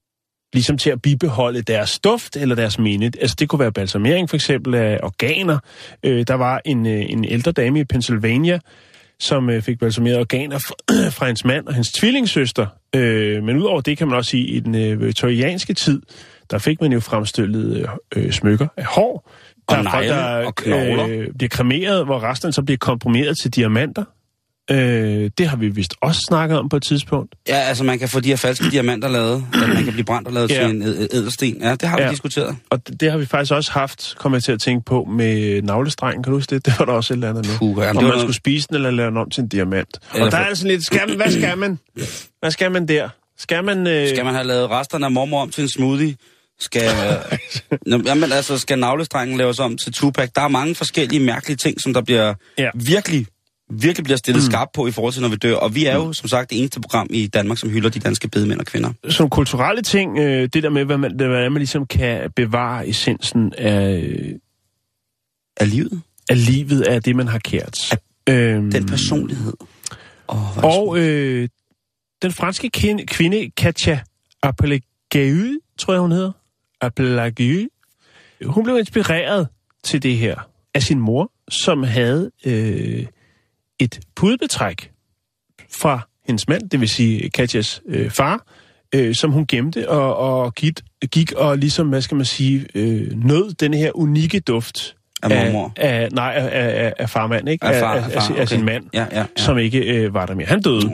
ligesom 0.57 0.77
til 0.77 0.89
at 0.89 1.01
bibeholde 1.01 1.61
deres 1.61 1.99
duft 1.99 2.35
eller 2.35 2.55
deres 2.55 2.79
minde. 2.79 3.11
Altså 3.21 3.35
det 3.39 3.49
kunne 3.49 3.59
være 3.59 3.71
balsamering 3.71 4.29
for 4.29 4.35
eksempel 4.35 4.75
af 4.75 4.99
organer. 5.03 5.59
Øh, 6.03 6.27
der 6.27 6.33
var 6.33 6.61
en, 6.65 6.85
øh, 6.85 7.05
en 7.09 7.25
ældre 7.25 7.51
dame 7.51 7.79
i 7.79 7.83
Pennsylvania, 7.83 8.59
som 9.19 9.49
øh, 9.49 9.61
fik 9.61 9.79
balsameret 9.79 10.19
organer 10.19 10.59
fra, 11.17 11.25
hendes 11.25 11.45
mand 11.45 11.67
og 11.67 11.73
hendes 11.73 11.91
tvillingssøster. 11.91 12.67
Øh, 12.95 13.43
men 13.43 13.57
udover 13.57 13.81
det 13.81 13.97
kan 13.97 14.07
man 14.07 14.17
også 14.17 14.29
sige, 14.29 14.47
i 14.47 14.59
den 14.59 14.75
øh, 14.75 15.01
viktorianske 15.01 15.73
tid, 15.73 16.01
der 16.51 16.57
fik 16.57 16.81
man 16.81 16.93
jo 16.93 16.99
fremstillet 16.99 17.77
øh, 17.77 17.87
øh, 18.15 18.31
smykker 18.31 18.67
af 18.77 18.85
hår. 18.85 19.31
Og 19.67 19.77
Der 19.77 19.83
er 19.83 19.91
folk, 19.91 20.07
der 20.07 21.01
og 21.03 21.09
øh, 21.09 21.27
bliver 21.37 21.49
kremeret, 21.49 22.05
hvor 22.05 22.23
resten 22.23 22.51
så 22.51 22.63
bliver 22.63 22.77
komprimeret 22.77 23.37
til 23.41 23.55
diamanter. 23.55 24.03
Øh, 24.71 25.29
det 25.37 25.47
har 25.47 25.57
vi 25.57 25.67
vist 25.69 25.93
også 26.01 26.21
snakket 26.27 26.59
om 26.59 26.69
på 26.69 26.75
et 26.77 26.83
tidspunkt. 26.83 27.35
Ja, 27.47 27.55
altså 27.55 27.83
man 27.83 27.99
kan 27.99 28.09
få 28.09 28.19
de 28.19 28.29
her 28.29 28.35
falske 28.35 28.69
diamanter 28.71 29.09
lavet, 29.09 29.45
at 29.53 29.69
man 29.69 29.83
kan 29.83 29.93
blive 29.93 30.03
brændt 30.05 30.27
og 30.27 30.33
lavet 30.33 30.51
Ja. 30.51 30.55
til 30.67 30.75
en 30.75 30.81
ædelsten. 30.83 31.57
Ja, 31.61 31.71
det 31.71 31.83
har 31.89 31.97
vi 31.97 32.03
Ja. 32.03 32.09
diskuteret. 32.11 32.55
Og 32.69 32.87
det, 32.87 32.99
det 32.99 33.11
har 33.11 33.17
vi 33.17 33.25
faktisk 33.25 33.53
også 33.53 33.71
haft, 33.71 34.15
kommer 34.17 34.35
jeg 34.37 34.43
til 34.43 34.51
at 34.51 34.59
tænke 34.61 34.85
på, 34.85 35.03
med 35.11 35.61
navlestrengen. 35.61 36.23
Kan 36.23 36.31
du 36.31 36.37
huske 36.37 36.55
det? 36.55 36.65
Det 36.65 36.75
var 36.79 36.85
der 36.85 36.93
også 36.93 37.13
et 37.13 37.15
eller 37.15 37.29
andet 37.29 37.45
med. 37.47 37.57
Puh, 37.57 37.83
ja, 37.83 37.89
Om 37.89 37.95
man 37.95 38.05
var 38.05 38.19
skulle 38.19 38.35
spise 38.35 38.67
den 38.67 38.75
eller 38.75 38.91
lave 38.91 39.09
den 39.09 39.17
om 39.17 39.29
til 39.29 39.41
en 39.41 39.47
diamant. 39.47 39.99
Eller 40.13 40.25
og 40.25 40.31
der 40.31 40.37
for- 40.37 40.43
er 40.43 40.47
altså 40.47 40.67
lidt, 40.67 40.85
skal 40.85 41.15
hvad 41.15 41.31
skal 41.31 41.57
man? 41.57 41.79
Hvad 42.39 42.51
skal 42.51 42.71
man 42.71 42.87
der? 42.87 43.09
Skal 43.39 43.63
man... 43.63 43.87
Øh, 43.87 44.09
Skal 44.09 44.25
man 44.25 44.33
have 44.33 44.47
lavet 44.47 44.69
resterne 44.69 45.05
af 45.05 45.11
mormor 45.11 45.41
om 45.41 45.49
til 45.49 45.61
en 45.61 45.69
smoothie? 45.69 46.15
Skal, 46.59 46.89
Nå, 47.85 48.01
jamen, 48.05 48.31
altså, 48.31 48.57
skal 48.57 48.79
navlestrengen 48.79 49.37
laves 49.37 49.59
om 49.59 49.77
til 49.77 49.93
Tupac? 49.93 50.29
Der 50.35 50.41
er 50.41 50.47
mange 50.47 50.75
forskellige 50.75 51.19
mærkelige 51.19 51.57
ting, 51.57 51.81
som 51.81 51.93
der 51.93 52.01
bliver 52.01 52.33
Ja. 52.57 52.69
virkelig, 52.75 53.25
virkelig 53.69 54.03
bliver 54.03 54.17
stillet 54.17 54.43
mm. 54.43 54.51
skarpt 54.51 54.71
på 54.73 54.87
i 54.87 54.91
forhold 54.91 55.13
til, 55.13 55.21
når 55.21 55.29
vi 55.29 55.35
dør. 55.35 55.55
Og 55.55 55.75
vi 55.75 55.85
er 55.85 55.95
jo, 55.95 56.13
som 56.13 56.29
sagt, 56.29 56.49
det 56.49 56.59
eneste 56.59 56.81
program 56.81 57.07
i 57.09 57.27
Danmark, 57.27 57.57
som 57.57 57.69
hylder 57.69 57.89
de 57.89 57.99
danske 57.99 58.27
bedemænd 58.27 58.59
og 58.59 58.65
kvinder. 58.65 58.93
som 59.09 59.29
kulturelle 59.29 59.81
ting, 59.81 60.17
øh, 60.19 60.49
det 60.53 60.63
der 60.63 60.69
med, 60.69 60.85
hvad 60.85 60.97
man, 60.97 61.15
hvad 61.15 61.49
man 61.49 61.59
ligesom 61.59 61.85
kan 61.85 62.31
bevare 62.35 62.87
essensen 62.87 63.53
af, 63.57 64.03
Af 65.57 65.69
livet. 65.69 66.01
af 66.29 66.45
livet, 66.45 66.81
af 66.81 67.03
det, 67.03 67.15
man 67.15 67.27
har 67.27 67.39
kært. 67.39 67.97
Øhm, 68.29 68.71
Den 68.71 68.85
personlighed. 68.85 69.53
Oh, 70.27 70.57
Og 70.57 70.99
øh, 70.99 71.49
den 72.21 72.31
franske 72.31 72.69
kvinde, 72.69 73.05
kvinde 73.05 73.51
Katja 73.57 73.99
Apelageu, 74.43 75.59
tror 75.79 75.93
jeg 75.93 76.01
hun 76.01 76.11
hedder, 76.11 76.31
Apelageu, 76.81 77.67
hun 78.45 78.63
blev 78.63 78.77
inspireret 78.79 79.47
til 79.83 80.03
det 80.03 80.17
her 80.17 80.35
af 80.73 80.83
sin 80.83 80.99
mor, 80.99 81.31
som 81.49 81.83
havde 81.83 82.31
øh, 82.45 83.05
et 83.79 83.99
pudebetræk 84.15 84.91
fra 85.69 86.07
hendes 86.27 86.47
mand, 86.47 86.69
det 86.69 86.79
vil 86.79 86.89
sige 86.89 87.29
Katjas 87.29 87.81
øh, 87.85 88.11
far, 88.11 88.47
øh, 88.95 89.15
som 89.15 89.31
hun 89.31 89.47
gemte 89.47 89.89
og, 89.89 90.15
og 90.15 90.55
gik, 90.55 90.81
gik 91.11 91.31
og 91.31 91.57
ligesom, 91.57 91.89
hvad 91.89 92.01
skal 92.01 92.17
man 92.17 92.25
sige, 92.25 92.67
øh, 92.75 93.11
nød 93.11 93.53
den 93.53 93.73
her 93.73 93.97
unikke 93.97 94.39
duft. 94.39 94.96
Af 95.23 95.29
mormor? 95.45 95.73
af, 95.75 96.07
nej, 96.11 96.33
af, 96.35 96.85
af, 96.85 96.93
af 96.99 97.09
farmand, 97.09 97.49
ikke? 97.49 97.65
Af 97.65 97.81
far- 97.81 97.93
af, 97.93 97.97
af 97.97 98.03
af, 98.05 98.11
far, 98.11 98.21
af, 98.21 98.31
okay. 98.31 98.41
af 98.41 98.47
sin 98.47 98.65
mand 98.65 98.83
Ja, 98.93 99.05
ja, 99.11 99.19
ja. 99.19 99.25
som 99.35 99.57
ikke 99.57 99.79
øh, 99.79 100.13
var 100.13 100.25
der 100.25 100.35
mere. 100.35 100.47
Han 100.47 100.61
døde. 100.61 100.91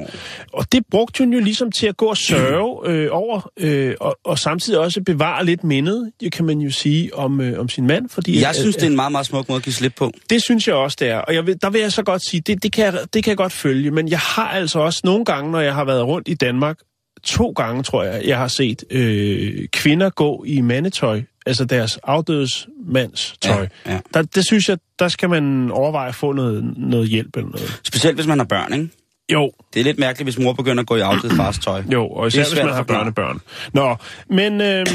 Og 0.54 0.66
det 0.72 0.84
brugte 0.92 1.24
hun 1.24 1.34
jo 1.34 1.40
ligesom 1.40 1.72
til 1.72 1.88
at 1.88 1.98
gå 1.98 2.06
og 2.06 2.18
sørge 2.18 2.90
øh, 2.90 3.08
over, 3.12 3.50
øh, 3.60 3.96
og, 4.00 4.18
og 4.26 4.40
samtidig 4.40 4.80
også 4.80 5.02
bevare 5.02 5.46
lidt 5.46 5.64
mindet, 5.64 6.12
det 6.22 6.32
kan 6.32 6.46
man 6.46 6.60
jo 6.60 6.72
sige, 6.72 7.16
om, 7.16 7.42
øh, 7.42 7.60
om 7.60 7.70
sin 7.70 7.88
mand. 7.88 8.10
Fordi, 8.10 8.42
Jeg 8.42 8.56
synes, 8.56 8.76
øh, 8.76 8.80
det 8.80 8.84
er 8.88 8.90
en 8.90 8.96
meget, 8.96 9.12
meget 9.12 9.26
smuk 9.26 9.50
måde 9.50 9.58
at 9.58 9.64
give 9.64 9.74
slip 9.74 9.94
på. 9.98 10.12
det 10.30 10.44
synes 10.44 10.68
jeg 10.68 10.76
også, 10.76 10.98
det 11.00 11.10
er. 11.10 11.18
Og 11.18 11.34
jeg 11.34 11.48
vil, 11.48 11.62
der 11.62 11.70
vil 11.70 11.82
jeg 11.82 11.92
så 11.92 12.04
godt 12.04 12.26
sige, 12.30 12.42
det, 12.42 12.64
det, 12.64 12.72
kan 12.72 12.86
jeg, 12.86 12.94
det 13.14 13.24
kan 13.24 13.30
jeg 13.32 13.38
godt 13.38 13.54
følge. 13.54 13.92
Men 13.92 14.08
jeg 14.10 14.20
har 14.20 14.48
altså 14.48 14.80
også 14.80 15.02
nogle 15.04 15.26
gange, 15.26 15.52
når 15.52 15.60
jeg 15.60 15.74
har 15.76 15.86
været 15.86 16.06
rundt 16.06 16.28
i 16.28 16.34
Danmark, 16.34 16.78
to 17.24 17.52
gange 17.52 17.84
tror 17.84 18.04
jeg, 18.04 18.22
jeg 18.26 18.38
har 18.38 18.48
set 18.48 18.84
øh, 18.92 19.68
kvinder 19.74 20.10
gå 20.10 20.44
i 20.48 20.62
mandetøj, 20.62 21.22
altså 21.46 21.66
deres 21.66 22.00
afdødes 22.04 22.68
mands 22.86 23.36
tøj. 23.42 23.68
Ja, 23.86 23.94
ja. 23.94 24.00
Der, 24.14 24.22
det 24.22 24.46
synes 24.46 24.70
jeg, 24.70 24.78
der 25.00 25.08
skal 25.08 25.30
man 25.30 25.72
overveje 25.72 26.10
at 26.10 26.16
få 26.16 26.32
noget, 26.32 26.78
noget 26.78 27.10
hjælp 27.10 27.38
eller 27.38 27.50
noget. 27.50 27.80
Specielt 27.84 28.18
hvis 28.18 28.28
man 28.28 28.38
har 28.40 28.46
børn, 28.46 28.74
ikke? 28.74 28.90
Jo, 29.32 29.52
Det 29.74 29.80
er 29.80 29.84
lidt 29.84 30.00
mærkeligt, 30.00 30.26
hvis 30.26 30.40
mor 30.44 30.54
begynder 30.54 30.82
at 30.82 30.88
gå 30.88 30.96
i 30.96 31.00
afdød 31.00 31.30
fars 31.30 31.60
tøj. 31.60 31.84
Jo, 31.94 32.08
og 32.08 32.28
især 32.28 32.44
hvis 32.44 32.64
man 32.64 32.74
har 32.74 32.84
børnebørn. 32.84 33.40
Nå, 33.74 33.96
men 34.30 34.62
øhm, 34.62 34.86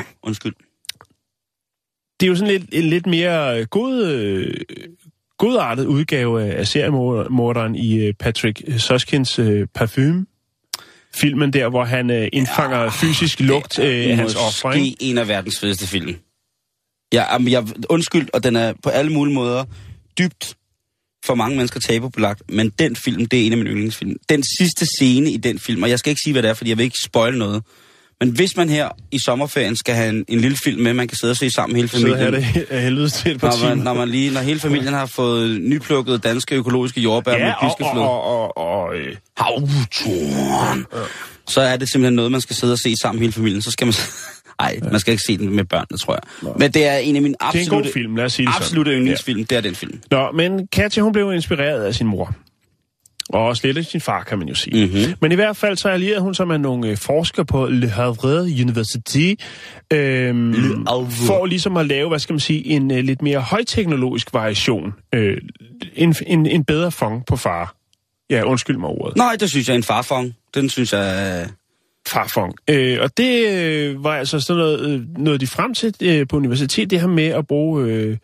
Undskyld. 0.26 0.54
det 2.20 2.26
er 2.26 2.28
jo 2.30 2.36
sådan 2.36 2.48
lidt, 2.52 2.64
en 2.72 2.84
lidt 2.84 3.06
mere 3.06 3.64
god, 3.64 4.04
øh, 4.04 4.54
godartet 5.38 5.86
udgave 5.86 6.42
af, 6.42 6.66
seriemorderen 6.66 7.74
i 7.74 7.98
øh, 8.06 8.14
Patrick 8.14 8.80
Suskins 8.80 9.38
øh, 9.38 9.66
Parfume. 9.74 10.26
Filmen 11.14 11.52
der, 11.52 11.68
hvor 11.68 11.84
han 11.84 12.10
øh, 12.10 12.28
indfanger 12.32 12.78
ja, 12.78 12.88
fysisk 12.88 13.40
lugt 13.40 13.78
øh, 13.78 14.18
hans 14.18 14.34
offer. 14.34 14.68
Måske 14.68 14.84
ikke? 14.84 14.96
en 15.00 15.18
af 15.18 15.28
verdens 15.28 15.60
fedeste 15.60 15.86
film. 15.86 16.16
Ja, 17.12 17.32
jamen, 17.32 17.52
jeg, 17.52 17.64
undskyld, 17.88 18.28
og 18.32 18.44
den 18.44 18.56
er 18.56 18.72
på 18.82 18.90
alle 18.90 19.12
mulige 19.12 19.34
måder 19.34 19.64
dybt 20.18 20.56
for 21.24 21.34
mange 21.34 21.56
mennesker 21.56 21.80
tabubelagt, 21.80 22.42
men 22.48 22.70
den 22.70 22.96
film, 22.96 23.26
det 23.26 23.42
er 23.42 23.46
en 23.46 23.52
af 23.52 23.58
mine 23.58 23.70
yndlingsfilm. 23.70 24.16
Den 24.28 24.42
sidste 24.58 24.86
scene 24.86 25.30
i 25.30 25.36
den 25.36 25.58
film, 25.58 25.82
og 25.82 25.90
jeg 25.90 25.98
skal 25.98 26.10
ikke 26.10 26.20
sige, 26.24 26.32
hvad 26.32 26.42
det 26.42 26.48
er, 26.48 26.54
fordi 26.54 26.70
jeg 26.70 26.78
vil 26.78 26.84
ikke 26.84 26.98
spoil 27.04 27.38
noget, 27.38 27.62
men 28.20 28.30
hvis 28.30 28.56
man 28.56 28.68
her 28.68 28.88
i 29.10 29.18
sommerferien 29.18 29.76
skal 29.76 29.94
have 29.94 30.08
en, 30.08 30.24
en 30.28 30.40
lille 30.40 30.56
film 30.56 30.82
med, 30.82 30.94
man 30.94 31.08
kan 31.08 31.16
sidde 31.16 31.30
og 31.30 31.36
se 31.36 31.50
sammen 31.50 31.76
hele 31.76 31.88
Så 31.88 31.96
familien, 31.96 32.32
det 32.32 32.66
af 32.70 32.82
helvede 32.82 33.08
til 33.08 33.30
et 33.30 33.40
par 33.40 33.48
når 33.50 33.68
man, 33.68 33.72
timer. 33.72 33.84
når, 33.84 33.94
man 33.94 34.08
lige, 34.08 34.30
når 34.30 34.40
hele 34.40 34.60
familien 34.60 34.94
har 34.94 35.06
fået 35.06 35.60
nyplukkede 35.60 36.18
danske 36.18 36.54
økologiske 36.54 37.00
jordbær 37.00 37.32
med 37.32 37.40
Ja, 37.40 37.52
og, 37.52 37.76
piskefløde, 37.76 38.04
og, 38.08 38.22
og, 38.24 38.56
og, 38.58 38.86
og 38.86 38.94
øh, 38.96 39.16
havtorn, 39.36 40.86
så 41.48 41.60
er 41.60 41.76
det 41.76 41.90
simpelthen 41.92 42.14
noget, 42.14 42.32
man 42.32 42.40
skal 42.40 42.56
sidde 42.56 42.72
og 42.72 42.78
se 42.78 42.94
sammen 43.02 43.20
hele 43.20 43.32
familien. 43.32 43.62
Så 43.62 43.70
skal 43.70 43.86
man... 43.86 43.94
Nej, 44.60 44.78
man 44.90 45.00
skal 45.00 45.12
ikke 45.12 45.24
se 45.26 45.38
den 45.38 45.56
med 45.56 45.64
børnene, 45.64 45.98
tror 45.98 46.14
jeg. 46.14 46.52
Men 46.58 46.72
det 46.72 46.86
er 46.86 46.96
en 46.96 47.16
af 47.16 47.22
mine 47.22 47.34
det 47.34 47.42
er 47.42 47.48
en 47.48 47.58
absolutte, 47.58 47.88
god 47.88 47.92
film, 47.92 48.16
lad 48.16 48.24
os 48.24 48.32
sige 48.32 48.46
det 48.46 48.52
absolutte 48.56 48.92
yndlingsfilm. 48.92 49.44
Det 49.44 49.56
er 49.56 49.60
den 49.60 49.74
film. 49.74 50.00
Nå, 50.10 50.30
men 50.32 50.66
Katja, 50.66 51.02
hun 51.02 51.12
blev 51.12 51.32
inspireret 51.34 51.84
af 51.84 51.94
sin 51.94 52.06
mor. 52.06 52.34
Og 53.28 53.44
også 53.46 53.66
lidt 53.66 53.78
af 53.78 53.84
sin 53.84 54.00
far, 54.00 54.22
kan 54.22 54.38
man 54.38 54.48
jo 54.48 54.54
sige. 54.54 54.86
Mhm. 54.86 54.94
Mm-hmm. 54.96 55.14
Men 55.20 55.32
i 55.32 55.34
hvert 55.34 55.56
fald 55.56 55.76
så 55.76 55.88
allierede 55.88 56.20
hun 56.20 56.34
sig 56.34 56.48
med 56.48 56.58
nogle 56.58 56.88
øh, 56.88 56.96
forskere 56.96 57.44
på 57.46 57.66
Le 57.66 57.88
Havre 57.88 58.40
University, 58.42 59.34
øhm, 59.92 60.86
Havre. 60.86 61.10
for 61.26 61.46
ligesom 61.46 61.76
at 61.76 61.86
lave, 61.86 62.08
hvad 62.08 62.18
skal 62.18 62.32
man 62.32 62.40
sige, 62.40 62.66
en 62.66 62.90
øh, 62.90 62.98
lidt 63.04 63.22
mere 63.22 63.40
højteknologisk 63.40 64.34
variation. 64.34 64.94
Øh, 65.14 65.36
en, 65.94 66.14
en, 66.26 66.46
en 66.46 66.64
bedre 66.64 66.90
fong 66.92 67.26
på 67.26 67.36
far. 67.36 67.74
Ja, 68.30 68.42
undskyld 68.42 68.76
mig 68.76 68.88
ordet. 68.88 69.16
Nej, 69.16 69.36
det 69.40 69.50
synes 69.50 69.68
jeg 69.68 69.74
er 69.74 69.78
en 69.78 69.82
farfong. 69.82 70.34
Den 70.54 70.68
synes 70.70 70.92
jeg... 70.92 71.40
er- 71.40 71.46
Farfong. 72.08 72.54
Øh, 72.70 72.98
og 73.00 73.16
det 73.16 73.48
øh, 73.48 74.04
var 74.04 74.16
altså 74.16 74.40
sådan 74.40 74.58
noget, 74.62 74.80
øh, 74.90 75.00
noget 75.18 75.40
de 75.40 75.46
frem 75.46 75.74
til 75.74 75.94
øh, 76.02 76.26
på 76.28 76.36
universitetet, 76.36 76.90
det 76.90 77.00
her 77.00 77.06
med 77.08 77.24
at 77.26 77.46
bruge 77.46 77.84
øh, 77.84 78.16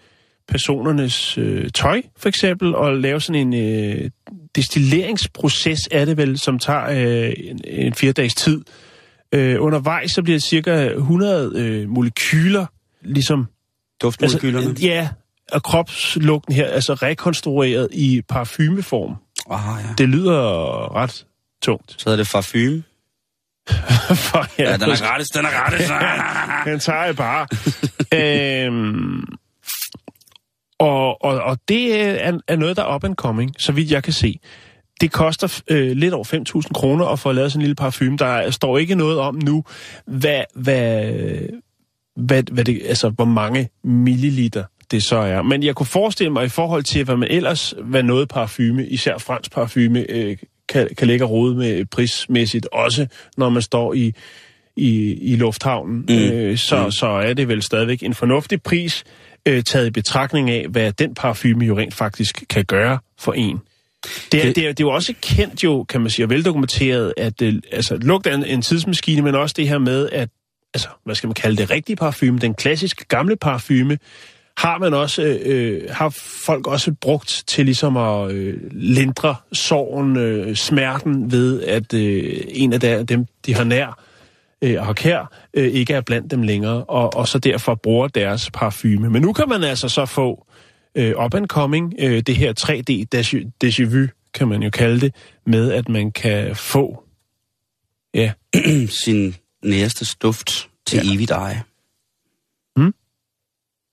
personernes 0.49 1.39
øh, 1.39 1.71
tøj, 1.71 2.03
for 2.17 2.29
eksempel, 2.29 2.75
og 2.75 2.97
lave 2.97 3.21
sådan 3.21 3.55
en 3.55 3.55
øh, 3.55 4.11
destilleringsproces 4.57 5.87
af 5.91 6.07
det 6.07 6.17
vel, 6.17 6.39
som 6.39 6.59
tager 6.59 6.85
øh, 6.91 7.33
en, 7.37 7.61
en 7.65 7.95
fire 7.95 8.13
dages 8.13 8.35
tid. 8.35 8.63
Øh, 9.33 9.63
undervejs 9.63 10.11
så 10.11 10.23
bliver 10.23 10.39
cirka 10.39 10.87
100 10.87 11.53
øh, 11.57 11.89
molekyler, 11.89 12.67
ligesom... 13.03 13.47
Duftmolekylerne. 14.03 14.69
Altså, 14.69 14.87
ja, 14.87 15.09
og 15.53 15.63
kropslugten 15.63 16.55
her, 16.55 16.67
altså 16.67 16.95
rekonstrueret 16.95 17.89
i 17.93 18.23
parfumeform. 18.29 19.17
Ah, 19.51 19.85
ja. 19.85 19.95
Det 19.99 20.09
lyder 20.09 20.95
ret 20.95 21.27
tungt. 21.63 21.95
Så 21.99 22.11
er 22.11 22.17
det 22.17 22.29
parfume. 22.33 22.83
For, 24.29 24.63
Ja, 24.63 24.73
den 24.77 24.83
er 24.83 25.07
gratis, 25.07 25.29
den 25.29 25.45
er 25.45 25.51
gratis. 25.51 25.87
Den 26.73 26.81
tager 26.81 27.05
jeg 27.05 27.17
bare. 27.17 27.47
øhm, 28.67 29.25
og, 30.79 31.25
og, 31.25 31.41
og 31.41 31.59
det 31.69 32.01
er, 32.01 32.39
er 32.49 32.57
noget, 32.57 32.77
der 32.77 32.83
er 32.83 32.95
up 32.95 33.05
and 33.05 33.15
coming, 33.15 33.55
så 33.59 33.73
vidt 33.73 33.91
jeg 33.91 34.03
kan 34.03 34.13
se. 34.13 34.39
Det 35.01 35.13
koster 35.13 35.63
øh, 35.71 35.91
lidt 35.91 36.15
over 36.15 36.63
5.000 36.65 36.73
kroner 36.73 37.07
at 37.07 37.19
få 37.19 37.33
lavet 37.33 37.53
sådan 37.53 37.61
en 37.61 37.63
lille 37.63 37.75
parfume. 37.75 38.17
Der 38.17 38.51
står 38.51 38.79
ikke 38.79 38.95
noget 38.95 39.19
om 39.19 39.35
nu, 39.35 39.65
hvad, 40.07 40.43
hvad, 40.55 41.13
hvad, 42.17 42.43
hvad 42.53 42.65
det, 42.65 42.83
altså, 42.89 43.09
hvor 43.09 43.25
mange 43.25 43.69
milliliter 43.85 44.65
det 44.91 45.03
så 45.03 45.17
er. 45.17 45.43
Men 45.43 45.63
jeg 45.63 45.75
kunne 45.75 45.87
forestille 45.87 46.33
mig 46.33 46.45
i 46.45 46.49
forhold 46.49 46.83
til, 46.83 47.05
hvad 47.05 47.17
man 47.17 47.29
ellers, 47.31 47.75
hvad 47.85 48.03
noget 48.03 48.29
parfume, 48.29 48.87
især 48.87 49.19
fransk 49.19 49.53
parfume, 49.53 50.11
øh, 50.11 50.37
kan, 50.69 50.89
kan 50.99 51.07
lægge 51.07 51.25
råd 51.25 51.55
med 51.55 51.85
prismæssigt, 51.85 52.69
også 52.73 53.07
når 53.37 53.49
man 53.49 53.63
står 53.63 53.95
i, 53.95 54.13
i, 54.77 55.15
i 55.15 55.37
lufthavnen, 55.37 56.05
mm. 56.09 56.15
Øh, 56.15 56.59
så, 56.59 56.85
mm. 56.85 56.91
så 56.91 57.07
er 57.07 57.35
det 57.35 57.49
vel 57.49 57.63
stadigvæk 57.63 58.03
en 58.03 58.15
fornuftig 58.15 58.63
pris, 58.63 59.05
øh, 59.47 59.63
taget 59.63 59.87
i 59.87 59.91
betragtning 59.91 60.51
af, 60.51 60.67
hvad 60.69 60.93
den 60.93 61.15
parfume 61.15 61.65
jo 61.65 61.79
rent 61.79 61.95
faktisk 61.95 62.45
kan 62.51 62.65
gøre 62.65 62.99
for 63.19 63.33
en. 63.33 63.61
Det 64.33 64.47
er, 64.47 64.53
det, 64.53 64.59
er, 64.59 64.69
det 64.69 64.81
er 64.81 64.85
jo 64.85 64.91
også 64.91 65.15
kendt 65.23 65.65
jo, 65.65 65.85
kan 65.85 66.01
man 66.01 66.11
sige, 66.11 66.27
og 66.27 66.31
veldokumenteret, 66.31 67.15
at 67.17 67.43
øh, 67.43 67.55
altså, 67.73 67.97
lugt 67.97 68.27
er 68.27 68.35
en, 68.35 68.45
en 68.45 68.63
tidsmaskine, 68.63 69.23
men 69.23 69.35
også 69.35 69.55
det 69.59 69.69
her 69.69 69.79
med, 69.79 70.09
at 70.13 70.29
altså, 70.75 70.89
hvad 71.05 71.15
skal 71.15 71.29
man 71.29 71.35
kalde 71.35 71.57
det, 71.57 71.71
rigtige 71.71 71.97
parfume, 71.97 72.39
den 72.39 72.55
klassiske 72.55 73.05
gamle 73.05 73.37
parfume, 73.37 73.99
har 74.57 74.79
man 74.79 74.95
også, 74.95 75.23
øh, 75.23 75.83
har 75.91 76.09
folk 76.45 76.67
også 76.67 76.93
brugt 77.01 77.45
til 77.47 77.65
ligesom 77.65 77.97
at 77.97 78.33
øh, 78.33 78.61
lindre 78.71 79.37
sorgen, 79.53 80.17
øh, 80.17 80.57
smerten 80.57 81.33
ved, 81.33 81.63
at 81.63 81.95
øh, 81.95 82.41
en 82.49 82.73
af 82.73 83.07
dem, 83.07 83.27
de 83.47 83.55
har 83.55 83.65
nær 83.65 83.99
øh, 84.65 84.89
og 84.89 84.97
kær, 84.97 85.33
øh, 85.55 85.73
ikke 85.73 85.95
er 85.95 86.01
blandt 86.01 86.31
dem 86.31 86.43
længere, 86.43 86.85
og, 86.85 87.17
og 87.17 87.29
så 87.29 87.39
derfor 87.39 87.75
bruger 87.75 88.09
deres 88.09 88.51
parfume. 88.51 89.11
Men 89.11 89.23
nu 89.23 89.33
kan 89.33 89.49
man 89.49 89.65
altså 89.65 89.89
så 89.89 90.07
få 90.07 90.47
øh, 90.95 91.25
up 91.25 91.35
and 91.35 91.47
coming, 91.47 91.95
øh, 91.99 92.23
det 92.23 92.37
her 92.37 92.53
3D 92.61 93.07
déjà- 93.65 93.85
vu, 93.85 94.07
kan 94.35 94.49
man 94.49 94.63
jo 94.63 94.71
kalde 94.71 95.01
det, 95.01 95.15
med 95.47 95.73
at 95.73 95.89
man 95.89 96.13
kan 96.13 96.57
få, 96.57 97.05
ja, 98.15 98.33
Sin 99.05 99.35
næreste 99.63 100.17
duft 100.23 100.69
til 100.87 101.07
ja. 101.07 101.15
evigt 101.15 101.31
eje. 101.31 101.63
Hmm? 102.77 102.95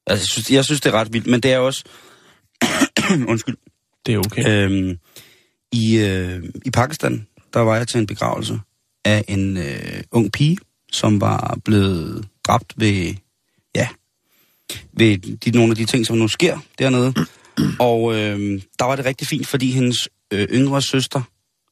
Altså, 0.07 0.23
jeg 0.23 0.27
synes, 0.31 0.51
jeg 0.51 0.65
synes, 0.65 0.81
det 0.81 0.93
er 0.93 0.99
ret 0.99 1.13
vildt, 1.13 1.27
men 1.27 1.39
det 1.39 1.53
er 1.53 1.57
også... 1.57 1.83
Undskyld. 3.31 3.57
det 4.05 4.13
er 4.13 4.17
okay. 4.17 4.65
Øhm, 4.65 4.97
i, 5.71 5.97
øh, 5.97 6.43
I 6.65 6.71
Pakistan, 6.71 7.27
der 7.53 7.59
var 7.59 7.77
jeg 7.77 7.87
til 7.87 7.99
en 7.99 8.07
begravelse 8.07 8.59
af 9.05 9.25
en 9.27 9.57
øh, 9.57 10.03
ung 10.11 10.31
pige, 10.31 10.57
som 10.91 11.21
var 11.21 11.57
blevet 11.65 12.27
dræbt 12.47 12.73
ved, 12.77 13.15
ja, 13.75 13.87
ved 14.93 15.17
de, 15.37 15.51
nogle 15.51 15.71
af 15.71 15.75
de 15.75 15.85
ting, 15.85 16.05
som 16.05 16.17
nu 16.17 16.27
sker 16.27 16.59
dernede. 16.79 17.13
Og 17.79 18.13
øh, 18.13 18.61
der 18.79 18.85
var 18.85 18.95
det 18.95 19.05
rigtig 19.05 19.27
fint, 19.27 19.47
fordi 19.47 19.71
hendes 19.71 20.09
øh, 20.33 20.47
yngre 20.51 20.81
søster 20.81 21.21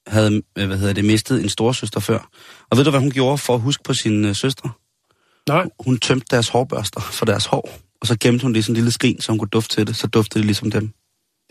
havde, 0.08 0.42
øh, 0.58 0.68
hvad 0.68 0.78
hedder 0.78 0.94
det, 0.94 1.06
mistet 1.06 1.44
en 1.44 1.50
storsøster 1.50 2.00
før. 2.00 2.30
Og 2.70 2.78
ved 2.78 2.84
du, 2.84 2.89
hvad 2.89 3.00
hun 3.00 3.12
gjorde 3.12 3.38
for 3.38 3.56
at 3.56 3.62
huske 3.62 3.84
på 3.84 3.94
sine 3.94 4.30
øh, 4.30 4.36
søstre? 4.36 4.70
Nej, 5.50 5.65
Hun 5.80 6.00
tømte 6.00 6.26
deres 6.32 6.50
hårbørster 6.50 7.02
for 7.02 7.26
deres 7.26 7.46
hår, 7.46 7.80
og 8.02 8.08
så 8.08 8.18
gemte 8.20 8.44
hun 8.44 8.54
det 8.54 8.60
i 8.60 8.62
sådan 8.62 8.72
en 8.72 8.76
lille 8.76 8.92
skrin, 8.92 9.22
så 9.22 9.32
hun 9.32 9.39
kunne 9.39 9.50
dufte 9.50 9.76
til 9.76 9.88
det. 9.88 9.96
Så 9.96 10.08
duftede 10.08 10.39
det 10.39 10.46
ligesom 10.46 10.72
dem. 10.72 10.92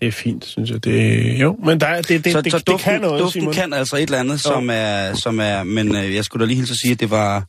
Det 0.00 0.08
er 0.08 0.12
fint, 0.12 0.44
synes 0.44 0.70
jeg. 0.70 0.84
Det, 0.84 1.40
jo, 1.40 1.56
men 1.64 1.80
der, 1.80 1.86
er- 1.86 2.02
det, 2.02 2.24
det, 2.24 2.32
så, 2.32 2.40
det, 2.40 2.52
så 2.52 2.58
det, 2.58 2.66
duften, 2.66 2.90
kan 2.92 3.00
noget, 3.00 3.20
duften 3.22 3.40
Simon. 3.40 3.54
kan 3.54 3.72
altså 3.72 3.96
et 3.96 4.02
eller 4.02 4.18
andet, 4.18 4.40
som 4.40 4.68
er, 4.72 5.14
som 5.14 5.40
er... 5.40 5.62
Men 5.62 5.96
øh, 5.96 6.14
jeg 6.14 6.24
skulle 6.24 6.40
da 6.40 6.46
lige 6.46 6.56
hilse 6.56 6.72
at 6.72 6.76
sige, 6.82 6.92
at 6.92 7.00
det 7.00 7.10
var 7.10 7.44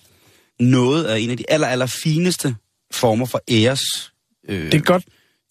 noget 0.59 1.03
af 1.05 1.19
en 1.19 1.29
af 1.29 1.37
de 1.37 1.43
aller, 1.49 1.67
aller 1.67 1.85
fineste 1.85 2.55
former 2.93 3.25
for 3.25 3.41
æres... 3.51 3.81
Øh, 4.49 4.65
Det 4.65 4.73
er 4.73 4.79
godt. 4.79 5.03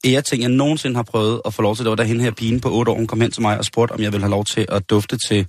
æreting, 0.06 0.42
jeg 0.42 0.50
nogensinde 0.50 0.96
har 0.96 1.02
prøvet 1.02 1.40
at 1.44 1.54
få 1.54 1.62
lov 1.62 1.76
til. 1.76 1.84
Det 1.84 1.90
var 1.90 1.96
da 1.96 2.02
hende 2.02 2.24
her 2.24 2.30
pigen 2.30 2.60
på 2.60 2.70
8 2.72 2.92
år, 2.92 2.96
hun 2.96 3.06
kom 3.06 3.20
hen 3.20 3.30
til 3.30 3.42
mig 3.42 3.58
og 3.58 3.64
spurgte, 3.64 3.92
om 3.92 4.00
jeg 4.02 4.12
ville 4.12 4.22
have 4.24 4.30
lov 4.30 4.44
til 4.44 4.66
at 4.68 4.90
dufte 4.90 5.18
til 5.28 5.46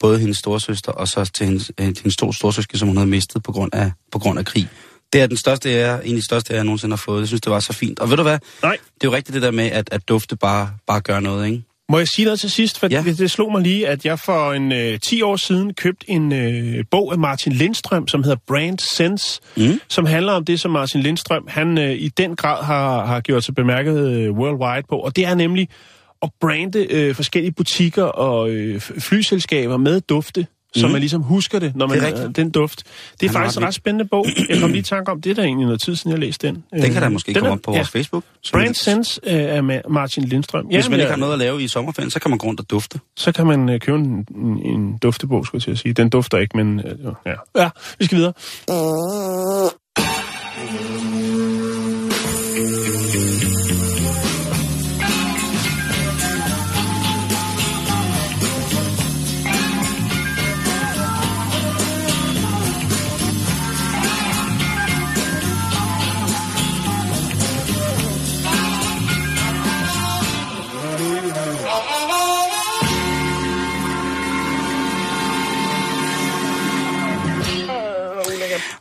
både 0.00 0.18
hendes 0.18 0.36
storsøster 0.38 0.92
og 0.92 1.08
så 1.08 1.24
til 1.24 1.46
hendes, 1.46 1.72
hendes 1.78 2.16
to 2.16 2.32
storsøske, 2.32 2.78
som 2.78 2.88
hun 2.88 2.96
havde 2.96 3.10
mistet 3.10 3.42
på 3.42 3.52
grund 3.52 3.74
af, 3.74 3.92
på 4.12 4.18
grund 4.18 4.38
af 4.38 4.44
krig. 4.44 4.68
Det 5.12 5.20
er 5.20 5.26
den 5.26 5.36
største 5.36 5.70
ære, 5.70 6.06
en 6.06 6.14
af 6.14 6.20
de 6.20 6.24
største 6.24 6.52
ære, 6.52 6.56
jeg 6.56 6.64
nogensinde 6.64 6.92
har 6.92 6.96
fået. 7.06 7.20
Jeg 7.20 7.28
synes, 7.28 7.40
det 7.40 7.52
var 7.52 7.60
så 7.60 7.72
fint. 7.72 8.00
Og 8.00 8.10
ved 8.10 8.16
du 8.16 8.22
hvad? 8.22 8.38
Nej. 8.62 8.76
Det 8.94 9.06
er 9.06 9.10
jo 9.10 9.16
rigtigt 9.16 9.34
det 9.34 9.42
der 9.42 9.50
med, 9.50 9.64
at, 9.70 9.88
at 9.92 10.08
dufte 10.08 10.36
bare, 10.36 10.70
bare 10.86 11.00
gør 11.00 11.20
noget, 11.20 11.46
ikke? 11.46 11.62
Må 11.90 11.98
jeg 11.98 12.08
sige 12.08 12.24
noget 12.24 12.40
til 12.40 12.50
sidst? 12.50 12.78
For 12.78 12.88
Ja. 12.90 13.02
det 13.18 13.30
slog 13.30 13.52
mig 13.52 13.62
lige, 13.62 13.88
at 13.88 14.04
jeg 14.04 14.18
for 14.18 14.52
en 14.52 14.72
øh, 14.72 15.00
10 15.00 15.22
år 15.22 15.36
siden 15.36 15.74
købte 15.74 16.10
en 16.10 16.32
øh, 16.32 16.84
bog 16.90 17.12
af 17.12 17.18
Martin 17.18 17.52
Lindstrøm, 17.52 18.08
som 18.08 18.22
hedder 18.22 18.36
Brand 18.46 18.78
Sense, 18.78 19.40
Mm. 19.56 19.80
som 19.88 20.06
handler 20.06 20.32
om 20.32 20.44
det, 20.44 20.60
som 20.60 20.70
Martin 20.70 21.00
Lindstrøm 21.00 21.44
han 21.48 21.78
øh, 21.78 21.90
i 21.92 22.08
den 22.08 22.36
grad 22.36 22.64
har, 22.64 23.06
har 23.06 23.20
gjort 23.20 23.44
sig 23.44 23.54
bemærket 23.54 24.08
øh, 24.10 24.30
worldwide 24.32 24.86
på. 24.88 24.96
Og 24.98 25.16
det 25.16 25.26
er 25.26 25.34
nemlig 25.34 25.68
at 26.22 26.30
brande 26.40 26.86
øh, 26.92 27.14
forskellige 27.14 27.52
butikker 27.52 28.04
og 28.04 28.50
øh, 28.50 28.80
flyselskaber 28.80 29.76
med 29.76 30.00
dufte, 30.00 30.46
så 30.76 30.86
Mm. 30.86 30.92
man 30.92 31.00
ligesom 31.00 31.22
husker 31.22 31.58
det, 31.58 31.76
når 31.76 31.86
man 31.86 32.00
Det 32.00 32.08
er 32.18 32.28
den 32.28 32.50
duft. 32.50 32.82
Det 33.20 33.26
er 33.26 33.30
Han 33.30 33.34
faktisk 33.34 33.58
en 33.58 33.64
ret 33.66 33.74
spændende 33.74 34.04
bog. 34.04 34.26
Jeg 34.48 34.60
kom 34.60 34.70
lige 34.70 34.80
i 34.80 34.82
tanke 34.82 35.10
om, 35.12 35.20
det 35.20 35.30
er 35.30 35.34
der 35.34 35.42
egentlig 35.42 35.66
noget 35.66 35.80
tid 35.80 35.96
siden, 35.96 36.10
jeg 36.10 36.18
læste 36.18 36.46
den. 36.46 36.64
Den 36.72 36.92
kan 36.92 37.02
da 37.02 37.08
måske 37.08 37.26
den 37.26 37.34
komme 37.34 37.48
er- 37.48 37.52
op 37.52 37.60
på 37.62 37.70
vores 37.70 37.88
Facebook. 37.88 38.24
Brand 38.52 38.64
man- 38.66 38.74
Sense 38.74 39.20
øh, 39.24 39.32
af 39.34 39.60
Ma- 39.60 39.88
Martin 39.92 40.24
Lindstrøm. 40.24 40.66
Hvis 40.66 40.84
man 40.84 40.90
men, 40.90 41.00
ikke 41.00 41.06
har 41.10 41.16
øh, 41.16 41.20
noget 41.20 41.32
at 41.32 41.38
lave 41.38 41.62
i 41.62 41.68
sommerferien, 41.68 42.10
så 42.10 42.20
kan 42.20 42.30
man 42.30 42.38
gå 42.38 42.46
rundt 42.46 42.60
og 42.60 42.70
dufte. 42.70 43.00
så 43.16 43.32
kan 43.32 43.46
man 43.46 43.68
øh, 43.68 43.80
købe 43.80 43.98
en, 43.98 44.26
en, 44.36 44.58
en 44.66 44.98
duftebog, 44.98 45.46
skulle 45.46 45.58
jeg 45.58 45.62
til 45.62 45.70
at 45.70 45.78
sige. 45.78 45.92
Den 45.92 46.08
dufter 46.10 46.38
ikke, 46.38 46.56
men 46.56 46.80
øh, 46.80 47.12
ja. 47.26 47.62
ja, 47.62 47.70
vi 47.98 48.04
skal 48.04 48.18
videre. 48.18 48.32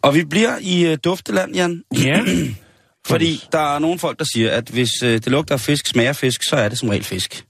Og 0.08 0.16
vi 0.16 0.24
bliver 0.26 0.52
i 0.62 0.92
uh, 0.92 0.98
dufteland, 1.04 1.56
Jan. 1.56 1.84
Ja. 2.04 2.22
Fordi 3.08 3.44
der 3.52 3.76
er 3.76 3.80
nogle 3.80 4.00
folk, 4.00 4.20
der 4.20 4.26
siger, 4.34 4.52
at 4.52 4.70
hvis 4.70 4.90
uh, 5.04 5.10
det 5.10 5.28
lugter 5.28 5.54
af 5.54 5.60
fisk, 5.60 5.88
smager 5.88 6.14
fisk, 6.14 6.44
så 6.44 6.56
er 6.56 6.70
det 6.70 6.78
som 6.78 6.90
regel 6.90 7.04
fisk. 7.04 7.44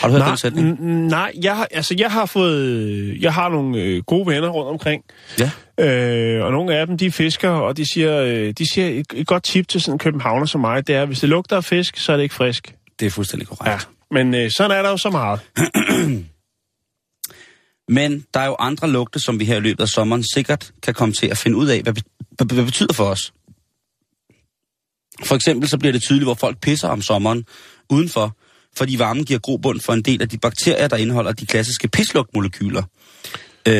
Har 0.00 0.08
du 0.08 0.12
hørt 0.12 0.20
nej, 0.20 0.28
den 0.28 0.36
sætning? 0.36 0.86
nej, 1.06 1.32
jeg 1.42 1.56
har, 1.56 1.68
altså, 1.70 1.94
jeg 1.98 2.10
har 2.10 2.26
fået, 2.26 3.16
jeg 3.20 3.34
har 3.34 3.48
nogle 3.48 3.78
øh, 3.82 4.02
gode 4.02 4.26
venner 4.26 4.48
rundt 4.48 4.70
omkring, 4.70 5.02
Ja. 5.38 5.50
øh, 5.86 6.44
og 6.44 6.52
nogle 6.52 6.76
af 6.76 6.86
dem, 6.86 6.98
de 6.98 7.06
er 7.06 7.10
fiskere, 7.10 7.62
og 7.62 7.76
de 7.76 7.92
siger, 7.92 8.20
øh, 8.20 8.52
de 8.58 8.70
siger 8.72 8.88
et, 8.88 9.06
et 9.14 9.26
godt 9.26 9.42
tip 9.42 9.68
til 9.68 9.80
sådan 9.80 9.94
en 9.94 9.98
københavner 9.98 10.46
som 10.46 10.60
mig, 10.60 10.86
det 10.86 10.94
er, 10.94 11.04
hvis 11.04 11.20
det 11.20 11.28
lugter 11.28 11.56
af 11.56 11.64
fisk, 11.64 11.96
så 11.96 12.12
er 12.12 12.16
det 12.16 12.22
ikke 12.22 12.34
frisk. 12.34 12.74
Det 13.00 13.06
er 13.06 13.10
fuldstændig 13.10 13.48
korrekt. 13.48 13.70
Ja. 13.72 13.78
Men 14.10 14.34
øh, 14.34 14.50
sådan 14.50 14.70
er 14.78 14.82
der 14.82 14.90
jo 14.90 14.96
så 14.96 15.10
meget. 15.10 15.40
Men 17.88 18.24
der 18.34 18.40
er 18.40 18.46
jo 18.46 18.56
andre 18.58 18.90
lugte, 18.90 19.20
som 19.20 19.40
vi 19.40 19.44
her 19.44 19.56
i 19.56 19.60
løbet 19.60 19.80
af 19.80 19.88
sommeren 19.88 20.24
sikkert 20.34 20.72
kan 20.82 20.94
komme 20.94 21.14
til 21.14 21.26
at 21.26 21.38
finde 21.38 21.56
ud 21.56 21.66
af, 21.68 21.82
hvad, 21.82 21.92
hvad, 22.36 22.46
hvad 22.54 22.64
betyder 22.64 22.92
for 22.92 23.04
os. 23.04 23.32
For 25.24 25.34
eksempel 25.34 25.68
så 25.68 25.78
bliver 25.78 25.92
det 25.92 26.02
tydeligt, 26.02 26.24
hvor 26.26 26.34
folk 26.34 26.60
pisser 26.60 26.88
om 26.88 27.02
sommeren 27.02 27.44
udenfor, 27.90 28.36
fordi 28.76 28.98
varmen 28.98 29.24
giver 29.24 29.38
grobund 29.40 29.80
for 29.80 29.92
en 29.92 30.02
del 30.02 30.22
af 30.22 30.28
de 30.28 30.38
bakterier, 30.38 30.88
der 30.88 30.96
indeholder 30.96 31.32
de 31.32 31.46
klassiske 31.46 31.88
pislugtmolekyler. 31.88 32.82
Øh, 33.68 33.74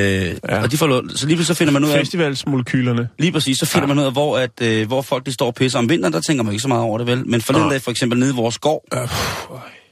ja. 0.48 0.62
Og 0.62 0.70
de 0.72 0.76
får 0.76 0.86
så 1.16 1.26
lige 1.26 1.36
pludselig 1.36 1.46
så 1.46 1.54
finder 1.54 1.72
man 1.72 1.84
ud 1.84 1.90
af, 1.90 1.98
Festivalsmolekylerne. 1.98 3.08
lige 3.18 3.32
præcis, 3.32 3.58
så 3.58 3.66
finder 3.66 3.88
Ja. 3.88 3.94
man 3.94 3.98
ud 3.98 4.04
af, 4.06 4.12
hvor, 4.12 4.38
at, 4.38 4.60
øh, 4.62 4.86
hvor 4.86 5.02
folk 5.02 5.26
de 5.26 5.32
står 5.32 5.46
og 5.46 5.54
pisser 5.54 5.78
om 5.78 5.88
vinteren, 5.88 6.12
der 6.12 6.20
tænker 6.20 6.44
man 6.44 6.52
ikke 6.52 6.62
så 6.62 6.68
meget 6.68 6.82
over 6.82 6.98
det, 6.98 7.06
vel? 7.06 7.28
Men 7.28 7.40
forleden 7.40 7.66
Nej. 7.66 7.72
dag 7.74 7.82
for 7.82 7.90
eksempel 7.90 8.18
nede 8.18 8.30
i 8.30 8.34
vores 8.34 8.54
skov, 8.54 8.84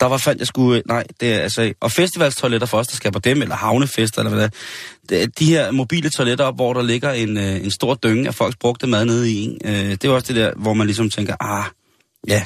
der 0.00 0.06
var 0.06 0.16
fandt 0.16 0.38
jeg 0.40 0.46
skulle, 0.46 0.82
nej, 0.86 1.04
det 1.20 1.34
er 1.34 1.38
altså, 1.38 1.72
og 1.80 1.92
festivalstoiletter 1.92 2.66
for 2.66 2.78
os, 2.78 2.86
der 2.86 2.96
skal 2.96 3.12
på 3.12 3.18
dem, 3.18 3.42
eller 3.42 3.56
havnefester, 3.56 4.20
eller 4.22 4.34
hvad 4.34 4.48
det 5.08 5.22
er. 5.22 5.26
De 5.38 5.44
her 5.44 5.70
mobile 5.70 6.10
toiletter 6.10 6.44
op, 6.44 6.54
hvor 6.54 6.72
der 6.72 6.82
ligger 6.82 7.12
en, 7.12 7.36
øh, 7.36 7.64
en 7.64 7.70
stor 7.70 7.94
dynge 7.94 8.28
af 8.28 8.34
folks 8.34 8.56
brugte 8.56 8.86
mad 8.86 9.04
nede 9.04 9.30
i 9.32 9.44
en. 9.44 9.58
Øh, 9.64 9.90
det 9.90 10.04
er 10.04 10.10
også 10.10 10.26
det 10.32 10.36
der, 10.36 10.52
hvor 10.56 10.74
man 10.74 10.86
ligesom 10.86 11.10
tænker, 11.10 11.36
ah, 11.40 11.64
ja, 12.28 12.42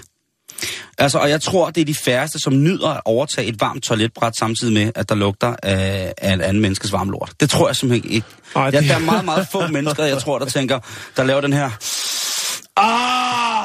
Altså, 0.99 1.19
og 1.19 1.31
jeg 1.31 1.41
tror, 1.43 1.71
det 1.71 1.81
er 1.81 1.85
de 1.85 1.95
færreste, 1.95 2.39
som 2.39 2.63
nyder 2.63 2.89
at 2.89 3.01
overtage 3.05 3.47
et 3.49 3.61
varmt 3.61 3.83
toiletbræt, 3.83 4.37
samtidig 4.39 4.75
med, 4.75 4.93
at 4.95 5.09
der 5.09 5.15
lugter 5.15 5.57
af, 5.63 6.15
af 6.19 6.33
en 6.33 6.41
anden 6.41 6.61
menneskes 6.63 6.93
varme 6.93 7.11
lort. 7.11 7.33
Det 7.41 7.51
tror 7.51 7.69
jeg 7.69 7.77
simpelthen 7.77 8.11
ikke. 8.13 8.27
Ej, 8.57 8.71
det- 8.71 8.81
det... 8.81 8.89
Der 8.89 8.95
er 8.95 8.99
meget, 8.99 9.25
meget 9.25 9.47
få 9.53 9.67
mennesker, 9.67 10.05
jeg 10.05 10.19
tror, 10.19 10.39
der 10.39 10.47
tænker, 10.47 10.79
der 11.17 11.25
laver 11.25 11.41
den 11.41 11.53
her... 11.53 11.71
Ah, 12.77 13.60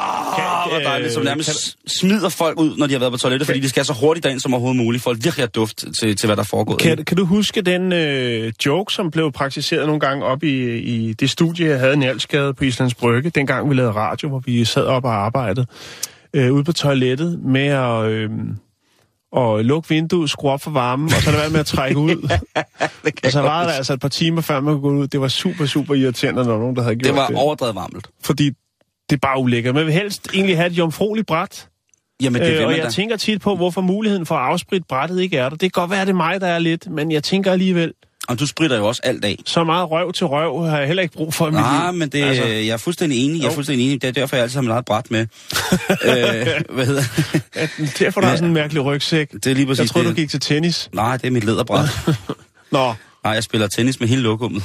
hvor 0.70 0.80
dejligt, 0.80 1.14
som 1.14 1.22
øh, 1.22 1.26
nærmest 1.26 1.78
smider 2.00 2.30
folk 2.30 2.60
ud, 2.60 2.78
når 2.78 2.88
de 2.88 2.94
har 2.94 3.00
været 3.00 3.12
på 3.12 3.18
toilettet, 3.18 3.46
fordi 3.48 3.60
de 3.60 3.70
skal 3.70 3.86
så 3.86 3.94
hurtigt 3.94 4.24
derind 4.24 4.40
som 4.40 4.54
overhovedet 4.54 4.78
muligt, 4.84 5.04
for 5.04 5.12
at 5.12 5.16
virkelig 5.16 5.44
have 5.44 5.48
duft 5.48 5.78
til, 6.00 6.16
til 6.16 6.28
hvad 6.28 6.36
der 6.36 6.44
er 6.44 6.48
foregået. 6.48 6.80
Kan, 6.80 7.06
kan 7.06 7.18
du 7.18 7.26
huske 7.26 7.62
den 7.62 7.94
øh, 7.94 8.54
joke, 8.66 8.94
som 8.94 9.12
blev 9.12 9.32
praktiseret 9.32 9.86
nogle 9.86 10.00
gange 10.00 10.26
op 10.26 10.44
i, 10.44 10.78
i 10.78 11.14
det 11.14 11.30
studie, 11.30 11.68
jeg 11.68 11.80
havde 11.80 11.94
i 11.94 11.98
Njalsgade 11.98 12.54
på 12.54 12.64
Islands 12.64 12.94
Brygge, 12.94 13.30
dengang 13.30 13.70
vi 13.70 13.76
lavede 13.76 13.94
radio, 13.94 14.30
hvor 14.30 14.40
vi 14.40 14.66
sad 14.66 14.84
op 14.84 15.06
og 15.06 15.14
arbejdede, 15.14 15.66
øh, 16.34 16.54
ude 16.54 16.64
på 16.64 16.74
toilettet 16.74 17.40
med 17.44 17.68
at... 17.68 18.06
Øh, 18.06 18.30
og 19.32 19.66
lukke 19.66 19.90
vinduet, 19.90 20.30
skrue 20.30 20.52
op 20.52 20.62
for 20.62 20.72
varmen, 20.72 21.06
og 21.06 21.22
så 21.22 21.32
lade 21.32 21.42
være 21.42 21.50
med 21.50 21.60
at 21.60 21.66
trække 21.66 22.00
ud. 22.00 22.16
det 23.06 23.16
kan 23.16 23.26
og 23.26 23.32
så 23.32 23.42
var 23.42 23.64
der 23.64 23.72
altså 23.72 23.94
et 23.94 24.00
par 24.00 24.08
timer, 24.08 24.42
før 24.42 24.60
man 24.60 24.74
kunne 24.74 24.82
gå 24.82 25.02
ud. 25.02 25.08
Det 25.08 25.22
var 25.22 25.28
super, 25.28 25.66
super 25.66 25.96
irriterende, 25.96 26.44
når 26.44 26.58
nogen, 26.58 26.76
der 26.76 26.82
havde 26.82 26.96
gjort 26.96 27.06
Det 27.06 27.16
var 27.16 27.28
det. 27.28 27.36
overdrevet 27.36 27.76
varmt. 27.76 28.08
Fordi 28.24 28.52
det 29.10 29.16
er 29.16 29.20
bare 29.22 29.40
ulækkert. 29.40 29.76
Man 29.76 29.86
vil 29.86 29.94
helst 29.94 30.28
egentlig 30.34 30.58
have 30.58 30.68
et 30.68 30.74
jomfrueligt 30.74 31.28
bræt. 31.28 31.68
Jamen, 32.24 32.42
det 32.42 32.60
Øh, 32.60 32.66
og 32.68 32.78
jeg 32.78 32.84
da. 32.84 32.90
tænker 32.90 33.18
tit 33.18 33.42
på, 33.42 33.56
hvorfor 33.56 33.82
muligheden 33.82 34.26
for 34.26 34.36
at 34.36 34.42
afspritte 34.52 34.86
brættet 34.90 35.22
ikke 35.22 35.38
er 35.38 35.44
der. 35.44 35.50
Det 35.50 35.60
kan 35.74 35.82
godt 35.82 35.92
være, 35.92 36.02
at 36.02 36.08
det 36.08 36.14
er 36.14 36.18
mig, 36.18 36.42
der 36.42 36.48
er 36.48 36.60
lidt, 36.60 36.88
men 36.92 37.12
jeg 37.12 37.24
tænker 37.24 37.52
alligevel, 37.52 37.94
Og 38.28 38.40
du 38.40 38.48
spritter 38.48 38.78
jo 38.78 38.88
også 38.88 39.02
alt 39.04 39.26
af. 39.26 39.38
så 39.46 39.64
meget 39.64 39.92
røv 39.92 40.14
til 40.14 40.26
røv 40.26 40.66
har 40.66 40.78
jeg 40.78 40.88
heller 40.88 41.04
ikke 41.04 41.16
brug 41.16 41.34
for 41.34 41.48
i 41.48 41.52
mit 41.52 41.60
Nej, 41.60 41.92
liv. 41.92 42.00
men 42.00 42.10
det, 42.10 42.24
altså, 42.24 42.46
jeg 42.46 42.68
er 42.68 42.78
fuldstændig 42.78 43.26
enig. 43.26 43.42
Jeg 43.42 43.48
er 43.48 43.52
fuldstændig 43.54 43.86
enig. 43.88 44.02
Det 44.02 44.08
er 44.08 44.12
derfor, 44.12 44.36
jeg 44.36 44.44
altid 44.44 44.56
har 44.58 44.62
mit 44.62 44.72
eget 44.72 44.86
bræt 44.86 45.12
med. 45.12 45.20
øh, 46.06 46.76
hvad 46.76 46.86
hedder 46.86 47.04
At, 47.54 47.70
derfor 48.00 48.22
der 48.22 48.28
er 48.28 48.36
sådan 48.36 48.48
en 48.48 48.54
mærkelig 48.54 48.84
rygsæk. 48.86 49.32
Det 49.32 49.48
er 49.48 49.54
lige 49.54 49.66
præcis 49.66 49.80
Jeg 49.80 49.90
tror, 49.90 50.02
det. 50.02 50.10
du 50.10 50.16
gik 50.16 50.30
til 50.30 50.40
tennis. 50.40 50.90
Nej, 50.94 51.18
det 51.18 51.28
er 51.28 51.32
mit 51.32 51.44
læderbræt. 51.44 51.90
Nå, 52.72 52.94
Nej, 53.24 53.34
jeg 53.34 53.44
spiller 53.44 53.68
tennis 53.68 54.00
med 54.00 54.08
hele 54.08 54.22
lokummet. 54.22 54.64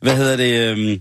Hvad 0.00 0.16
hedder 0.16 0.36
det? 0.36 0.78
øhm, 0.78 1.00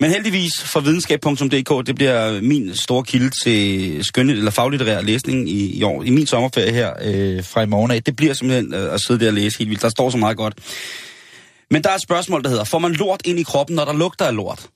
Men 0.00 0.10
heldigvis 0.10 0.52
for 0.62 0.80
videnskab.dk, 0.80 1.86
det 1.86 1.94
bliver 1.94 2.40
min 2.40 2.74
store 2.74 3.04
kilde 3.04 3.30
til 3.44 4.04
skønne 4.04 4.32
eller 4.32 4.50
faglitterær 4.50 5.00
læsning 5.00 5.48
i, 5.48 5.78
i 5.78 5.82
år. 5.82 6.02
I 6.02 6.10
min 6.10 6.26
sommerferie 6.26 6.72
her 6.72 6.92
øh, 7.02 7.44
fra 7.44 7.62
i 7.62 7.66
morgen 7.66 7.90
af. 7.90 8.02
Det 8.02 8.16
bliver 8.16 8.34
simpelthen 8.34 8.74
øh, 8.74 8.94
at 8.94 9.00
sidde 9.00 9.20
der 9.20 9.28
og 9.28 9.34
læse 9.34 9.58
helt 9.58 9.70
vildt. 9.70 9.82
Der 9.82 9.88
står 9.88 10.10
så 10.10 10.16
meget 10.16 10.36
godt. 10.36 10.54
Men 11.70 11.82
der 11.82 11.90
er 11.90 11.94
et 11.94 12.02
spørgsmål, 12.02 12.42
der 12.42 12.48
hedder, 12.48 12.64
får 12.64 12.78
man 12.78 12.92
lort 12.92 13.20
ind 13.24 13.38
i 13.38 13.42
kroppen, 13.42 13.76
når 13.76 13.84
der 13.84 13.92
lugter 13.92 14.24
af 14.24 14.36
lort? 14.36 14.68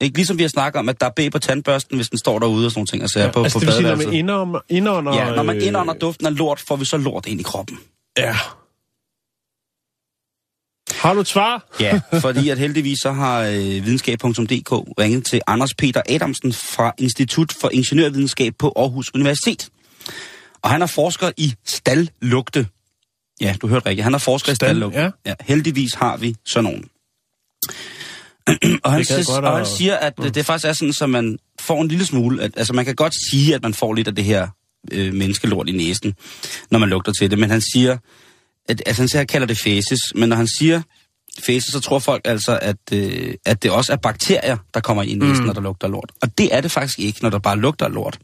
Ikke 0.00 0.16
ligesom 0.16 0.38
vi 0.38 0.42
har 0.42 0.48
snakket 0.48 0.78
om, 0.78 0.88
at 0.88 1.00
der 1.00 1.06
er 1.06 1.10
bag 1.10 1.32
på 1.32 1.38
tandbørsten, 1.38 1.96
hvis 1.96 2.08
den 2.08 2.18
står 2.18 2.38
derude 2.38 2.66
og 2.66 2.72
sådan 2.72 2.86
ting. 2.86 3.02
Altså, 3.02 3.20
ja, 3.20 3.30
på, 3.30 3.42
altså 3.42 3.58
på 3.58 3.60
det 3.60 3.66
vil 3.66 3.74
sige, 3.74 3.88
når 3.88 3.96
man 3.96 4.12
indånder... 4.12 4.60
indånder 4.68 5.14
Ja, 5.14 5.34
når 5.34 5.42
man 5.42 5.56
øh, 5.56 5.66
indånder 5.66 5.94
duften 5.94 6.26
af 6.26 6.36
lort, 6.36 6.60
får 6.60 6.76
vi 6.76 6.84
så 6.84 6.96
lort 6.96 7.26
ind 7.26 7.40
i 7.40 7.42
kroppen. 7.42 7.78
Ja. 8.18 8.36
Har 11.00 11.14
du 11.14 11.20
et 11.20 11.26
svar? 11.26 11.66
Ja, 11.80 12.00
fordi 12.20 12.48
at 12.48 12.58
heldigvis 12.58 12.98
så 13.02 13.12
har 13.12 13.40
øh, 13.42 13.54
videnskab.dk 13.58 14.72
ringet 15.00 15.24
til 15.26 15.40
Anders 15.46 15.74
Peter 15.74 16.02
Adamsen 16.08 16.52
fra 16.52 16.92
Institut 16.98 17.52
for 17.60 17.70
Ingeniørvidenskab 17.72 18.54
på 18.58 18.72
Aarhus 18.76 19.14
Universitet. 19.14 19.68
Og 20.62 20.70
han 20.70 20.82
er 20.82 20.86
forsker 20.86 21.30
i 21.36 21.54
stallugte. 21.66 22.66
Ja, 23.40 23.56
du 23.62 23.66
hørte 23.68 23.86
rigtigt. 23.86 24.04
Han 24.04 24.14
er 24.14 24.18
forsker 24.18 24.52
Stald- 24.52 24.52
i 24.52 24.56
stallugte. 24.56 24.98
ja. 25.00 25.10
ja. 25.26 25.34
Heldigvis 25.40 25.94
har 25.94 26.16
vi 26.16 26.34
sådan 26.46 26.64
nogen. 26.64 26.84
og 28.84 28.92
han, 28.92 29.04
siger, 29.04 29.34
godt 29.34 29.44
og 29.44 29.52
han 29.52 29.60
at- 29.62 29.68
siger, 29.68 29.96
at 29.96 30.18
mm. 30.18 30.30
det 30.32 30.46
faktisk 30.46 30.68
er 30.68 30.72
sådan, 30.72 30.92
så 30.92 31.06
man 31.06 31.38
får 31.60 31.82
en 31.82 31.88
lille 31.88 32.06
smule... 32.06 32.42
At, 32.42 32.50
altså 32.56 32.72
man 32.72 32.84
kan 32.84 32.94
godt 32.94 33.14
sige, 33.30 33.54
at 33.54 33.62
man 33.62 33.74
får 33.74 33.94
lidt 33.94 34.08
af 34.08 34.14
det 34.14 34.24
her 34.24 34.48
øh, 34.92 35.14
menneskelort 35.14 35.68
i 35.68 35.72
næsen, 35.72 36.14
når 36.70 36.78
man 36.78 36.88
lugter 36.88 37.12
til 37.12 37.30
det. 37.30 37.38
Men 37.38 37.50
han 37.50 37.60
siger, 37.72 37.98
at, 38.68 38.82
altså 38.86 39.02
han 39.02 39.08
siger, 39.08 39.24
kalder 39.24 39.46
det 39.46 39.58
fæses, 39.58 40.00
men 40.14 40.28
når 40.28 40.36
han 40.36 40.48
siger 40.58 40.82
fæses, 41.38 41.72
så 41.72 41.80
tror 41.80 41.98
folk 41.98 42.20
altså, 42.24 42.58
at, 42.62 42.76
øh, 42.92 43.34
at 43.46 43.62
det 43.62 43.70
også 43.70 43.92
er 43.92 43.96
bakterier, 43.96 44.56
der 44.74 44.80
kommer 44.80 45.02
i 45.02 45.14
næsen, 45.14 45.40
mm. 45.40 45.46
når 45.46 45.52
der 45.52 45.60
lugter 45.60 45.88
lort. 45.88 46.12
Og 46.22 46.38
det 46.38 46.54
er 46.54 46.60
det 46.60 46.70
faktisk 46.70 46.98
ikke, 46.98 47.22
når 47.22 47.30
der 47.30 47.38
bare 47.38 47.58
lugter 47.58 47.88
lort. 47.88 48.18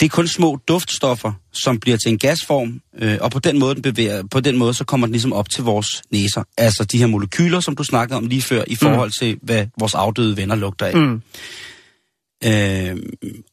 Det 0.00 0.06
er 0.06 0.10
kun 0.10 0.28
små 0.28 0.58
duftstoffer, 0.68 1.32
som 1.52 1.80
bliver 1.80 1.96
til 1.96 2.12
en 2.12 2.18
gasform, 2.18 2.80
øh, 2.98 3.18
og 3.20 3.30
på 3.30 3.38
den, 3.38 3.58
måde, 3.58 3.74
den 3.74 3.82
bevæger, 3.82 4.22
på 4.30 4.40
den 4.40 4.56
måde, 4.56 4.74
så 4.74 4.84
kommer 4.84 5.06
den 5.06 5.12
ligesom 5.12 5.32
op 5.32 5.50
til 5.50 5.64
vores 5.64 6.02
næser. 6.10 6.42
Altså 6.58 6.84
de 6.84 6.98
her 6.98 7.06
molekyler, 7.06 7.60
som 7.60 7.76
du 7.76 7.84
snakkede 7.84 8.16
om 8.16 8.26
lige 8.26 8.42
før, 8.42 8.64
i 8.66 8.74
forhold 8.74 9.10
til, 9.20 9.38
hvad 9.42 9.66
vores 9.78 9.94
afdøde 9.94 10.36
venner 10.36 10.54
lugter 10.54 10.86
af. 10.86 10.96
Mm. 10.96 11.22
Øh, 12.46 12.96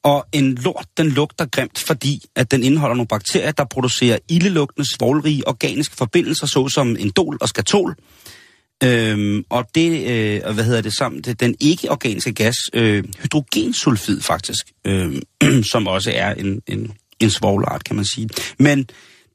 og 0.04 0.26
en 0.32 0.56
lort, 0.56 0.86
den 0.98 1.10
lugter 1.10 1.46
grimt, 1.46 1.80
fordi 1.80 2.26
at 2.36 2.52
den 2.52 2.64
indeholder 2.64 2.96
nogle 2.96 3.08
bakterier, 3.08 3.52
der 3.52 3.64
producerer 3.64 4.18
ildelugtende, 4.30 4.96
svovlrige 4.98 5.48
organiske 5.48 5.96
forbindelser, 5.96 6.48
såsom 6.48 6.96
endol 7.00 7.38
og 7.42 7.50
skatol. 7.50 7.96
Øh, 8.84 9.44
og 9.50 9.66
det, 9.76 10.08
øh, 10.08 10.54
hvad 10.54 10.64
hedder 10.64 10.82
det 10.82 10.94
sammen, 10.98 11.22
det, 11.22 11.40
den 11.40 11.56
ikke-organiske 11.60 12.34
gas, 12.34 12.56
øh, 12.74 13.04
hydrogensulfid 13.22 14.22
faktisk, 14.22 14.66
øh, 14.88 15.22
som 15.72 15.88
også 15.88 16.12
er 16.16 16.34
en, 16.34 16.62
en, 16.68 16.92
en 17.20 17.30
svovlart, 17.30 17.84
kan 17.84 17.96
man 17.96 18.06
sige. 18.06 18.30
Men 18.60 18.88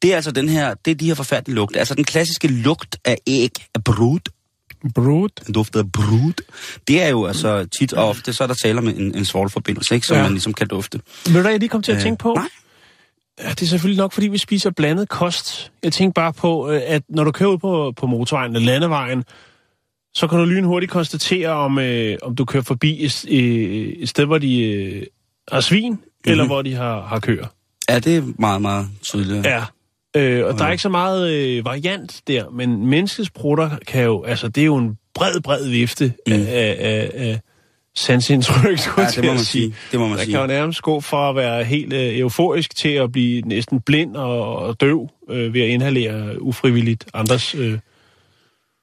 det 0.03 0.13
er 0.13 0.17
altså 0.17 0.31
den 0.31 0.49
her, 0.49 0.75
det 0.75 0.91
er 0.91 0.95
de 0.95 1.07
her 1.07 1.15
forfærdelige 1.15 1.55
lugte. 1.55 1.79
Altså 1.79 1.95
den 1.95 2.05
klassiske 2.05 2.49
lugt 2.49 2.97
af 3.05 3.19
æg, 3.27 3.51
af 3.75 3.85
brud, 3.85 4.21
Brud. 4.95 5.29
den 5.47 5.55
duft 5.55 5.77
af 5.77 5.93
brud, 5.93 6.33
det 6.89 7.03
er 7.03 7.09
jo 7.09 7.27
altså 7.27 7.67
tit 7.79 7.93
og 7.93 8.09
ofte, 8.09 8.33
så 8.33 8.43
er 8.43 8.47
der 8.49 8.55
tale 8.55 8.79
om 8.79 8.89
en, 8.89 9.15
en 9.15 9.25
svovlforbindelse, 9.25 9.95
ikke, 9.95 10.07
som 10.07 10.17
Ja. 10.17 10.23
man 10.23 10.33
ligesom 10.33 10.53
kan 10.55 10.69
dufte. 10.69 11.01
Ved 11.27 11.43
du 11.43 11.49
jeg 11.49 11.59
lige 11.59 11.69
kom 11.69 11.83
til 11.83 11.93
at 11.93 11.97
Øh, 11.99 12.03
tænke 12.03 12.23
på? 12.23 12.35
nej. 12.35 12.49
Ja, 13.41 13.51
det 13.51 13.63
er 13.63 13.67
selvfølgelig 13.67 13.99
nok, 13.99 14.13
fordi 14.13 14.29
vi 14.29 14.39
spiser 14.39 14.71
blandet 14.71 15.09
kost. 15.09 15.73
Jeg 15.83 15.93
tænker 15.93 16.13
bare 16.13 16.33
på, 16.33 16.71
øh, 16.71 16.81
at 16.87 17.03
når 17.09 17.25
du 17.25 17.33
kører 17.33 17.51
ud 17.51 17.59
på, 17.59 17.93
på 17.97 18.07
motorvejen 18.07 18.57
eller 18.57 18.67
landevejen, 18.67 19.25
så 20.15 20.27
kan 20.27 20.39
du 20.39 20.45
lynhurtigt 20.45 20.93
konstatere, 20.93 21.49
om, 21.49 21.79
øh, 21.79 22.19
om 22.23 22.37
du 22.37 22.45
kører 22.45 22.63
forbi 22.63 23.05
et, 23.05 23.25
øh, 23.29 23.89
et 23.89 24.09
sted, 24.09 24.25
hvor 24.25 24.39
de 24.39 24.63
øh, 24.63 25.03
har 25.53 25.61
svin, 25.61 25.93
mm-hmm. 25.93 26.31
eller 26.31 26.47
hvor 26.47 26.63
de 26.63 26.75
har, 26.75 27.01
har 27.07 27.19
køer. 27.21 27.47
Ja, 27.89 27.99
det 27.99 28.17
er 28.17 28.23
meget, 28.39 28.63
meget 28.63 28.89
tydeligt. 29.03 29.47
Ja. 29.47 29.65
Øh, 30.17 30.47
og 30.47 30.59
der 30.59 30.65
er 30.65 30.71
ikke 30.71 30.83
så 30.83 30.89
meget 30.89 31.31
øh, 31.33 31.65
variant 31.65 32.21
der, 32.27 32.51
men 32.51 32.87
menneskets 32.87 33.31
prutter 33.31 33.71
kan 33.87 34.05
jo, 34.05 34.23
altså 34.25 34.49
det 34.49 34.61
er 34.61 34.65
jo 34.65 34.77
en 34.77 34.99
bred, 35.15 35.41
bred 35.41 35.69
vifte 35.69 36.13
mm. 36.27 36.33
af, 36.33 36.77
af, 36.81 37.11
af 37.15 37.41
sansindtryk, 37.97 38.79
skulle 38.79 39.03
Ja, 39.07 39.11
det 39.11 39.25
må 39.25 39.31
man 39.33 39.39
sige. 39.39 39.47
sige. 39.47 39.75
Det 39.93 40.01
må 40.01 40.09
man 40.09 40.19
Der 40.19 40.25
sige. 40.25 40.33
kan 40.33 40.41
jo 40.41 40.47
nærmest 40.47 40.83
gå 40.83 41.01
fra 41.01 41.29
at 41.31 41.37
være 41.37 41.65
helt 41.65 41.93
øh, 41.93 42.19
euforisk 42.19 42.77
til 42.77 42.89
at 42.89 43.13
blive 43.13 43.41
næsten 43.43 43.81
blind 43.81 44.17
og, 44.17 44.57
og 44.59 44.81
døv 44.81 45.09
øh, 45.31 45.55
ved 45.55 45.61
at 45.61 45.69
inhalere 45.69 46.43
ufrivilligt 46.43 47.05
andres... 47.15 47.55
Øh. 47.55 47.79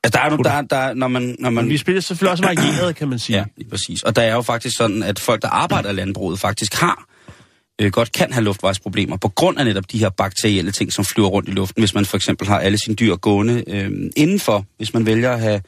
Altså, 0.04 0.20
der 0.20 0.26
er, 0.26 0.32
jo- 0.32 0.38
der, 0.44 0.50
er- 0.52 0.62
der, 0.62 0.78
er- 0.78 0.94
når 0.94 1.08
man, 1.08 1.36
når 1.40 1.50
man 1.50 1.70
vi 1.70 1.78
spiller 1.78 2.02
selvfølgelig 2.02 2.32
også 2.32 2.44
varieret, 2.44 2.96
kan 2.96 3.08
man 3.08 3.20
sige. 3.26 3.38
Ja, 3.38 3.44
lige 3.58 3.70
præcis. 3.70 4.04
Og 4.04 4.16
der 4.16 4.22
er 4.22 4.34
jo 4.34 4.42
faktisk 4.42 4.78
sådan, 4.78 5.04
at 5.04 5.20
folk, 5.20 5.42
der 5.42 5.50
arbejder 5.50 5.90
i 5.90 5.94
landbruget, 5.94 6.40
faktisk 6.40 6.74
har 6.76 7.06
øh, 7.82 7.92
godt 7.92 8.12
kan 8.12 8.34
have 8.34 8.44
luftvejsproblemer 8.44 9.18
på 9.18 9.30
grund 9.30 9.60
af 9.60 9.66
netop 9.66 9.92
de 9.92 9.98
her 9.98 10.10
bakterielle 10.10 10.72
ting, 10.72 10.94
som 10.94 11.06
flyver 11.06 11.28
rundt 11.28 11.50
i 11.50 11.52
luften, 11.52 11.82
hvis 11.82 11.94
man 11.94 12.06
for 12.06 12.18
eksempel 12.18 12.48
har 12.48 12.60
alle 12.60 12.78
sine 12.78 12.96
dyr 12.96 13.16
gående 13.16 13.64
øh, 13.68 13.92
indenfor, 14.16 14.66
hvis 14.78 14.94
man 14.94 15.06
vælger 15.06 15.32
at 15.32 15.40
have 15.40 15.62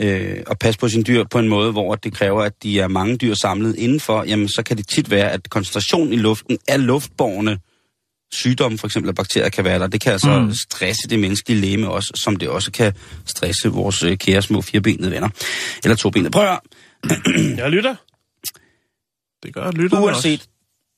øh, 0.00 0.42
at 0.50 0.58
passe 0.58 0.80
på 0.80 0.88
sine 0.88 1.02
dyr 1.02 1.24
på 1.24 1.38
en 1.38 1.48
måde, 1.48 1.72
hvor 1.72 1.94
det 1.94 2.12
kræver, 2.12 2.42
at 2.42 2.62
de 2.62 2.80
er 2.80 2.88
mange 2.88 3.16
dyr 3.16 3.34
samlet 3.34 3.76
indenfor, 3.76 4.24
jamen 4.24 4.48
så 4.48 4.62
kan 4.62 4.76
det 4.76 4.88
tit 4.88 5.10
være, 5.10 5.32
at 5.32 5.50
koncentrationen 5.50 6.12
i 6.12 6.16
luften 6.16 6.58
af 6.68 6.86
luftborne 6.86 7.58
sygdomme, 8.32 8.78
for 8.78 8.86
eksempel 8.86 9.08
af 9.08 9.14
bakterier, 9.14 9.48
kan 9.48 9.64
være 9.64 9.78
der. 9.78 9.86
Det 9.86 10.00
kan 10.00 10.12
altså 10.12 10.40
mm. 10.40 10.54
stresse 10.54 11.08
det 11.10 11.18
menneskelige 11.18 11.60
læme 11.60 11.90
også, 11.90 12.12
som 12.14 12.36
det 12.36 12.48
også 12.48 12.72
kan 12.72 12.92
stresse 13.26 13.68
vores 13.68 14.02
øh, 14.02 14.18
kære 14.18 14.42
små 14.42 14.60
firbenede 14.60 15.10
venner. 15.10 15.28
Eller 15.84 15.96
tobenede. 15.96 16.30
Prøv 16.30 16.44
at. 16.44 16.60
Jeg 17.62 17.70
lytter. 17.70 17.94
Det 19.42 19.54
gør 19.54 19.70
lytterne 19.70 20.04
Uanset 20.04 20.48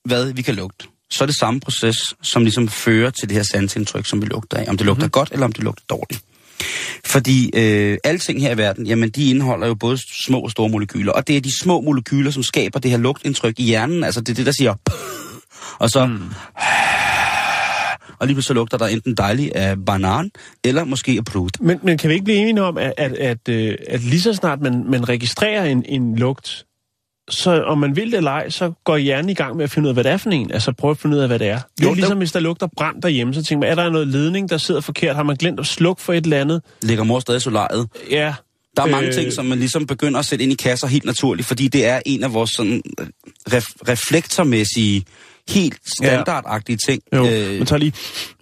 hvad 0.05 0.33
vi 0.33 0.41
kan 0.41 0.55
lugte, 0.55 0.87
så 1.11 1.23
er 1.23 1.25
det 1.25 1.35
samme 1.35 1.59
proces, 1.59 1.97
som 2.21 2.43
ligesom 2.43 2.67
fører 2.67 3.09
til 3.09 3.29
det 3.29 3.35
her 3.35 3.43
sansindtryk, 3.43 4.05
som 4.05 4.21
vi 4.21 4.27
lugter 4.27 4.57
af. 4.57 4.65
Om 4.67 4.77
det 4.77 4.85
lugter 4.85 5.03
mm-hmm. 5.03 5.11
godt, 5.11 5.29
eller 5.31 5.45
om 5.45 5.51
det 5.51 5.63
lugter 5.63 5.83
dårligt. 5.89 6.23
Fordi 7.05 7.49
øh, 7.55 7.97
alle 8.03 8.19
ting 8.19 8.41
her 8.41 8.51
i 8.51 8.57
verden, 8.57 8.87
jamen 8.87 9.09
de 9.09 9.29
indeholder 9.29 9.67
jo 9.67 9.75
både 9.75 9.97
små 10.25 10.39
og 10.39 10.51
store 10.51 10.69
molekyler. 10.69 11.11
Og 11.11 11.27
det 11.27 11.37
er 11.37 11.41
de 11.41 11.61
små 11.61 11.81
molekyler, 11.81 12.31
som 12.31 12.43
skaber 12.43 12.79
det 12.79 12.91
her 12.91 12.97
lugtindtryk 12.97 13.59
i 13.59 13.63
hjernen. 13.63 14.03
Altså 14.03 14.21
det 14.21 14.29
er 14.29 14.35
det, 14.35 14.45
der 14.45 14.51
siger... 14.51 14.75
Og 15.79 15.89
så... 15.89 16.05
Mm. 16.05 16.19
Og 18.19 18.27
lige 18.27 18.35
pludselig 18.35 18.55
lugter 18.55 18.77
der 18.77 18.87
enten 18.87 19.15
dejligt 19.15 19.53
af 19.53 19.85
banan, 19.85 20.31
eller 20.63 20.83
måske 20.83 21.11
af 21.11 21.25
brud. 21.25 21.49
Men, 21.59 21.79
men 21.83 21.97
kan 21.97 22.09
vi 22.09 22.13
ikke 22.13 22.23
blive 22.23 22.37
enige 22.37 22.63
om, 22.63 22.77
at, 22.77 22.93
at, 22.97 23.13
at, 23.13 23.49
øh, 23.49 23.75
at 23.87 24.01
lige 24.01 24.21
så 24.21 24.33
snart 24.33 24.61
man, 24.61 24.83
man 24.87 25.09
registrerer 25.09 25.65
en, 25.65 25.85
en 25.85 26.15
lugt, 26.15 26.65
så 27.29 27.63
om 27.63 27.77
man 27.77 27.95
vil 27.95 28.11
det 28.11 28.17
eller 28.17 28.31
ej, 28.31 28.49
så 28.49 28.71
går 28.83 28.97
hjernen 28.97 29.29
i 29.29 29.33
gang 29.33 29.55
med 29.55 29.63
at 29.63 29.71
finde 29.71 29.85
ud 29.85 29.89
af, 29.89 29.95
hvad 29.95 30.03
det 30.03 30.11
er 30.11 30.17
for 30.17 30.29
en. 30.29 30.51
Altså 30.51 30.71
prøve 30.71 30.91
at 30.91 30.97
finde 30.97 31.15
ud 31.17 31.21
af, 31.21 31.27
hvad 31.27 31.39
det 31.39 31.47
er. 31.47 31.59
Det 31.77 31.85
er 31.85 31.89
Jo, 31.89 31.93
ligesom, 31.93 32.17
hvis 32.17 32.31
der 32.31 32.39
lugter 32.39 32.67
brand 32.77 33.01
derhjemme, 33.01 33.33
så 33.33 33.43
tænker 33.43 33.59
man, 33.67 33.77
er 33.77 33.83
der 33.83 33.89
noget 33.91 34.07
ledning, 34.07 34.49
der 34.49 34.57
sidder 34.57 34.81
forkert? 34.81 35.15
Har 35.15 35.23
man 35.23 35.35
glemt 35.35 35.59
at 35.59 35.65
slukke 35.65 36.01
for 36.01 36.13
et 36.13 36.23
eller 36.23 36.41
andet? 36.41 36.61
Ligger 36.81 37.03
mor 37.03 37.19
stadig 37.19 37.41
solariet? 37.41 37.87
Ja. 38.11 38.33
Der 38.77 38.83
er 38.83 38.87
mange 38.87 39.07
Øh, 39.07 39.13
ting, 39.13 39.33
som 39.33 39.45
man 39.45 39.59
ligesom 39.59 39.87
begynder 39.87 40.19
at 40.19 40.25
sætte 40.25 40.43
ind 40.43 40.51
i 40.51 40.55
kasser 40.55 40.87
helt 40.87 41.05
naturligt, 41.05 41.47
fordi 41.47 41.67
det 41.67 41.85
er 41.85 42.01
en 42.05 42.23
af 42.23 42.33
vores 42.33 42.49
sådan 42.49 42.81
øh, 42.99 43.07
ref- 43.49 43.75
reflektormæssige 43.89 45.03
helt 45.49 45.77
standardagtige 45.97 46.77
ting. 46.87 47.01
Jo, 47.15 47.25
øh, 47.27 47.57
man 47.57 47.65
tager 47.65 47.79
lige, 47.79 47.93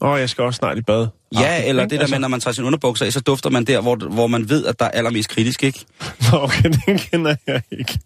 åh, 0.01 0.19
jeg 0.19 0.29
skal 0.29 0.43
også 0.43 0.57
snart 0.57 0.77
i 0.77 0.81
bad. 0.81 1.07
Ja, 1.33 1.39
Aften, 1.45 1.69
eller 1.69 1.85
det 1.85 1.99
der 1.99 2.07
med, 2.07 2.19
når 2.19 2.27
man 2.27 2.39
tager 2.39 2.53
sin 2.53 2.63
underbukser 2.63 3.05
af, 3.05 3.13
så 3.13 3.19
dufter 3.19 3.49
man 3.49 3.65
der, 3.65 3.81
hvor, 3.81 3.95
hvor 3.95 4.27
man 4.27 4.49
ved, 4.49 4.65
at 4.65 4.79
der 4.79 4.85
er 4.85 4.89
allermest 4.89 5.29
kritisk, 5.29 5.63
ikke? 5.63 5.85
Okay, 6.33 6.63
den 6.85 6.97
kender 6.97 7.35
jeg 7.47 7.61
ikke. 7.71 7.99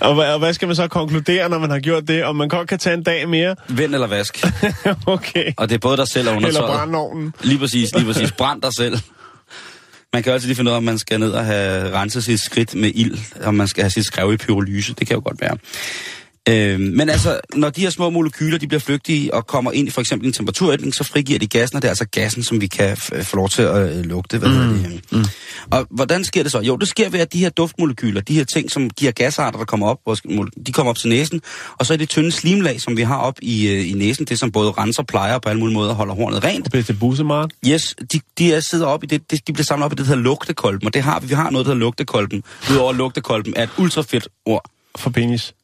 og, 0.00 0.14
hvad, 0.14 0.32
og 0.32 0.38
hvad 0.38 0.54
skal 0.54 0.68
man 0.68 0.76
så 0.76 0.88
konkludere, 0.88 1.48
når 1.48 1.58
man 1.58 1.70
har 1.70 1.78
gjort 1.78 2.08
det? 2.08 2.24
Om 2.24 2.36
man 2.36 2.48
godt 2.48 2.68
kan 2.68 2.78
tage 2.78 2.94
en 2.94 3.02
dag 3.02 3.28
mere? 3.28 3.56
Vend 3.68 3.94
eller 3.94 4.06
vask. 4.06 4.44
okay. 5.06 5.52
Og 5.56 5.68
det 5.68 5.74
er 5.74 5.78
både 5.78 5.96
dig 5.96 6.08
selv 6.08 6.28
og 6.28 6.34
Eller 6.36 6.48
undertøjet. 6.48 6.72
brandovnen. 6.78 7.34
Lige 7.42 7.58
præcis, 7.58 7.94
lige 7.94 8.04
præcis. 8.06 8.32
Brænd 8.32 8.62
dig 8.62 8.74
selv. 8.74 8.98
Man 10.12 10.22
kan 10.22 10.30
jo 10.30 10.34
altid 10.34 10.46
lige 10.48 10.56
finde 10.56 10.70
ud 10.70 10.72
af, 10.72 10.76
om 10.76 10.82
man 10.84 10.98
skal 10.98 11.20
ned 11.20 11.30
og 11.30 11.44
have 11.44 11.92
renset 11.92 12.24
sit 12.24 12.40
skridt 12.40 12.74
med 12.74 12.92
ild, 12.94 13.18
om 13.44 13.54
man 13.54 13.68
skal 13.68 13.82
have 13.82 13.90
sit 13.90 14.04
skrev 14.04 14.32
i 14.32 14.36
pyrolyse. 14.36 14.94
Det 14.94 15.06
kan 15.06 15.16
jo 15.16 15.22
godt 15.24 15.40
være. 15.40 15.56
Øh, 16.48 16.80
men 16.80 17.08
altså, 17.08 17.40
når 17.54 17.70
de 17.70 17.80
her 17.80 17.90
små 17.90 18.10
molekyler, 18.10 18.58
de 18.58 18.66
bliver 18.68 18.80
flygtige 18.80 19.34
og 19.34 19.46
kommer 19.46 19.72
ind 19.72 19.88
i 19.88 19.90
for 19.90 20.00
eksempel 20.00 20.26
en 20.26 20.32
temperaturændring, 20.32 20.94
så 20.94 21.04
frigiver 21.04 21.38
de 21.38 21.46
gassen, 21.46 21.76
og 21.76 21.82
det 21.82 21.88
er 21.88 21.90
altså 21.90 22.06
gassen, 22.06 22.42
som 22.42 22.60
vi 22.60 22.66
kan 22.66 22.92
f- 22.92 23.22
få 23.22 23.36
lov 23.36 23.48
til 23.48 23.62
at 23.62 23.96
øh, 23.96 24.04
lugte. 24.04 24.38
Hvad 24.38 24.48
mm. 24.48 24.78
det? 24.78 25.00
Mm. 25.12 25.24
Og 25.70 25.86
hvordan 25.90 26.24
sker 26.24 26.42
det 26.42 26.52
så? 26.52 26.60
Jo, 26.60 26.76
det 26.76 26.88
sker 26.88 27.08
ved, 27.08 27.20
at 27.20 27.32
de 27.32 27.38
her 27.38 27.50
duftmolekyler, 27.50 28.20
de 28.20 28.34
her 28.34 28.44
ting, 28.44 28.70
som 28.70 28.90
giver 28.90 29.12
gasarter, 29.12 29.58
der 29.58 29.64
kommer 29.64 29.88
op, 29.88 29.98
de 30.66 30.72
kommer 30.72 30.90
op 30.90 30.96
til 30.96 31.08
næsen, 31.08 31.40
og 31.78 31.86
så 31.86 31.92
er 31.92 31.96
det 31.96 32.08
tynde 32.08 32.32
slimlag, 32.32 32.80
som 32.80 32.96
vi 32.96 33.02
har 33.02 33.16
op 33.18 33.34
i, 33.42 33.68
øh, 33.68 33.90
i 33.90 33.92
næsen, 33.92 34.24
det 34.24 34.38
som 34.38 34.52
både 34.52 34.70
renser, 34.70 35.02
plejer 35.02 35.34
og 35.34 35.42
på 35.42 35.48
alle 35.48 35.60
mulige 35.60 35.74
måder 35.74 35.94
holder 35.94 36.14
hornet 36.14 36.44
rent. 36.44 36.70
Bliver 36.70 36.84
det 36.84 36.98
bussemart? 36.98 37.50
Yes, 37.66 37.94
de, 38.12 38.20
de 38.38 38.52
er 38.52 38.60
sidder 38.60 38.86
op 38.86 39.04
i 39.04 39.06
det, 39.06 39.30
de, 39.30 39.38
de 39.46 39.52
bliver 39.52 39.64
samlet 39.64 39.84
op 39.84 39.92
i 39.92 39.94
det, 39.94 39.98
der 39.98 40.08
hedder 40.08 40.22
lugtekolben, 40.22 40.86
og 40.86 40.94
det 40.94 41.02
har 41.02 41.20
vi. 41.20 41.26
Vi 41.26 41.34
har 41.34 41.50
noget, 41.50 41.66
der 41.66 41.72
hedder 41.72 41.84
lugtekolben. 41.84 42.42
Udover 42.70 42.92
lugtekolben 42.92 43.52
er 43.56 43.62
et 43.62 43.70
ultrafedt 43.78 44.28
ord. 44.46 44.70
For 44.96 45.10
penis. 45.10 45.54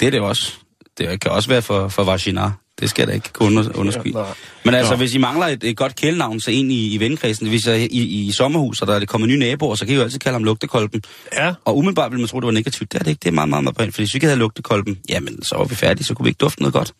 Det 0.00 0.06
er 0.06 0.10
det 0.10 0.20
også. 0.20 0.52
Det 0.98 1.20
kan 1.20 1.30
også 1.30 1.48
være 1.48 1.62
for, 1.62 1.88
for 1.88 2.04
vagina. 2.04 2.50
Det 2.80 2.90
skal 2.90 3.06
der 3.06 3.12
ikke 3.12 3.32
kunne 3.32 3.58
under, 3.58 3.78
underskyde. 3.78 4.18
Ja. 4.18 4.24
Men 4.64 4.74
altså, 4.74 4.92
Nå. 4.92 4.96
hvis 4.96 5.14
I 5.14 5.18
mangler 5.18 5.46
et, 5.46 5.64
et 5.64 5.76
godt 5.76 5.96
kælenavn, 5.96 6.40
så 6.40 6.50
ind 6.50 6.72
i, 6.72 6.94
i 6.94 7.00
vennekredsen, 7.00 7.48
hvis 7.48 7.66
jeg 7.66 7.80
i, 7.80 8.26
i 8.26 8.32
sommerhus, 8.32 8.80
og 8.80 8.86
der 8.86 8.94
er 8.94 9.04
kommet 9.04 9.28
nye 9.28 9.38
naboer, 9.38 9.74
så 9.74 9.86
kan 9.86 9.94
I 9.94 9.96
jo 9.96 10.02
altid 10.02 10.18
kalde 10.18 10.34
ham 10.34 10.44
lugtekolben. 10.44 11.02
Ja. 11.32 11.54
Og 11.64 11.76
umiddelbart 11.76 12.10
vil 12.10 12.20
man 12.20 12.28
tro, 12.28 12.40
det 12.40 12.46
var 12.46 12.52
negativt. 12.52 12.92
Det 12.92 12.98
er 12.98 13.02
det 13.02 13.10
ikke. 13.10 13.20
Det 13.20 13.28
er 13.28 13.32
meget, 13.32 13.48
meget, 13.48 13.64
meget 13.64 13.76
pænt. 13.76 13.94
Fordi 13.94 14.02
hvis 14.02 14.14
vi 14.14 14.16
ikke 14.16 14.26
havde 14.26 14.38
lugtekolben, 14.38 14.98
jamen, 15.08 15.42
så 15.42 15.56
var 15.56 15.64
vi 15.64 15.74
færdige, 15.74 16.04
så 16.04 16.14
kunne 16.14 16.24
vi 16.24 16.28
ikke 16.28 16.38
dufte 16.38 16.62
noget 16.62 16.72
godt. 16.72 16.92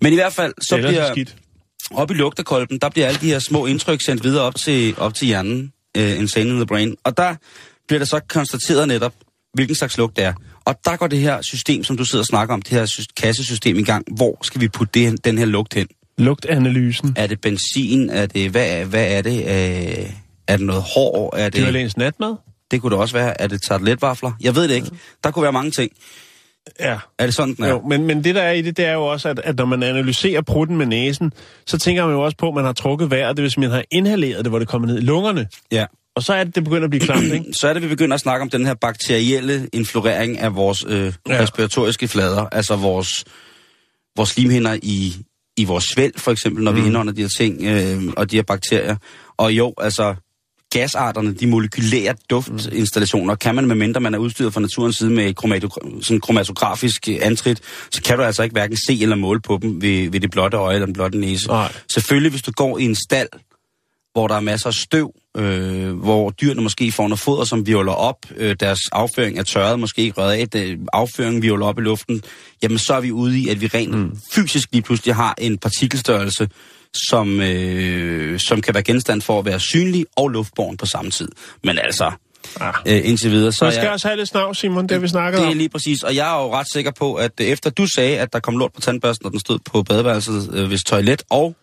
Men 0.00 0.12
i 0.12 0.16
hvert 0.16 0.32
fald, 0.32 0.54
så 0.60 0.76
det 0.76 0.84
er 0.84 0.88
ellers 0.88 1.10
bliver... 1.12 1.26
skidt. 1.26 1.36
Op 1.90 2.10
i 2.10 2.14
lugtekolben, 2.14 2.78
der 2.78 2.88
bliver 2.88 3.06
alle 3.06 3.20
de 3.20 3.26
her 3.26 3.38
små 3.38 3.66
indtryk 3.66 4.00
sendt 4.00 4.24
videre 4.24 4.42
op 4.42 4.54
til, 4.54 4.94
op 4.98 5.14
til 5.14 5.26
hjernen, 5.26 5.72
uh, 5.98 6.18
insane 6.18 6.50
in 6.50 6.56
the 6.56 6.66
brain. 6.66 6.96
Og 7.04 7.16
der 7.16 7.34
bliver 7.88 7.98
der 7.98 8.06
så 8.06 8.20
konstateret 8.28 8.88
netop, 8.88 9.12
hvilken 9.54 9.76
slags 9.76 9.98
lugt 9.98 10.16
det 10.16 10.24
er. 10.24 10.32
Og 10.64 10.74
der 10.84 10.96
går 10.96 11.06
det 11.06 11.18
her 11.18 11.42
system, 11.42 11.84
som 11.84 11.96
du 11.96 12.04
sidder 12.04 12.22
og 12.22 12.26
snakker 12.26 12.54
om, 12.54 12.62
det 12.62 12.70
her 12.78 12.86
sy- 12.86 13.00
kassesystem 13.16 13.76
i 13.76 13.82
gang. 13.82 14.04
Hvor 14.16 14.38
skal 14.42 14.60
vi 14.60 14.68
putte 14.68 15.00
det, 15.00 15.24
den 15.24 15.38
her 15.38 15.44
lugt 15.44 15.74
hen? 15.74 15.86
Lugtanalysen. 16.18 17.12
Er 17.16 17.26
det 17.26 17.40
benzin? 17.40 18.10
Er 18.10 18.26
det, 18.26 18.50
hvad, 18.50 18.66
er- 18.80 18.84
hvad 18.84 19.12
er 19.12 19.22
det? 19.22 19.40
Uh, 19.40 20.10
er 20.48 20.56
det 20.56 20.66
noget 20.66 20.82
hår? 20.94 21.36
Er 21.36 21.48
Det 21.50 21.60
er 21.60 21.64
det, 21.64 21.74
vel 21.74 21.82
ens 21.82 21.96
natmad? 21.96 22.34
det 22.70 22.80
kunne 22.80 22.90
det 22.90 22.98
også 22.98 23.14
være. 23.14 23.40
Er 23.40 23.46
det 23.46 23.62
tarteletvafler? 23.62 24.32
Jeg 24.40 24.54
ved 24.56 24.68
det 24.68 24.74
ikke. 24.74 24.90
Der 25.24 25.30
kunne 25.30 25.42
være 25.42 25.52
mange 25.52 25.70
ting. 25.70 25.92
Ja. 26.80 26.98
Er 27.18 27.24
det 27.26 27.34
sådan, 27.34 27.54
den 27.54 27.64
er? 27.64 27.68
Jo, 27.68 27.82
men, 27.88 28.04
men 28.06 28.24
det 28.24 28.34
der 28.34 28.42
er 28.42 28.52
i 28.52 28.62
det, 28.62 28.76
det 28.76 28.84
er 28.84 28.92
jo 28.92 29.06
også, 29.06 29.28
at, 29.28 29.40
at 29.44 29.56
når 29.56 29.64
man 29.64 29.82
analyserer 29.82 30.40
prutten 30.42 30.76
med 30.76 30.86
næsen, 30.86 31.32
så 31.66 31.78
tænker 31.78 32.06
man 32.06 32.14
jo 32.14 32.22
også 32.22 32.36
på, 32.36 32.48
at 32.48 32.54
man 32.54 32.64
har 32.64 32.72
trukket 32.72 33.10
vejret, 33.10 33.36
det 33.36 33.42
vil 33.42 33.50
sige, 33.50 33.60
man 33.60 33.70
har 33.70 33.84
inhaleret 33.90 34.44
det, 34.44 34.50
hvor 34.52 34.58
det 34.58 34.68
kommer 34.68 34.88
ned 34.88 34.98
i 34.98 35.00
lungerne. 35.00 35.48
Ja. 35.72 35.86
Og 36.16 36.22
så 36.22 36.32
er 36.32 36.44
det, 36.44 36.54
det 36.54 36.64
begynder 36.64 36.84
at 36.84 36.90
blive 36.90 37.00
klamt, 37.04 37.24
ikke? 37.24 37.44
så 37.60 37.68
er 37.68 37.72
det, 37.72 37.82
vi 37.82 37.88
begynder 37.88 38.14
at 38.14 38.20
snakke 38.20 38.42
om 38.42 38.50
den 38.50 38.66
her 38.66 38.74
bakterielle 38.74 39.68
influering 39.72 40.38
af 40.38 40.54
vores 40.54 40.84
øh, 40.88 41.12
Ja. 41.28 41.40
respiratoriske 41.42 42.08
flader, 42.08 42.46
altså 42.52 42.76
vores, 42.76 43.24
vores 44.16 44.28
slimhinder 44.28 44.78
i, 44.82 45.16
i 45.56 45.64
vores 45.64 45.84
svælg, 45.84 46.20
for 46.20 46.30
eksempel, 46.30 46.64
når 46.64 46.72
mm. 46.72 46.76
vi 46.82 46.86
indånder 46.86 47.12
de 47.12 47.20
her 47.20 47.28
ting, 47.28 47.64
øh, 47.64 48.12
og 48.16 48.30
de 48.30 48.36
her 48.36 48.42
bakterier. 48.42 48.96
Og 49.36 49.52
jo, 49.52 49.74
altså, 49.78 50.14
gasarterne, 50.72 51.34
de 51.34 51.46
molekylære 51.46 52.14
duftinstallationer, 52.30 53.34
kan 53.34 53.54
man, 53.54 53.66
medmindre 53.66 54.00
man 54.00 54.14
er 54.14 54.18
udstyret 54.18 54.54
fra 54.54 54.60
naturens 54.60 54.96
side 54.96 55.10
med 55.10 55.34
kromato- 55.44 56.02
sådan 56.02 56.20
kromatografisk 56.20 57.08
antrit, 57.22 57.60
så 57.90 58.02
kan 58.02 58.16
du 58.18 58.22
altså 58.24 58.42
ikke 58.42 58.52
hverken 58.52 58.76
se 58.86 59.02
eller 59.02 59.16
måle 59.16 59.40
på 59.40 59.58
dem 59.62 59.82
ved, 59.82 60.10
ved 60.10 60.20
det 60.20 60.30
blotte 60.30 60.56
øje 60.56 60.74
eller 60.74 60.86
den 60.86 60.92
blotte 60.92 61.18
næse. 61.18 61.46
Nej. 61.48 61.72
Selvfølgelig, 61.94 62.30
hvis 62.30 62.42
du 62.42 62.50
går 62.50 62.78
i 62.78 62.84
en 62.84 62.94
stald, 62.94 63.28
hvor 64.12 64.28
der 64.28 64.34
er 64.34 64.40
masser 64.40 64.66
af 64.68 64.74
støv, 64.74 65.12
øh, 65.36 65.92
hvor 65.92 66.30
dyrene 66.30 66.62
måske 66.62 66.92
får 66.92 67.08
noget 67.08 67.18
foder, 67.18 67.44
som 67.44 67.66
virvler 67.66 67.92
op, 67.92 68.16
øh, 68.36 68.56
deres 68.60 68.80
afføring 68.92 69.38
er 69.38 69.42
tørret, 69.42 69.80
måske 69.80 70.02
ikke 70.02 70.20
røget 70.20 70.32
af, 70.32 70.48
det, 70.48 70.78
afføringen 70.92 71.42
virvler 71.42 71.66
op 71.66 71.78
i 71.78 71.82
luften, 71.82 72.22
jamen 72.62 72.78
så 72.78 72.94
er 72.94 73.00
vi 73.00 73.12
ude 73.12 73.38
i, 73.38 73.48
at 73.48 73.60
vi 73.60 73.66
rent 73.66 73.94
mm. 73.94 74.18
fysisk 74.32 74.68
lige 74.72 74.82
pludselig 74.82 75.14
har 75.14 75.34
en 75.38 75.58
partikelstørrelse, 75.58 76.48
som, 77.08 77.40
øh, 77.40 78.40
som 78.40 78.60
kan 78.60 78.74
være 78.74 78.82
genstand 78.82 79.22
for 79.22 79.38
at 79.38 79.44
være 79.44 79.60
synlig 79.60 80.06
og 80.16 80.28
luftborn 80.28 80.76
på 80.76 80.86
samme 80.86 81.10
tid. 81.10 81.28
Men 81.64 81.78
altså, 81.78 82.12
Ah. 82.60 82.74
øh, 82.86 83.08
indtil 83.08 83.30
videre, 83.30 83.52
så 83.52 83.64
Man 83.64 83.72
skal 83.72 83.82
jeg, 83.82 83.92
også 83.92 84.08
have 84.08 84.16
lidt 84.16 84.28
snav, 84.28 84.54
Simon, 84.54 84.82
det 84.82 84.90
har 84.90 84.98
vi 84.98 85.08
snakket 85.08 85.38
det 85.40 85.46
er 85.46 85.50
om. 85.50 85.56
lige 85.56 85.68
præcis, 85.68 86.02
og 86.02 86.14
jeg 86.16 86.36
er 86.38 86.42
jo 86.42 86.54
ret 86.54 86.66
sikker 86.72 86.90
på, 86.98 87.14
at 87.14 87.32
efter 87.40 87.70
du 87.70 87.86
sagde, 87.86 88.18
at 88.18 88.32
der 88.32 88.40
kom 88.40 88.58
lort 88.58 88.72
på 88.72 88.80
tandbørsten, 88.80 89.24
når 89.24 89.30
den 89.30 89.40
stod 89.40 89.58
på 89.58 89.82
badeværelset, 89.82 90.50
øh, 90.52 90.66
hvis 90.68 90.84
toilet 90.84 91.22
og 91.30 91.54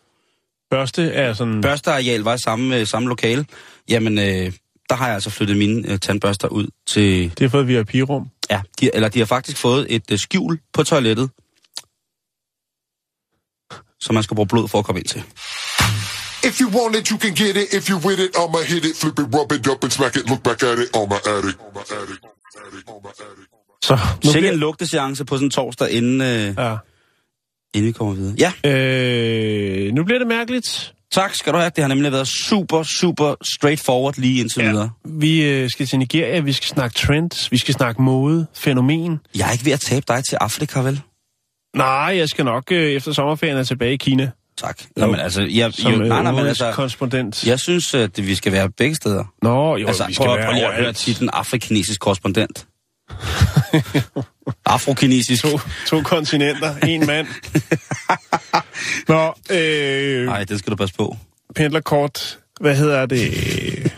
Børste 0.70 1.12
er 1.12 1.34
sådan... 1.34 1.62
børsteareal 1.62 2.20
var 2.22 2.34
i 2.34 2.38
samme, 2.38 2.78
øh, 2.80 2.88
samme 2.88 3.10
lokale, 3.10 3.46
jamen, 3.90 4.18
øh, 4.18 4.54
der 4.90 4.96
har 4.96 5.06
jeg 5.06 5.14
altså 5.14 5.30
flyttet 5.30 5.58
mine 5.58 5.92
øh, 5.92 6.00
tandbørster 6.00 6.48
ud 6.48 6.68
til... 6.86 7.24
Det 7.30 7.40
har 7.40 7.50
fået 7.50 7.68
VIP-rum. 7.68 8.28
Ja, 8.50 8.62
de, 8.80 8.96
eller 8.96 9.10
de 9.10 9.20
har 9.20 9.26
faktisk 9.26 9.58
fået 9.58 9.86
et 9.90 10.12
øh, 10.12 10.20
skjul 10.20 10.60
på 10.74 10.84
toilettet, 10.84 11.30
som 14.00 14.14
man 14.14 14.24
skal 14.24 14.36
bruge 14.36 14.48
blod 14.48 14.68
for 14.68 14.80
at 14.80 14.86
komme 14.86 15.00
ind 15.00 15.08
til. 15.08 15.24
If 16.44 16.62
you 16.62 16.70
want 16.82 16.96
it, 16.96 17.08
you 17.08 17.20
can 17.20 17.36
get 17.36 17.58
it. 17.58 17.74
If 17.74 17.90
you 17.90 17.98
with 18.08 18.20
it, 18.20 18.30
I'ma 18.36 18.64
hit 18.74 18.86
it, 18.86 18.96
flip 19.02 19.20
it, 19.20 19.26
rub 19.36 19.52
it 19.52 19.68
up 19.68 19.84
and 19.84 19.92
smack 19.92 20.16
it. 20.16 20.30
Look 20.30 20.44
back 20.44 20.64
at 20.64 20.80
it 20.80 20.90
on 20.94 21.10
my 21.10 21.16
attic. 21.36 21.56
Så 23.82 23.98
nu 24.26 24.32
bliver... 24.32 24.52
en 24.52 24.60
lugteseance 24.60 25.26
på 25.26 25.36
sådan 25.36 25.48
en 25.48 25.52
torsdag, 25.52 25.92
inden, 25.92 26.22
øh, 26.22 26.54
Ja. 26.58 26.78
Inden 27.74 27.88
vi 27.88 27.92
kommer 27.92 28.14
videre. 28.14 28.36
Ja, 28.40 28.70
Øh, 28.70 29.94
nu 29.94 30.04
bliver 30.04 30.20
det 30.20 30.28
mærkeligt. 30.28 30.94
tak 31.12 31.36
skal 31.36 31.54
du 31.54 31.58
have. 31.58 31.72
Det 31.76 31.84
har 31.84 31.88
nemlig 31.88 32.12
været 32.12 32.28
super, 32.28 32.84
super 32.84 33.36
straightforward 33.58 34.14
lige 34.18 34.40
indtil 34.40 34.64
ja. 34.64 34.70
videre. 34.70 34.90
Vi 35.06 35.44
øh, 35.44 35.70
skal 35.70 35.86
til 35.86 36.00
Nigeria, 36.00 36.40
vi 36.40 36.54
skal 36.54 36.68
snakke 36.68 36.96
trends, 37.00 37.52
vi 37.52 37.58
skal 37.58 37.74
snakke 37.74 38.02
mode, 38.02 38.48
fænomen. 38.56 39.20
Jeg 39.36 39.48
er 39.48 39.52
ikke 39.52 39.66
ved 39.66 39.72
at 39.72 39.80
tabe 39.80 40.06
dig 40.08 40.24
til 40.30 40.36
Afrika, 40.42 40.80
vel? 40.80 41.02
Nej, 41.76 42.14
jeg 42.18 42.30
skal 42.30 42.46
nok 42.46 42.72
øh, 42.72 42.92
efter 42.92 43.14
sommerferien 43.14 43.58
er 43.58 43.64
tilbage 43.64 43.94
i 43.94 43.98
Kina. 43.98 44.32
Tak. 44.58 44.82
Nå, 44.96 45.06
men 45.08 45.20
altså, 45.20 45.42
jeg, 45.42 45.74
Som 45.74 45.92
jo, 45.94 46.02
øh, 46.02 46.08
nej, 46.08 46.24
nej, 46.24 46.32
men 46.32 46.46
altså, 46.48 46.72
korrespondent. 46.72 47.48
jeg 47.48 47.60
synes, 47.60 47.94
at 47.94 48.28
vi 48.28 48.36
skal 48.36 48.52
være 48.52 48.70
begge 48.70 48.96
steder. 48.96 49.24
Nå, 49.42 49.78
jo, 49.78 49.88
altså, 49.88 50.08
vi 50.08 50.14
skal 50.14 50.26
prøv, 50.26 50.36
være 50.36 50.46
prøv 50.46 50.54
lige 50.54 50.66
at 50.66 50.72
høre 50.72 50.80
overalt. 50.80 50.98
titlen 50.98 51.30
afrikanesisk 51.34 52.00
korrespondent. 52.00 52.66
Afrokinesisk. 54.66 55.44
To, 55.44 55.60
to 55.88 56.02
kontinenter, 56.02 56.76
en 56.76 57.06
mand. 57.06 57.28
Nå, 59.08 59.34
øh, 59.52 60.26
Nej, 60.26 60.44
det 60.44 60.60
skal 60.60 60.72
du 60.72 60.76
passe 60.76 60.96
på. 60.96 61.18
pendlerkort, 61.56 62.40
hvad 62.62 62.76
hedder 62.76 63.06
det? 63.06 63.92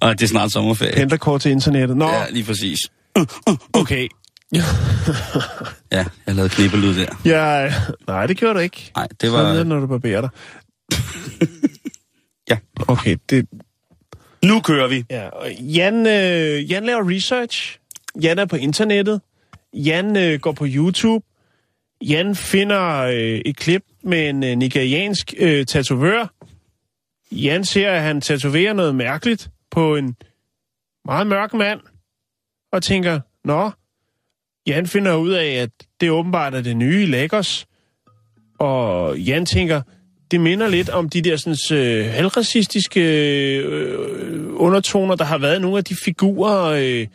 Og 0.00 0.18
det 0.18 0.24
er 0.24 0.28
snart 0.28 0.52
sommerferie. 0.52 0.92
Pendlerkort 0.94 1.40
til 1.40 1.50
internettet. 1.50 1.96
Nå, 1.96 2.08
Ja, 2.10 2.26
lige 2.30 2.44
præcis. 2.44 2.78
okay. 3.72 4.08
Ja, 5.92 6.04
jeg 6.26 6.34
lavede 6.34 6.48
knibbelyd 6.54 6.94
der. 6.94 7.06
Ja, 7.24 7.74
nej, 8.06 8.26
det 8.26 8.36
gjorde 8.36 8.54
du 8.54 8.58
ikke. 8.58 8.90
Nej, 8.96 9.06
det 9.20 9.30
Sådan 9.30 9.44
var... 9.44 9.50
er 9.50 9.54
det, 9.56 9.66
når 9.66 9.80
du 9.80 9.86
barberer 9.86 10.20
dig. 10.20 10.30
Ja. 12.50 12.56
Okay, 12.88 13.16
det... 13.30 13.46
Nu 14.44 14.60
kører 14.60 14.88
vi. 14.88 15.04
Ja, 15.10 15.28
og 15.28 15.52
Jan, 15.52 16.06
øh, 16.06 16.70
Jan 16.70 16.84
laver 16.84 17.10
research. 17.10 17.78
Jan 18.22 18.38
er 18.38 18.44
på 18.44 18.56
internettet. 18.56 19.20
Jan 19.72 20.16
øh, 20.16 20.40
går 20.40 20.52
på 20.52 20.66
YouTube. 20.68 21.26
Jan 22.02 22.36
finder 22.36 22.98
øh, 22.98 23.40
et 23.44 23.56
klip 23.56 23.82
med 24.02 24.28
en 24.28 24.44
øh, 24.44 24.56
nigeriansk 24.56 25.34
øh, 25.38 25.66
tatovør. 25.66 26.26
Jan 27.32 27.64
ser, 27.64 27.90
at 27.90 28.02
han 28.02 28.20
tatoverer 28.20 28.72
noget 28.72 28.94
mærkeligt 28.94 29.48
på 29.70 29.96
en 29.96 30.16
meget 31.04 31.26
mørk 31.26 31.54
mand. 31.54 31.80
Og 32.72 32.82
tænker, 32.82 33.20
nå, 33.44 33.70
Jan 34.66 34.86
finder 34.86 35.14
ud 35.14 35.30
af, 35.30 35.46
at 35.46 35.70
det 36.00 36.10
åbenbart 36.10 36.54
er 36.54 36.60
det 36.60 36.76
nye 36.76 37.02
i 37.02 37.06
Lagos. 37.06 37.66
Og 38.58 39.18
Jan 39.18 39.46
tænker, 39.46 39.82
det 40.34 40.40
minder 40.42 40.68
lidt 40.68 40.88
om 40.88 41.08
de 41.08 41.22
der 41.22 41.36
sådan, 41.36 41.78
øh, 41.78 42.06
halvracistiske 42.06 43.00
øh, 43.58 43.98
undertoner, 44.54 45.14
der 45.14 45.24
har 45.24 45.38
været 45.38 45.60
nogle 45.60 45.78
af 45.78 45.84
de 45.84 45.94
figurer, 46.04 46.64
øh, 46.64 47.06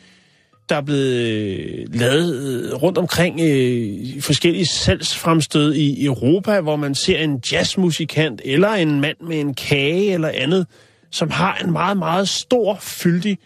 der 0.68 0.76
er 0.76 0.80
blevet 0.80 1.14
øh, 1.14 1.86
lavet 1.94 2.34
øh, 2.64 2.74
rundt 2.82 2.98
omkring 2.98 3.40
øh, 3.40 3.46
i 3.46 4.20
forskellige 4.20 4.66
salgsfremstød 4.66 5.74
i 5.74 6.04
Europa, 6.04 6.60
hvor 6.60 6.76
man 6.76 6.94
ser 6.94 7.18
en 7.18 7.42
jazzmusikant 7.52 8.40
eller 8.44 8.68
en 8.70 9.00
mand 9.00 9.16
med 9.28 9.40
en 9.40 9.54
kage 9.54 10.12
eller 10.12 10.28
andet, 10.28 10.66
som 11.10 11.30
har 11.30 11.56
en 11.64 11.70
meget, 11.72 11.96
meget 11.96 12.28
stor, 12.28 12.78
fyldig, 12.80 13.38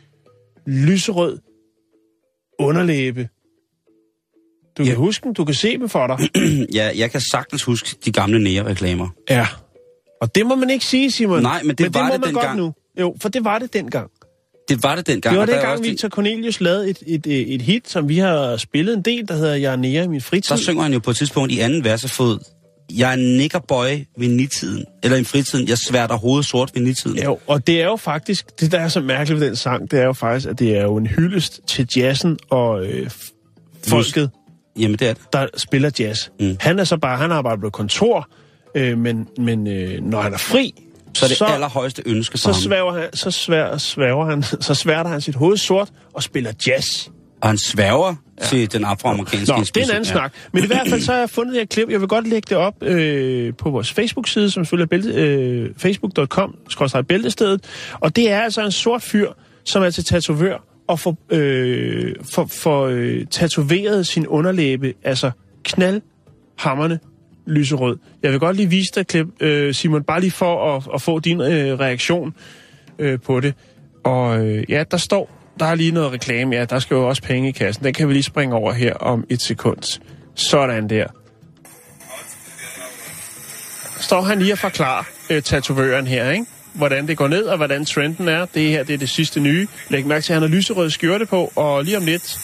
lyserød 0.66 1.38
underlæbe. 2.58 3.28
Du 4.78 4.84
kan 4.84 4.92
Ja. 4.92 4.98
huske 4.98 5.24
dem, 5.24 5.34
du 5.34 5.44
kan 5.44 5.54
se 5.54 5.78
dem 5.78 5.88
for 5.88 6.06
dig. 6.06 6.18
ja, 6.78 6.90
jeg 6.96 7.10
kan 7.10 7.20
sagtens 7.20 7.62
huske 7.62 7.96
de 8.04 8.12
gamle 8.12 8.38
nære-reklamer. 8.42 9.08
Ja. 9.30 9.46
Og 10.24 10.34
det 10.34 10.46
må 10.46 10.54
man 10.54 10.70
ikke 10.70 10.84
sige, 10.84 11.10
Simon. 11.10 11.42
Nej, 11.42 11.62
men 11.62 11.70
det 11.76 11.80
men 11.80 11.92
det 11.92 12.00
var 12.00 12.10
det 12.10 12.20
godt 12.20 12.34
dengang. 12.34 12.58
nu. 12.58 12.74
Jo, 13.00 13.16
for 13.20 13.28
det 13.28 13.44
var 13.44 13.58
det 13.58 13.72
dengang. 13.72 14.10
Det 14.68 14.82
var 14.82 14.96
det 14.96 15.06
dengang. 15.06 15.32
Det 15.32 15.40
var 15.40 15.46
dengang, 15.46 15.72
også 15.72 15.84
Victor 15.84 16.08
Cornelius 16.08 16.60
lavede 16.60 16.90
et, 16.90 16.98
et, 17.06 17.26
et, 17.26 17.54
et 17.54 17.62
hit, 17.62 17.90
som 17.90 18.08
vi 18.08 18.18
har 18.18 18.56
spillet 18.56 18.94
en 18.94 19.02
del, 19.02 19.28
der 19.28 19.34
hedder 19.34 19.54
Jeg 19.54 19.72
er 19.72 19.76
nære 19.76 20.04
i 20.04 20.08
min 20.08 20.20
fritid. 20.20 20.56
Der 20.56 20.62
synger 20.62 20.82
han 20.82 20.92
jo 20.92 20.98
på 20.98 21.10
et 21.10 21.16
tidspunkt 21.16 21.52
i 21.52 21.58
anden 21.58 21.84
versefod, 21.84 22.38
jeg 22.92 23.12
er 23.12 23.16
niggerboy 23.16 23.86
ved 24.18 24.28
nitiden, 24.28 24.84
eller 25.02 25.18
i 25.18 25.24
fritiden, 25.24 25.68
jeg 25.68 25.78
sværter 25.78 26.16
hovedet 26.16 26.46
sort 26.46 26.70
ved 26.74 26.82
nitiden. 26.82 27.22
Jo, 27.22 27.38
og 27.46 27.66
det 27.66 27.80
er 27.80 27.84
jo 27.84 27.96
faktisk, 27.96 28.60
det 28.60 28.72
der 28.72 28.80
er 28.80 28.88
så 28.88 29.00
mærkeligt 29.00 29.40
ved 29.40 29.46
den 29.46 29.56
sang, 29.56 29.90
det 29.90 30.00
er 30.00 30.04
jo 30.04 30.12
faktisk, 30.12 30.48
at 30.48 30.58
det 30.58 30.76
er 30.76 30.82
jo 30.82 30.96
en 30.96 31.06
hyldest 31.06 31.60
til 31.66 31.88
jazzen 31.96 32.38
og 32.50 32.86
øh, 32.86 33.10
folket, 33.86 34.30
Jamen 34.78 34.98
det 34.98 35.08
er 35.08 35.14
det. 35.14 35.32
der 35.32 35.46
spiller 35.56 35.90
jazz. 35.98 36.28
Mm. 36.40 36.56
Han 36.60 36.78
er 36.78 36.84
så 36.84 36.96
bare, 36.96 37.16
han 37.16 37.32
arbejder 37.32 37.60
på 37.60 37.70
kontor, 37.70 38.28
øh, 38.74 38.98
men, 38.98 39.28
men 39.38 39.66
øh, 39.66 40.02
når 40.02 40.20
han 40.20 40.32
er 40.32 40.38
fri, 40.38 40.74
Så 41.14 41.24
er 41.24 41.28
det 41.28 41.36
så, 41.36 41.44
allerhøjeste 41.44 42.02
ønske 42.06 42.32
for 42.32 42.38
så 42.38 42.52
ham. 42.52 42.60
svæver 42.60 42.92
han, 42.92 43.08
så 43.14 43.30
svær, 43.30 43.76
svæver 43.78 44.26
han, 44.26 44.42
så 44.42 44.74
sværter 44.74 45.10
han 45.10 45.20
sit 45.20 45.34
hoved 45.34 45.56
sort 45.56 45.88
og 46.14 46.22
spiller 46.22 46.52
jazz. 46.66 47.08
Og 47.40 47.48
han 47.48 47.58
sværger 47.58 48.14
ja. 48.40 48.46
til 48.46 48.72
den 48.72 48.84
afroamerikanske 48.84 49.56
Nå, 49.56 49.64
det 49.64 49.76
er 49.76 49.84
en 49.84 49.90
anden 49.90 50.04
ja. 50.04 50.12
snak. 50.12 50.34
Men 50.52 50.64
i 50.64 50.66
hvert 50.66 50.88
fald 50.88 51.00
så 51.00 51.12
har 51.12 51.18
jeg 51.18 51.30
fundet 51.30 51.54
det 51.54 51.60
her 51.60 51.66
klip. 51.66 51.90
Jeg 51.90 52.00
vil 52.00 52.08
godt 52.08 52.28
lægge 52.28 52.46
det 52.48 52.56
op 52.56 52.82
øh, 52.82 53.52
på 53.58 53.70
vores 53.70 53.92
Facebook-side, 53.92 54.50
som 54.50 54.64
selvfølgelig 54.64 55.14
er 55.14 55.24
øh, 55.24 55.70
facebook.com, 55.76 56.54
bæltestedet. 57.08 57.64
Og 58.00 58.16
det 58.16 58.30
er 58.30 58.40
altså 58.40 58.64
en 58.64 58.72
sort 58.72 59.02
fyr, 59.02 59.28
som 59.64 59.82
er 59.82 59.90
til 59.90 60.04
tatovør 60.04 60.64
og 60.88 61.00
får, 61.00 61.16
øh, 61.30 62.14
for, 62.32 62.46
for 62.46 62.86
øh, 62.86 63.26
tatoveret 63.30 64.06
sin 64.06 64.26
underlæbe, 64.26 64.94
altså 65.04 65.30
knaldhammerne 65.64 66.98
lyserød. 67.47 67.99
Jeg 68.22 68.32
vil 68.32 68.40
godt 68.40 68.57
lige 68.57 68.70
vise 68.70 68.92
dig 68.95 69.01
et 69.01 69.07
klip, 69.07 69.26
øh, 69.40 69.74
Simon, 69.74 70.03
bare 70.03 70.20
lige 70.20 70.30
for 70.30 70.76
at, 70.76 70.82
at 70.95 71.03
få 71.03 71.18
din 71.18 71.40
øh, 71.40 71.80
reaktion 71.80 72.34
øh, 72.99 73.20
på 73.20 73.40
det. 73.40 73.55
Og 74.05 74.47
øh, 74.47 74.64
ja, 74.68 74.84
der 74.90 74.97
står, 74.97 75.30
der 75.59 75.66
er 75.66 75.74
lige 75.74 75.90
noget 75.90 76.12
reklame. 76.12 76.57
Ja, 76.57 76.64
der 76.64 76.78
skal 76.78 76.95
jo 76.95 77.09
også 77.09 77.22
penge 77.22 77.49
i 77.49 77.53
kassen. 77.53 77.84
Den 77.84 77.95
kan 77.95 78.09
vi 78.09 78.12
lige 78.12 78.22
springe 78.22 78.55
over 78.55 78.72
her 78.72 78.95
om 78.95 79.24
et 79.30 79.42
sekund. 79.42 80.01
Sådan 80.34 80.88
der. 80.88 81.07
Står 84.01 84.20
han 84.20 84.38
lige 84.38 84.53
og 84.53 84.59
forklarer 84.59 85.05
øh, 85.30 85.42
tatovøren 85.42 86.07
her, 86.07 86.30
ikke? 86.30 86.47
Hvordan 86.74 87.09
det 87.09 87.16
går 87.16 87.28
ned, 87.28 87.42
og 87.45 87.57
hvordan 87.57 87.84
trenden 87.84 88.28
er. 88.28 88.47
Det 88.55 88.70
her, 88.70 88.84
det 88.84 88.95
er 88.95 88.99
det 88.99 89.09
sidste 89.09 89.40
nye. 89.40 89.66
Læg 89.88 90.07
mærke 90.07 90.22
til, 90.22 90.32
at 90.32 90.34
han 90.34 90.49
har 90.51 90.57
lyserød 90.57 90.90
skjorte 90.90 91.26
på, 91.26 91.53
og 91.57 91.84
lige 91.84 91.97
om 91.97 92.05
lidt, 92.05 92.38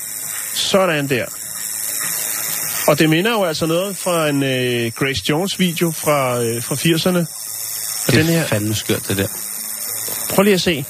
sådan 0.55 1.09
der. 1.09 1.40
Og 2.89 2.99
det 2.99 3.11
minder 3.11 3.31
jo 3.31 3.45
altså 3.45 3.67
noget 3.67 3.97
fra 3.97 4.29
en 4.29 4.43
øh, 4.43 4.93
Grace 4.95 5.23
Jones-video 5.29 5.91
fra, 5.91 6.43
øh, 6.45 6.63
fra 6.63 6.75
80'erne. 6.75 7.19
Og 8.09 8.13
Det 8.15 8.15
den 8.15 8.27
her, 8.27 8.41
er 8.41 8.47
fandme 8.47 8.75
skørt, 8.75 9.09
det 9.09 9.17
der. 9.17 9.27
prøv 10.35 10.43
lige 10.43 10.55
at 10.55 10.61
se. 10.61 10.85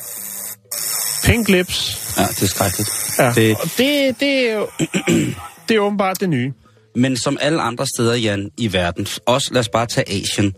Pink 1.25 1.49
lips, 1.49 1.97
Ja, 2.19 2.23
det 2.27 2.43
er 2.43 2.47
skrækkeligt. 2.47 2.91
Ja, 3.19 3.27
Det- 3.27 3.35
det... 3.37 3.57
og 3.57 3.69
det, 3.79 4.21
det, 4.21 4.51
er 4.51 4.55
jo, 4.55 4.69
det 5.69 5.77
er 5.77 5.81
åbenbart 5.81 6.21
det 6.21 6.29
nye. 6.29 6.53
Men 6.97 7.17
som 7.17 7.39
alle 7.41 7.63
andre 7.63 7.87
steder, 7.87 8.15
Jan, 8.15 8.51
i 8.59 8.73
verden, 8.73 9.07
også 9.27 9.49
lad 9.53 9.61
os 9.61 9.69
bare 9.69 9.87
tage 9.87 10.11
Asien, 10.23 10.53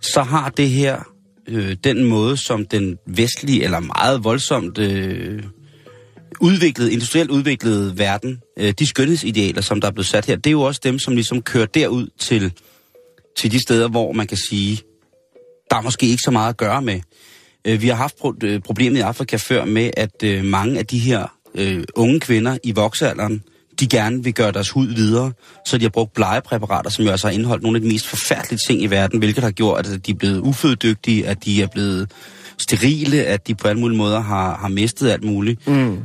så 0.00 0.22
har 0.22 0.48
det 0.48 0.68
her 0.70 0.98
øh, 1.48 1.76
den 1.84 2.04
måde, 2.04 2.36
som 2.36 2.66
den 2.66 2.96
vestlige, 3.06 3.64
eller 3.64 3.80
meget 3.80 4.24
voldsomt 4.24 4.78
øh, 4.78 5.42
udviklede, 6.40 6.92
industrielt 6.92 7.30
udviklede 7.30 7.98
verden, 7.98 8.40
øh, 8.58 8.74
de 8.78 8.86
skønhedsidealer, 8.86 9.60
som 9.60 9.80
der 9.80 9.88
er 9.88 9.92
blevet 9.92 10.06
sat 10.06 10.26
her, 10.26 10.36
det 10.36 10.46
er 10.46 10.50
jo 10.50 10.62
også 10.62 10.80
dem, 10.84 10.98
som 10.98 11.14
ligesom 11.14 11.42
kører 11.42 11.66
derud 11.66 12.06
til, 12.18 12.52
til 13.38 13.52
de 13.52 13.58
steder, 13.62 13.88
hvor 13.88 14.12
man 14.12 14.26
kan 14.26 14.36
sige, 14.36 14.80
der 15.70 15.76
er 15.76 15.82
måske 15.82 16.06
ikke 16.06 16.22
så 16.22 16.30
meget 16.30 16.48
at 16.48 16.56
gøre 16.56 16.82
med. 16.82 17.00
Øh, 17.64 17.82
vi 17.82 17.88
har 17.88 17.94
haft 17.94 18.14
pro- 18.24 18.44
øh, 18.44 18.60
problemet 18.60 18.98
i 18.98 19.00
Afrika 19.00 19.36
før 19.36 19.64
med, 19.64 19.90
at 19.96 20.22
øh, 20.24 20.44
mange 20.44 20.78
af 20.78 20.86
de 20.86 20.98
her 20.98 21.26
øh, 21.54 21.84
unge 21.94 22.20
kvinder 22.20 22.58
i 22.64 22.72
voksealderen, 22.72 23.42
de 23.80 23.86
gerne 23.86 24.24
vil 24.24 24.34
gøre 24.34 24.52
deres 24.52 24.70
hud 24.70 24.86
videre, 24.86 25.32
så 25.66 25.78
de 25.78 25.84
har 25.84 25.90
brugt 25.90 26.12
blegepræparater, 26.12 26.90
som 26.90 27.04
jo 27.04 27.10
altså 27.10 27.26
har 27.26 27.34
indeholdt 27.34 27.62
nogle 27.62 27.76
af 27.76 27.82
de 27.82 27.88
mest 27.88 28.06
forfærdelige 28.06 28.60
ting 28.66 28.82
i 28.82 28.86
verden, 28.86 29.18
hvilket 29.18 29.44
har 29.44 29.50
gjort, 29.50 29.86
at 29.86 30.06
de 30.06 30.10
er 30.10 30.14
blevet 30.14 30.38
uføddygtige, 30.38 31.26
at 31.26 31.44
de 31.44 31.62
er 31.62 31.66
blevet 31.66 32.10
sterile, 32.58 33.24
at 33.24 33.46
de 33.46 33.54
på 33.54 33.68
alle 33.68 33.80
mulige 33.80 33.98
måder 33.98 34.20
har, 34.20 34.56
har 34.56 34.68
mistet 34.68 35.10
alt 35.10 35.24
muligt. 35.24 35.66
Mm. 35.68 35.98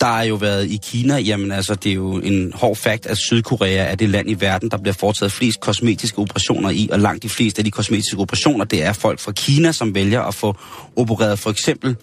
Der 0.00 0.06
har 0.06 0.22
jo 0.22 0.34
været 0.34 0.70
i 0.70 0.80
Kina, 0.82 1.18
jamen 1.18 1.52
altså, 1.52 1.74
det 1.74 1.90
er 1.90 1.94
jo 1.94 2.18
en 2.18 2.52
hård 2.54 2.76
fakt, 2.76 3.06
at 3.06 3.18
Sydkorea 3.18 3.90
er 3.90 3.94
det 3.94 4.08
land 4.08 4.30
i 4.30 4.34
verden, 4.40 4.70
der 4.70 4.76
bliver 4.76 4.94
foretaget 4.94 5.32
flest 5.32 5.60
kosmetiske 5.60 6.18
operationer 6.18 6.70
i, 6.70 6.88
og 6.92 7.00
langt 7.00 7.22
de 7.22 7.28
fleste 7.28 7.60
af 7.60 7.64
de 7.64 7.70
kosmetiske 7.70 8.18
operationer, 8.18 8.64
det 8.64 8.84
er 8.84 8.92
folk 8.92 9.20
fra 9.20 9.32
Kina, 9.32 9.72
som 9.72 9.94
vælger 9.94 10.22
at 10.22 10.34
få 10.34 10.56
opereret 10.96 11.38
for 11.38 11.50
eksempel 11.50 11.96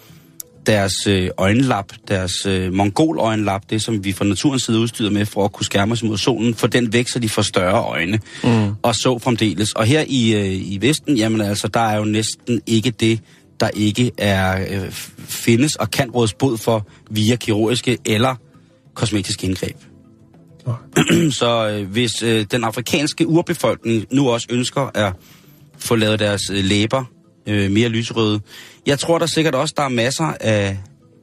deres 0.68 1.08
øh, 1.08 1.30
øjenlap, 1.38 1.86
deres 2.08 2.46
øh, 2.46 2.74
mongoløjenlap, 2.74 3.62
det 3.70 3.82
som 3.82 4.04
vi 4.04 4.14
fra 4.14 4.26
naturens 4.26 4.64
side 4.64 4.78
er 4.78 4.82
udstyret 4.82 5.12
med 5.12 5.26
for 5.26 5.46
at 5.46 5.52
kunne 5.52 5.66
skærme 5.66 5.94
os 5.94 6.04
mod 6.04 6.18
solen, 6.18 6.56
for 6.56 6.68
den 6.68 6.94
væk, 6.94 7.08
så 7.08 7.20
de 7.20 7.30
får 7.30 7.42
større 7.42 7.84
øjne, 7.84 8.20
mm. 8.44 8.76
og 8.82 8.96
så 8.96 9.20
fremdeles. 9.20 9.74
Og 9.74 9.86
her 9.86 10.04
i, 10.08 10.34
øh, 10.34 10.72
i 10.74 10.78
Vesten, 10.82 11.18
jamen 11.18 11.42
altså, 11.42 11.68
der 11.68 11.80
er 11.80 11.98
jo 11.98 12.06
næsten 12.06 12.62
ikke 12.68 12.92
det, 12.92 13.20
der 13.60 13.70
ikke 13.70 14.12
er 14.18 14.66
øh, 14.70 14.92
findes 15.18 15.76
og 15.76 15.92
kan 15.92 16.12
rådes 16.12 16.34
bod 16.34 16.58
for 16.58 16.88
via 17.12 17.36
kirurgiske 17.36 17.98
eller 18.06 18.36
kosmetiske 18.94 19.48
indgreb. 19.48 19.76
så 21.40 21.70
øh, 21.70 21.90
hvis 21.90 22.24
øh, 22.24 22.46
den 22.52 22.64
afrikanske 22.64 23.28
urbefolkning 23.28 24.06
nu 24.12 24.30
også 24.30 24.48
ønsker 24.50 24.92
at 24.94 25.14
få 25.78 25.96
lavet 25.96 26.20
deres 26.20 26.50
øh, 26.50 26.64
læber 26.64 27.04
øh, 27.48 27.72
mere 27.72 27.90
lyserøde, 27.90 28.40
jeg 28.86 29.00
tror 29.00 29.20
der 29.20 29.26
sikkert 29.26 29.56
også, 29.56 29.74
der 29.78 29.84
er 29.84 29.90
masser 29.90 30.34
af, 30.40 30.78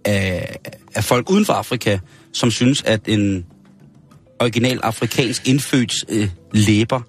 af, 0.05 0.57
af 0.95 1.05
folk 1.05 1.30
uden 1.30 1.45
for 1.45 1.53
Afrika, 1.53 1.99
som 2.32 2.51
synes, 2.51 2.82
at 2.82 3.01
en 3.09 3.47
original 4.41 4.80
afrikansk 4.82 5.49
indfødt 5.49 5.93
øh, 6.09 6.28
læber. 6.53 7.01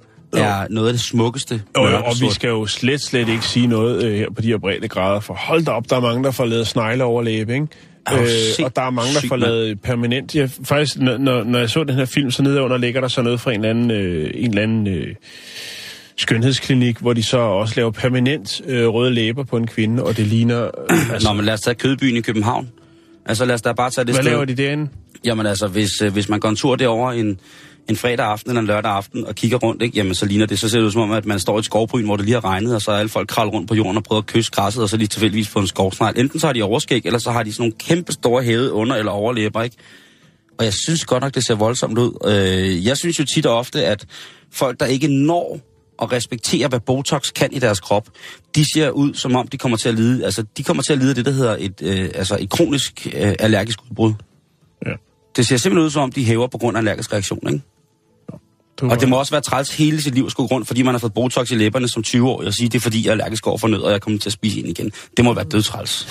Er 0.42 0.68
noget 0.70 0.88
af 0.88 0.94
det 0.94 1.02
smukkeste. 1.02 1.62
Og, 1.76 1.84
mørke 1.84 2.06
og 2.06 2.14
vi 2.22 2.30
skal 2.30 2.48
jo 2.48 2.66
slet, 2.66 3.02
slet 3.02 3.30
ikke 3.30 3.46
sige 3.46 3.68
noget 3.68 4.04
øh, 4.04 4.18
her 4.18 4.30
på 4.36 4.42
de 4.42 4.48
her 4.48 4.58
brede 4.58 4.88
grader, 4.88 5.20
for 5.20 5.34
hold 5.34 5.66
da 5.66 5.72
op, 5.72 5.90
der 5.90 5.96
er 5.96 6.00
mange, 6.00 6.24
der 6.24 6.32
får 6.32 6.46
lavet 6.46 6.68
snegle 6.68 7.04
over 7.04 7.22
læbe, 7.22 7.54
ikke? 7.54 7.68
Øh, 8.14 8.66
og 8.66 8.76
der 8.76 8.82
er 8.82 8.90
mange, 8.90 9.14
der 9.14 9.28
får 9.28 9.36
lavet 9.36 9.82
permanent. 9.82 10.36
Jeg, 10.36 10.50
faktisk, 10.64 10.98
når, 11.00 11.44
når, 11.44 11.60
jeg 11.60 11.70
så 11.70 11.84
den 11.84 11.96
her 11.96 12.06
film, 12.06 12.32
så 12.32 12.44
nede 12.44 12.62
under 12.62 12.78
ligger 12.78 13.02
der 13.02 13.08
så 13.08 13.22
noget 13.22 13.40
fra 13.40 13.52
en 13.52 13.66
eller 13.66 13.70
anden, 13.70 13.92
øh, 13.92 14.32
en 14.34 14.50
eller 14.50 14.62
anden 14.62 14.88
øh, 14.88 15.16
skønhedsklinik, 16.18 16.98
hvor 16.98 17.14
de 17.14 17.24
så 17.24 17.38
også 17.38 17.74
laver 17.78 17.92
permanent 17.92 18.62
øh, 18.66 18.88
røde 18.88 19.14
læber 19.14 19.44
på 19.44 19.58
en 19.58 19.68
kvinde, 19.68 20.04
og 20.04 20.18
det 20.18 20.28
ligner... 20.28 20.64
Øh, 20.92 21.12
altså, 21.14 21.30
Nå, 21.30 21.34
men 21.34 21.46
lad 21.46 21.54
os 21.54 21.62
tage 21.62 21.76
Kødbyen 21.76 22.16
i 22.16 22.22
København. 22.22 22.70
Altså 23.26 23.46
lad 23.46 23.56
os 23.56 23.62
da 23.62 23.74
bare 23.74 23.90
tage 23.90 24.06
det 24.06 24.16
hvad 24.16 24.24
sted. 24.24 24.32
laver 24.32 24.46
de 24.46 24.56
derinde? 24.56 24.88
Jamen 25.24 25.46
altså, 25.46 25.68
hvis, 25.68 26.02
øh, 26.04 26.14
hvis 26.14 26.30
man 26.30 26.40
går 26.40 26.50
en 26.50 26.56
tur 26.56 26.76
derover 26.76 27.12
en, 27.12 27.40
en 27.90 27.96
fredag 27.96 28.26
aften 28.26 28.52
eller 28.52 28.62
en 28.62 28.68
lørdag 28.68 28.92
aften 28.92 29.26
og 29.28 29.36
kigger 29.36 29.58
rundt, 29.58 29.82
ikke, 29.82 29.98
jamen 29.98 30.16
så 30.16 30.26
ligner 30.26 30.46
det, 30.46 30.60
så 30.60 30.70
ser 30.70 30.78
det 30.78 30.86
ud 30.86 30.92
som 30.92 31.02
om, 31.02 31.12
at 31.12 31.26
man 31.26 31.40
står 31.40 31.58
i 31.58 31.60
et 31.60 31.66
skovbryn, 31.66 32.06
hvor 32.06 32.16
det 32.16 32.26
lige 32.26 32.34
har 32.34 32.46
regnet, 32.46 32.76
og 32.76 32.82
så 32.82 32.92
er 32.92 32.98
alle 32.98 33.10
folk 33.10 33.28
kravlet 33.28 33.54
rundt 33.54 33.68
på 33.68 33.76
jorden 33.76 33.98
og 33.98 34.04
prøver 34.04 34.22
at 34.22 34.26
kysse 34.26 34.52
græsset, 34.52 34.84
og 34.84 34.90
så 34.90 34.98
lige 34.98 35.08
tilfældigvis 35.08 35.48
få 35.48 35.60
en 35.60 35.68
skovsnegl. 35.68 36.20
Enten 36.20 36.40
så 36.40 36.48
har 36.48 36.54
de 36.54 36.64
overskæg, 36.64 37.02
eller 37.06 37.20
så 37.20 37.32
har 37.32 37.44
de 37.44 37.54
sådan 37.54 37.62
nogle 37.62 37.74
kæmpe 37.80 38.12
store 38.12 38.44
hævede 38.44 38.74
under- 38.74 38.96
eller 38.96 39.12
overlæber, 39.12 39.62
ikke? 39.62 39.76
Og 40.58 40.66
jeg 40.66 40.74
synes 40.74 41.06
godt 41.06 41.24
nok, 41.24 41.36
det 41.36 41.46
ser 41.46 41.56
voldsomt 41.56 41.98
ud. 41.98 42.12
Øh, 42.26 42.86
jeg 42.86 42.98
synes 42.98 43.20
jo 43.20 43.26
tit 43.26 43.46
og 43.46 43.58
ofte, 43.58 43.86
at 43.86 44.06
folk, 44.52 44.80
der 44.80 44.86
ikke 44.86 45.08
når 45.08 45.60
at 46.02 46.12
respektere, 46.12 46.68
hvad 46.68 46.80
Botox 46.80 47.34
kan 47.34 47.54
i 47.54 47.60
deres 47.60 47.80
krop, 47.80 48.10
de 48.56 48.74
ser 48.74 48.90
ud, 48.90 49.14
som 49.14 49.36
om 49.36 49.48
de 49.48 49.58
kommer 49.58 49.78
til 49.78 49.90
at 49.90 49.96
lide, 49.96 50.26
altså 50.26 50.44
de 50.58 50.64
kommer 50.64 50.84
til 50.84 50.94
at 50.94 51.00
lide 51.00 51.16
det, 51.16 51.26
der 51.26 51.32
hedder 51.32 51.56
et, 51.60 51.82
øh, 51.82 52.10
altså 52.16 52.38
et 52.40 52.50
kronisk 52.50 53.08
øh, 53.14 53.34
allergisk 53.40 53.80
udbrud. 53.90 54.14
Ja. 54.86 54.92
Det 55.36 55.48
ser 55.48 55.58
simpelthen 55.58 55.86
ud 55.86 55.90
som 55.90 56.02
om, 56.02 56.12
de 56.12 56.26
hæver 56.26 56.48
på 56.48 56.58
grund 56.58 56.78
af 56.78 56.80
allergisk 56.80 57.14
reaktion, 57.14 57.48
ikke? 57.48 57.62
Du, 58.82 58.90
Og 58.90 59.00
det 59.02 59.10
må 59.10 59.20
også 59.20 59.32
være 59.32 59.42
træls 59.42 59.78
hele 59.78 60.02
sit 60.02 60.16
liv 60.16 60.26
at 60.26 60.32
skulle 60.32 60.48
rundt, 60.52 60.68
fordi 60.68 60.82
man 60.82 60.94
har 60.94 61.00
fået 61.00 61.14
Botox 61.14 61.52
i 61.52 61.56
læberne 61.56 61.88
som 61.88 62.04
20 62.04 62.30
år, 62.30 62.44
og 62.46 62.54
sige, 62.54 62.70
det 62.70 62.76
er 62.76 62.82
fordi, 62.82 63.02
jeg 63.04 63.08
er 63.08 63.12
allergisk 63.12 63.48
over 63.48 63.58
for 63.58 63.68
nød, 63.68 63.80
og 63.80 63.92
jeg 63.92 64.02
kommer 64.02 64.20
til 64.20 64.30
at 64.30 64.34
spise 64.34 64.60
en 64.60 64.66
igen. 64.66 64.92
Det 65.18 65.26
må 65.26 65.34
være 65.34 65.46
dødtræls. 65.46 66.08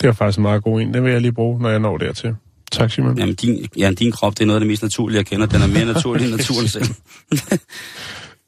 det 0.00 0.08
er 0.08 0.12
faktisk 0.12 0.38
en 0.38 0.42
meget 0.42 0.62
god 0.62 0.80
en. 0.80 0.94
Den 0.94 1.04
vil 1.04 1.12
jeg 1.12 1.20
lige 1.20 1.32
bruge, 1.32 1.62
når 1.62 1.68
jeg 1.70 1.78
når 1.78 1.98
dertil. 1.98 2.34
Tak, 2.72 2.92
Simon. 2.92 3.18
Jamen, 3.18 3.34
din, 3.34 3.66
ja, 3.78 3.90
din 3.90 4.12
krop, 4.12 4.32
det 4.32 4.40
er 4.40 4.46
noget 4.46 4.56
af 4.56 4.60
det 4.60 4.68
mest 4.68 4.82
naturlige, 4.82 5.16
jeg 5.18 5.26
kender. 5.26 5.46
Den 5.46 5.62
er 5.62 5.66
mere 5.66 5.84
naturlig 5.84 6.24
end 6.24 6.34
naturen 6.36 6.68
selv. 6.68 6.84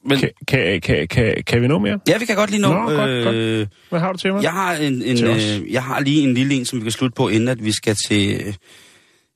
Men, 0.09 0.18
Kan, 0.18 0.30
kan, 0.49 0.80
kan, 0.80 1.09
kan, 1.09 1.34
kan 1.46 1.62
vi 1.62 1.66
nå 1.68 1.78
mere? 1.78 1.99
ja, 2.09 2.18
vi 2.18 2.24
kan 2.24 2.36
godt 2.36 2.51
lige 2.51 2.62
nå. 2.62 2.68
Nå, 2.68 2.80
godt, 2.80 3.24
godt. 3.24 3.68
Hvad 3.90 4.01
har 4.01 4.12
du 4.12 4.18
til 4.18 4.32
mig? 4.32 4.42
Jeg 4.42 4.53
har, 4.53 4.74
en, 4.74 5.03
en, 5.03 5.24
øh, 5.24 5.72
jeg 5.72 5.82
har 5.82 6.01
lige 6.01 6.22
en 6.22 6.34
lille 6.34 6.55
en, 6.55 6.64
som 6.64 6.78
vi 6.78 6.82
kan 6.82 6.92
slutte 6.92 7.14
på, 7.16 7.28
inden 7.28 7.49
at 7.49 7.64
vi 7.64 7.72
skal 7.72 7.96
til... 8.09 8.57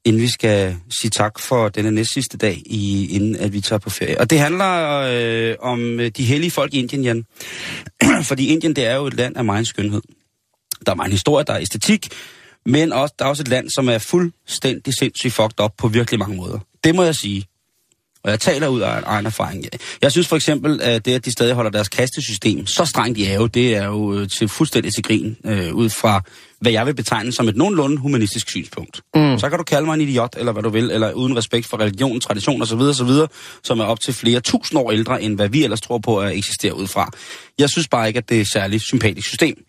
Inden 0.05 0.23
vi 0.23 0.29
skal 0.29 0.77
sige 1.01 1.11
tak 1.11 1.39
for 1.39 1.69
denne 1.69 1.91
næst 1.91 2.13
sidste 2.13 2.39
dag, 2.39 2.63
i, 2.67 3.09
inden 3.15 3.37
at 3.37 3.53
vi 3.53 3.61
tager 3.61 3.79
på 3.79 3.91
ferie. 3.91 4.21
Og 4.21 4.31
det 4.31 4.39
handler 4.39 5.01
øh, 5.13 5.57
om 5.61 6.01
øh, 6.01 6.11
de 6.17 6.25
hellige 6.25 6.51
folk 6.51 6.75
i 6.75 6.79
Indien, 6.79 7.05
Jan. 7.05 7.25
Fordi 8.29 8.47
Indien, 8.47 8.77
det 8.77 8.87
er 8.87 8.95
jo 8.95 9.07
et 9.07 9.15
land 9.15 9.37
af 9.37 9.45
meget 9.45 9.67
skønhed. 9.67 10.03
Der 10.87 10.93
er 10.93 10.97
meget 10.97 11.13
historie, 11.13 11.45
der 11.45 11.53
er 11.53 11.61
æstetik, 11.61 12.09
men 12.67 12.93
også, 12.93 13.15
der 13.19 13.25
er 13.25 13.29
også 13.29 13.43
et 13.43 13.49
land, 13.49 13.71
som 13.71 13.89
er 13.89 13.99
fuldstændig 13.99 14.95
sindssygt 14.95 15.35
fucked 15.35 15.61
op 15.61 15.73
på 15.79 15.89
virkelig 15.89 16.19
mange 16.19 16.37
måder. 16.37 16.59
Det 16.85 16.95
må 16.95 17.03
jeg 17.03 17.15
sige. 17.15 17.45
Og 18.25 18.31
jeg 18.31 18.41
taler 18.41 18.69
ud 18.69 18.81
af 18.81 19.01
egen 19.07 19.27
erfaring. 19.27 19.65
Jeg 20.03 20.13
synes 20.13 20.29
for 20.29 20.37
eksempel, 20.37 20.81
at 20.83 21.05
det, 21.05 21.15
at 21.15 21.25
de 21.25 21.33
stadig 21.33 21.55
holder 21.55 21.71
deres 21.71 21.89
kastesystem 21.89 22.67
så 22.67 22.85
strengt 22.85 23.19
i 23.19 23.27
ave, 23.27 23.49
det 23.49 23.77
er 23.77 23.87
jo 23.87 24.15
øh, 24.15 24.29
til 24.29 24.49
fuldstændig 24.49 24.95
til 24.95 25.03
grin, 25.03 25.37
øh, 25.45 25.75
ud 25.75 25.89
fra 25.89 26.23
hvad 26.61 26.73
jeg 26.73 26.87
vil 26.87 26.95
betegne 26.95 27.33
som 27.33 27.49
et 27.49 27.57
nogenlunde 27.57 27.97
humanistisk 27.97 28.49
synspunkt. 28.49 29.01
Mm. 29.15 29.39
Så 29.39 29.49
kan 29.49 29.59
du 29.59 29.65
kalde 29.65 29.87
mig 29.87 29.95
en 29.95 30.01
idiot, 30.01 30.37
eller 30.39 30.53
hvad 30.53 30.63
du 30.63 30.69
vil, 30.69 30.91
eller 30.91 31.13
uden 31.13 31.37
respekt 31.37 31.67
for 31.67 31.81
religion, 31.81 32.21
tradition 32.21 32.63
osv., 32.63 32.81
osv., 32.81 33.11
som 33.63 33.81
er 33.81 33.85
op 33.85 34.01
til 34.01 34.15
flere 34.15 34.41
tusind 34.41 34.79
år 34.79 34.91
ældre, 34.91 35.23
end 35.23 35.37
hvad 35.37 35.49
vi 35.49 35.65
ellers 35.65 35.81
tror 35.81 35.99
på 35.99 36.21
at 36.21 36.37
eksistere 36.37 36.77
ud 36.77 36.87
fra. 36.87 37.11
Jeg 37.59 37.71
synes 37.71 37.89
bare 37.89 38.09
ikke, 38.09 38.19
at 38.19 38.29
det 38.29 38.37
er 38.37 38.41
et 38.41 38.53
særligt 38.53 38.83
sympatisk 38.83 39.29
system. 39.29 39.65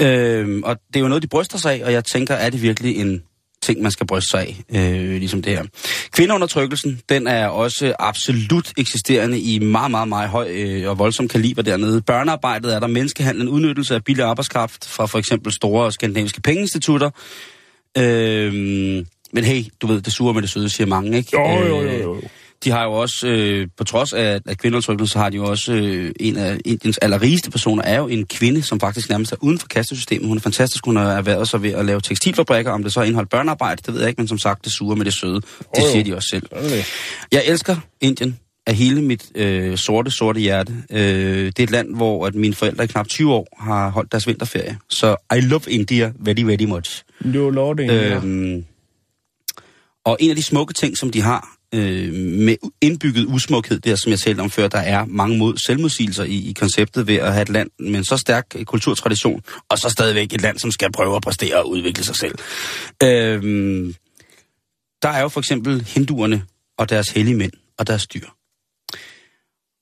Øhm, 0.00 0.62
og 0.62 0.76
det 0.88 0.96
er 0.96 1.00
jo 1.00 1.08
noget, 1.08 1.22
de 1.22 1.28
bryster 1.28 1.58
sig 1.58 1.72
af, 1.72 1.84
og 1.84 1.92
jeg 1.92 2.04
tænker, 2.04 2.34
er 2.34 2.50
det 2.50 2.62
virkelig 2.62 2.96
en 2.96 3.22
ting, 3.62 3.82
man 3.82 3.92
skal 3.92 4.06
bryste 4.06 4.30
sig 4.30 4.40
af, 4.40 4.64
øh, 4.74 5.10
ligesom 5.10 5.42
det 5.42 5.52
her. 5.52 5.64
Kvindeundertrykkelsen, 6.10 7.00
den 7.08 7.26
er 7.26 7.46
også 7.46 7.94
absolut 7.98 8.72
eksisterende 8.76 9.40
i 9.40 9.58
meget, 9.58 9.90
meget, 9.90 10.08
meget 10.08 10.28
høj 10.28 10.48
øh, 10.50 10.90
og 10.90 10.98
voldsom 10.98 11.28
kaliber 11.28 11.62
dernede. 11.62 12.02
Børnearbejdet 12.02 12.74
er 12.74 12.80
der 12.80 12.86
menneskehandlen, 12.86 13.48
udnyttelse 13.48 13.94
af 13.94 14.04
billig 14.04 14.24
arbejdskraft 14.24 14.88
fra 14.88 15.06
for 15.06 15.18
eksempel 15.18 15.52
store 15.52 15.92
skandinaviske 15.92 16.40
pengeinstitutter. 16.40 17.10
Øh, 17.98 18.52
men 19.32 19.44
hey, 19.44 19.64
du 19.82 19.86
ved, 19.86 20.00
det 20.00 20.12
sure 20.12 20.34
med 20.34 20.42
det 20.42 20.50
søde, 20.50 20.68
siger 20.68 20.86
mange, 20.86 21.16
ikke? 21.16 21.30
Jo, 21.32 21.66
jo, 21.66 21.82
jo, 21.82 22.02
jo. 22.02 22.22
De 22.64 22.70
har 22.70 22.84
jo 22.84 22.92
også, 22.92 23.26
øh, 23.26 23.68
på 23.76 23.84
trods 23.84 24.12
af, 24.12 24.40
at 24.46 24.58
kvindeundertrykkelsen, 24.58 25.12
så 25.12 25.18
har 25.18 25.30
de 25.30 25.36
jo 25.36 25.44
også 25.44 25.72
øh, 25.72 26.12
en 26.20 26.36
af 26.36 26.58
Indiens 26.64 26.98
allerrigeste 26.98 27.50
personer, 27.50 27.82
er 27.82 27.98
jo 27.98 28.08
en 28.08 28.26
kvinde, 28.26 28.62
som 28.62 28.80
faktisk 28.80 29.08
nærmest 29.10 29.32
er 29.32 29.36
uden 29.40 29.58
for 29.58 29.68
kastesystemet. 29.68 30.28
Hun 30.28 30.36
er 30.36 30.40
fantastisk, 30.40 30.84
hun 30.84 30.96
har 30.96 31.12
erhvervet 31.12 31.48
sig 31.48 31.62
ved 31.62 31.70
at 31.70 31.84
lave 31.84 32.00
tekstilfabrikker, 32.00 32.72
om 32.72 32.82
det 32.82 32.92
så 32.92 33.00
er 33.00 33.04
indholdt 33.04 33.30
børnearbejde, 33.30 33.82
det 33.86 33.94
ved 33.94 34.00
jeg 34.00 34.08
ikke, 34.08 34.20
men 34.20 34.28
som 34.28 34.38
sagt, 34.38 34.64
det 34.64 34.72
sure 34.72 34.96
med 34.96 35.04
det 35.04 35.14
søde. 35.14 35.40
Det 35.76 35.84
siger 35.92 36.04
de 36.04 36.16
også 36.16 36.28
selv. 36.28 36.46
Jeg 37.32 37.42
elsker 37.46 37.76
Indien 38.00 38.38
af 38.66 38.74
hele 38.74 39.02
mit 39.02 39.30
øh, 39.34 39.78
sorte, 39.78 40.10
sorte 40.10 40.40
hjerte. 40.40 40.72
Øh, 40.90 41.46
det 41.46 41.58
er 41.58 41.62
et 41.62 41.70
land, 41.70 41.96
hvor 41.96 42.26
at 42.26 42.34
mine 42.34 42.54
forældre 42.54 42.84
i 42.84 42.86
knap 42.86 43.08
20 43.08 43.32
år 43.32 43.46
har 43.60 43.90
holdt 43.90 44.12
deres 44.12 44.26
vinterferie. 44.26 44.78
Så 44.88 45.16
I 45.36 45.40
love 45.40 45.62
India 45.68 46.12
very, 46.18 46.42
very 46.42 46.64
much. 46.64 47.02
Jo, 47.24 47.50
lov 47.50 47.76
det. 47.76 47.90
Øh, 47.90 48.16
Øhm, 48.16 48.64
og 50.04 50.16
en 50.20 50.30
af 50.30 50.36
de 50.36 50.42
smukke 50.42 50.74
ting, 50.74 50.98
som 50.98 51.10
de 51.10 51.22
har 51.22 51.48
øh, 51.74 52.12
med 52.14 52.56
indbygget 52.80 53.26
usmukhed, 53.26 53.80
der 53.80 53.96
som 53.96 54.10
jeg 54.10 54.18
talte 54.18 54.40
om 54.40 54.50
før, 54.50 54.68
der 54.68 54.78
er 54.78 55.04
mange 55.04 55.38
mod 55.38 55.56
selvmodsigelser 55.56 56.24
i, 56.24 56.50
i 56.50 56.52
konceptet 56.52 57.06
ved 57.06 57.16
at 57.16 57.32
have 57.32 57.42
et 57.42 57.48
land 57.48 57.70
med 57.78 57.98
en 57.98 58.04
så 58.04 58.16
stærk 58.16 58.46
øh, 58.56 58.64
kulturtradition, 58.64 59.42
og 59.68 59.78
så 59.78 59.88
stadigvæk 59.88 60.32
et 60.32 60.40
land, 60.40 60.58
som 60.58 60.70
skal 60.70 60.92
prøve 60.92 61.16
at 61.16 61.22
præstere 61.22 61.56
og 61.56 61.68
udvikle 61.68 62.04
sig 62.04 62.16
selv. 62.16 62.34
Øh, 63.02 63.94
der 65.02 65.08
er 65.08 65.20
jo 65.22 65.28
for 65.28 65.40
eksempel 65.40 65.82
hinduerne 65.82 66.42
og 66.78 66.88
deres 66.88 67.08
hellige 67.08 67.36
mænd 67.36 67.52
og 67.78 67.86
deres 67.86 68.06
dyr. 68.06 68.26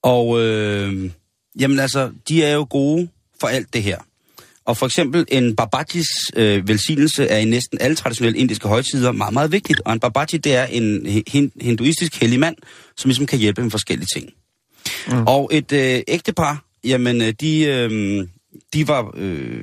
Og 0.03 0.41
øh, 0.41 1.11
jamen 1.61 1.79
altså, 1.79 2.13
de 2.29 2.45
er 2.45 2.55
jo 2.55 2.67
gode 2.71 3.09
for 3.41 3.47
alt 3.47 3.75
det 3.75 3.83
her. 3.83 3.99
Og 4.67 4.77
for 4.77 4.87
eksempel 4.87 5.25
en 5.29 5.57
babajis 5.57 6.07
øh, 6.37 6.69
velsignelse 6.69 7.27
er 7.27 7.39
i 7.39 7.45
næsten 7.45 7.79
alle 7.81 7.97
traditionelle 7.97 8.39
indiske 8.39 8.69
højtider 8.69 9.13
meget, 9.13 9.33
meget 9.33 9.53
vigtigt. 9.53 9.81
Og 9.85 9.93
en 9.93 10.01
babaji, 10.01 10.39
det 10.39 10.55
er 10.55 10.65
en 10.65 11.07
hin- 11.29 11.53
hinduistisk 11.61 12.21
hellig 12.21 12.41
mand, 12.41 12.57
som 12.97 13.09
ligesom 13.09 13.27
kan 13.27 13.39
hjælpe 13.39 13.63
med 13.63 13.71
forskellige 13.71 14.09
ting. 14.15 14.31
Mm. 15.09 15.27
Og 15.27 15.51
et 15.53 15.73
øh, 15.73 16.01
ægtepar, 16.09 16.65
jamen 16.85 17.23
øh, 17.23 17.33
de, 17.41 17.65
øh, 17.65 18.27
de 18.75 18.89
var, 18.89 19.13
øh, 19.17 19.63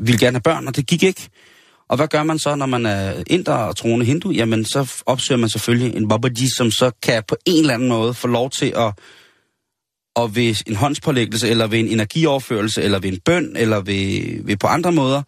ville 0.00 0.18
gerne 0.18 0.34
have 0.34 0.42
børn, 0.42 0.66
og 0.66 0.76
det 0.76 0.86
gik 0.86 1.02
ikke. 1.02 1.28
Og 1.88 1.96
hvad 1.96 2.08
gør 2.08 2.22
man 2.22 2.38
så, 2.38 2.54
når 2.54 2.66
man 2.66 2.86
er 2.86 3.22
inder 3.26 3.52
og 3.52 3.76
troende 3.76 4.06
hindu? 4.06 4.30
Jamen, 4.30 4.64
så 4.64 4.92
opsøger 5.06 5.38
man 5.38 5.48
selvfølgelig 5.48 5.96
en 5.96 6.08
babaji, 6.08 6.48
som 6.56 6.70
så 6.70 6.90
kan 7.02 7.22
på 7.28 7.36
en 7.46 7.60
eller 7.60 7.74
anden 7.74 7.88
måde 7.88 8.14
få 8.14 8.28
lov 8.28 8.50
til 8.50 8.72
at 8.76 8.92
og 10.14 10.36
ved 10.36 10.54
en 10.66 10.76
håndspålæggelse, 10.76 11.48
eller 11.48 11.66
ved 11.66 11.78
en 11.78 11.88
energioverførelse, 11.88 12.82
eller 12.82 12.98
ved 12.98 13.12
en 13.12 13.20
bøn, 13.24 13.56
eller 13.56 13.80
ved, 13.80 14.44
ved 14.44 14.56
på 14.56 14.66
andre 14.66 14.92
måder, 14.92 15.22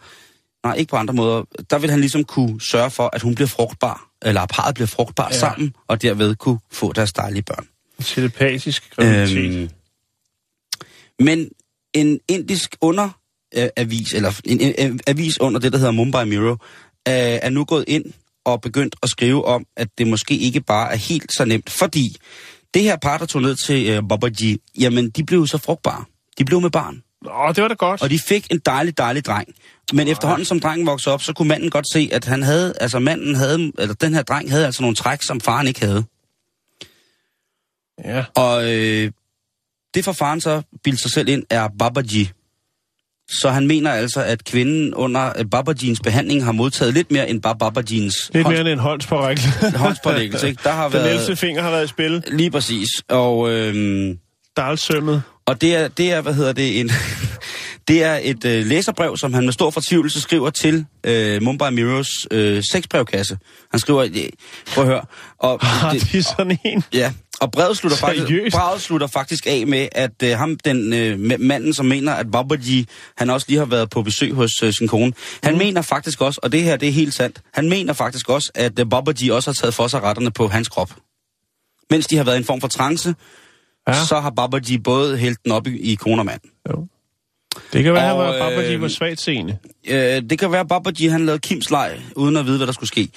nej, 0.65 0.75
ikke 0.75 0.91
på 0.91 0.97
andre 0.97 1.15
måder, 1.15 1.45
der 1.71 1.79
vil 1.79 1.91
han 1.91 2.01
ligesom 2.01 2.25
kunne 2.25 2.61
sørge 2.61 2.91
for, 2.91 3.11
at 3.13 3.23
hun 3.23 3.35
bliver 3.35 3.49
frugtbar, 3.49 4.11
eller 4.23 4.47
parret 4.47 4.75
bliver 4.75 4.87
frugtbar 4.87 5.29
ja. 5.33 5.39
Sammen, 5.39 5.75
og 5.89 6.03
derved 6.03 6.37
kunne 6.37 6.59
få 6.73 6.93
deres 6.93 7.13
dejlige 7.13 7.43
børn. 7.43 7.67
telepatisk 8.01 8.97
graviditet. 8.97 9.61
Øhm, 9.61 9.69
men 11.19 11.49
en 11.95 12.21
indisk 12.29 12.77
underavis, 12.81 14.15
eller 14.15 14.41
en, 14.45 15.01
avis 15.07 15.41
under 15.41 15.61
det, 15.61 15.73
der 15.73 15.79
hedder 15.79 15.93
Mumbai 15.93 16.25
Mirror, 16.25 16.65
er, 17.07 17.39
er 17.43 17.51
nu 17.51 17.65
gået 17.65 17.85
ind 17.89 18.05
og 18.45 18.61
begyndt 18.61 18.97
at 19.03 19.09
skrive 19.09 19.45
om, 19.45 19.67
at 19.77 19.89
det 19.99 20.07
måske 20.07 20.37
ikke 20.37 20.61
bare 20.61 20.93
er 20.93 20.97
helt 20.97 21.33
så 21.33 21.45
nemt, 21.45 21.71
fordi 21.71 22.17
det 22.75 22.83
her 22.83 22.97
par, 22.97 23.19
der 23.19 23.27
tog 23.27 23.43
ned 23.43 23.57
til 23.57 23.99
uh, 23.99 24.09
Babaji, 24.09 24.59
jamen, 24.79 25.11
de 25.11 25.25
blev 25.25 25.47
så 25.47 25.59
frugtbare. 25.59 26.05
De 26.39 26.45
blev 26.45 26.61
med 26.61 26.71
barn. 26.71 27.03
Nå, 27.23 27.53
det 27.53 27.63
var 27.63 27.69
da 27.69 27.75
godt. 27.75 28.03
Og 28.03 28.11
de 28.11 28.19
fik 28.19 28.47
en 28.51 28.59
dejlig, 28.59 28.99
dejlig 28.99 29.25
dreng. 29.25 29.49
Men 29.93 30.09
efterhånden, 30.09 30.45
som 30.45 30.61
drengen 30.61 30.87
voksede 30.87 31.15
op, 31.15 31.23
så 31.23 31.33
kunne 31.33 31.49
manden 31.49 31.71
godt 31.71 31.93
se, 31.93 32.09
at 32.13 32.25
han 32.25 32.43
havde, 32.43 32.75
altså 32.81 32.99
manden 32.99 33.35
havde, 33.35 33.73
eller 33.79 33.95
den 33.95 34.15
her 34.15 34.23
dreng 34.23 34.51
havde 34.51 34.67
altså 34.67 34.83
nogle 34.83 34.97
træk, 34.97 35.23
som 35.23 35.41
faren 35.41 35.67
ikke 35.67 35.81
havde. 35.81 36.05
Ja. 38.05 38.25
Og 38.37 38.73
øh, 38.73 39.13
det 39.95 40.05
får 40.05 40.13
faren 40.13 40.41
så 40.41 40.63
bildt 40.85 41.01
sig 41.01 41.11
selv 41.11 41.29
ind, 41.29 41.45
er 41.51 41.69
Babaji. 41.79 42.31
Så 43.29 43.51
han 43.51 43.67
mener 43.67 43.91
altså, 43.91 44.23
at 44.25 44.45
kvinden 44.45 44.95
under 44.95 45.33
øh, 45.39 45.45
Babajins 45.51 46.01
behandling 46.01 46.45
har 46.45 46.53
modtaget 46.53 46.95
lidt 46.95 47.11
mere 47.11 47.31
end 47.31 47.43
bare 47.43 47.57
Babajins 47.59 48.31
Lidt 48.35 48.49
mere 48.49 48.61
end 48.61 48.69
en 48.69 48.79
håndspårækkelse. 48.79 49.71
håndspålæggelse. 49.77 50.49
Ikke? 50.49 50.61
Der 50.65 50.73
har 50.73 50.89
Den 50.89 51.07
ældste 51.07 51.29
været... 51.29 51.39
finger 51.39 51.63
har 51.63 51.71
været 51.71 51.85
i 51.85 51.89
spil. 51.89 52.25
Lige 52.27 52.51
præcis. 52.51 52.89
Og, 53.09 53.51
øh, 53.51 54.15
Dalsømmet. 54.57 55.23
og 55.47 55.61
det, 55.61 55.77
er, 55.77 55.89
det 55.89 56.13
er, 56.13 56.21
hvad 56.21 56.35
hedder 56.35 56.53
det, 56.53 56.81
en... 56.81 56.91
Det 57.89 58.03
er 58.05 58.19
et 58.23 58.45
øh, 58.45 58.67
læserbrev, 58.67 59.17
som 59.17 59.35
han 59.35 59.45
med 59.45 59.53
stor 59.53 59.71
fortvivlelse 59.71 60.21
skriver 60.21 60.51
til 60.51 60.85
øh, 61.05 61.43
Mumbai 61.43 61.71
Mirrors 61.71 62.09
øh, 62.31 62.63
sexbrevkasse. 62.73 63.39
Han 63.71 63.81
skriver, 63.81 64.03
øh, 64.03 64.11
prøv 64.75 64.85
at 64.85 64.91
høre. 64.91 65.03
Og, 65.39 65.59
Har 65.67 65.93
de 65.93 66.23
sådan 66.23 66.59
en? 66.65 66.85
Ja, 66.95 67.13
og 67.43 67.53
brevet 67.53 67.77
slutter, 67.77 67.99
faktisk, 67.99 68.53
brevet 68.53 68.81
slutter 68.81 69.07
faktisk 69.07 69.47
af 69.47 69.67
med, 69.67 69.89
at 69.93 70.23
øh, 70.25 70.39
ham, 70.39 70.57
den 70.57 70.93
øh, 70.93 71.15
ma- 71.15 71.37
manden, 71.37 71.75
som 71.75 71.87
mener, 71.87 72.13
at 72.13 72.31
Babaji, 72.31 72.87
han 73.17 73.31
også 73.31 73.47
lige 73.49 73.59
har 73.59 73.67
været 73.67 73.91
på 73.91 74.03
besøg 74.03 74.33
hos 74.33 74.63
øh, 74.63 74.73
sin 74.73 74.89
kone, 74.89 75.13
han 75.43 75.53
mm. 75.53 75.59
mener 75.59 75.83
faktisk 75.83 76.21
også, 76.21 76.41
og 76.43 76.53
det 76.53 76.63
her 76.63 76.77
det 76.77 76.89
er 76.89 76.93
helt 76.93 77.15
sandt, 77.15 77.41
han 77.55 77.69
mener 77.69 77.93
faktisk 77.93 78.29
også, 78.29 78.51
at 78.55 78.79
øh, 78.79 78.87
Babaji 78.87 79.31
også 79.31 79.51
har 79.51 79.55
taget 79.55 79.75
for 79.75 79.87
sig 79.87 80.03
retterne 80.03 80.31
på 80.31 80.49
hans 80.49 80.69
krop. 80.69 80.91
Mens 81.91 82.07
de 82.07 82.17
har 82.17 82.25
været 82.25 82.37
i 82.37 82.39
en 82.39 82.45
form 82.45 82.61
for 82.61 82.69
trance, 82.69 83.15
ja. 83.89 84.05
Så 84.05 84.21
har 84.21 84.31
Babaji 84.31 84.79
både 84.79 85.19
hældt 85.19 85.45
den 85.45 85.53
op 85.53 85.67
i, 85.67 85.93
i 85.93 85.95
kone 85.95 86.21
og 86.21 86.27
mand. 86.27 86.41
Jo. 86.71 86.87
Det 87.73 87.85
kan 87.85 87.93
være, 87.93 88.07
at 88.07 88.13
Og, 88.13 88.19
var 88.19 88.33
Babaji 88.33 88.75
øh, 88.75 88.83
var 88.83 88.89
svagt 88.89 89.21
seende. 89.21 89.59
Øh, 89.89 90.23
det 90.31 90.39
kan 90.39 90.53
være, 90.53 90.61
at 90.61 90.69
Babaji 90.69 91.07
han 91.07 91.27
lavede 91.27 91.41
Kims 91.41 91.71
leg, 91.71 92.01
uden 92.17 92.37
at 92.37 92.47
vide, 92.47 92.57
hvad 92.57 92.67
der 92.67 92.73
skulle 92.73 92.89
ske. 92.89 93.09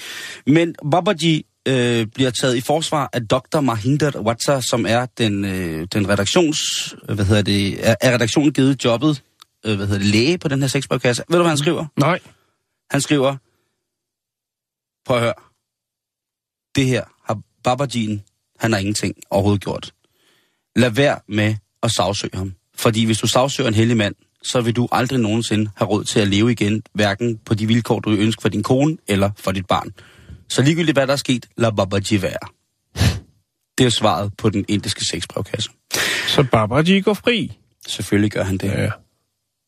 Men 0.48 0.76
Babaji 0.92 1.46
øh, 1.68 2.08
bliver 2.08 2.30
taget 2.30 2.56
i 2.56 2.62
forsvar 2.62 3.10
af 3.14 3.28
Dr. 3.28 3.60
Mahinder 3.60 4.20
Watsa, 4.20 4.62
som 4.62 4.86
er 4.86 5.06
den, 5.18 5.46
øh, 5.46 5.88
den 5.94 6.10
redaktions... 6.10 6.60
Hvad 7.06 7.26
hedder 7.26 7.42
det? 7.42 7.90
Er, 7.90 7.96
er 8.02 8.14
redaktionen 8.14 8.54
givet 8.54 8.86
jobbet 8.86 9.22
øh, 9.66 9.76
hvad 9.76 9.88
hedder 9.88 10.02
det, 10.02 10.08
læge 10.08 10.38
på 10.38 10.48
den 10.48 10.62
her 10.62 10.68
sexbrevkasse? 10.68 11.24
Ved 11.30 11.38
du, 11.38 11.44
hvad 11.44 11.52
han 11.52 11.58
skriver? 11.58 11.86
Nej. 11.98 12.20
Han 12.92 13.02
skriver... 13.02 13.36
Prøv 15.06 15.18
at 15.18 15.24
høre. 15.24 15.34
Det 16.76 16.86
her 16.86 17.04
har 17.24 17.40
Babajien, 17.64 18.24
han 18.60 18.72
har 18.72 18.80
ingenting 18.80 19.16
overhovedet 19.30 19.64
gjort. 19.64 19.94
Lad 20.76 20.90
være 20.90 21.20
med 21.28 21.56
at 21.84 21.92
sagsøge 21.92 22.38
ham. 22.38 22.54
Fordi 22.76 23.06
hvis 23.06 23.20
du 23.20 23.28
sagsøger 23.28 23.68
en 23.68 23.74
hellig 23.74 23.98
mand, 23.98 24.16
så 24.44 24.62
vil 24.62 24.76
du 24.76 24.88
aldrig 24.92 25.20
nogensinde 25.20 25.72
have 25.76 25.90
råd 25.90 26.04
til 26.04 26.20
at 26.20 26.28
leve 26.28 26.52
igen, 26.52 26.84
hverken 26.94 27.38
på 27.38 27.54
de 27.54 27.68
vilkår, 27.68 28.00
du 28.00 28.10
ønsker 28.10 28.42
for 28.42 28.50
din 28.50 28.64
kone 28.64 28.98
eller 29.08 29.32
for 29.38 29.52
dit 29.52 29.66
barn. 29.66 29.94
Så 30.50 30.62
ligegyldigt 30.62 30.96
hvad 30.96 31.08
der 31.08 31.14
er 31.14 31.18
sket, 31.18 31.46
lad 31.58 31.72
Babaji 31.72 32.22
være. 32.22 32.48
Det 33.78 33.86
er 33.86 33.90
svaret 33.90 34.32
på 34.38 34.50
den 34.50 34.66
indiske 34.68 35.06
sexbrevkasse. 35.06 35.70
Så 36.28 36.44
Babaji 36.52 37.02
går 37.02 37.14
fri. 37.14 37.58
Selvfølgelig 37.88 38.32
gør 38.32 38.44
han 38.44 38.58
det. 38.58 38.68
Ja. 38.68 38.90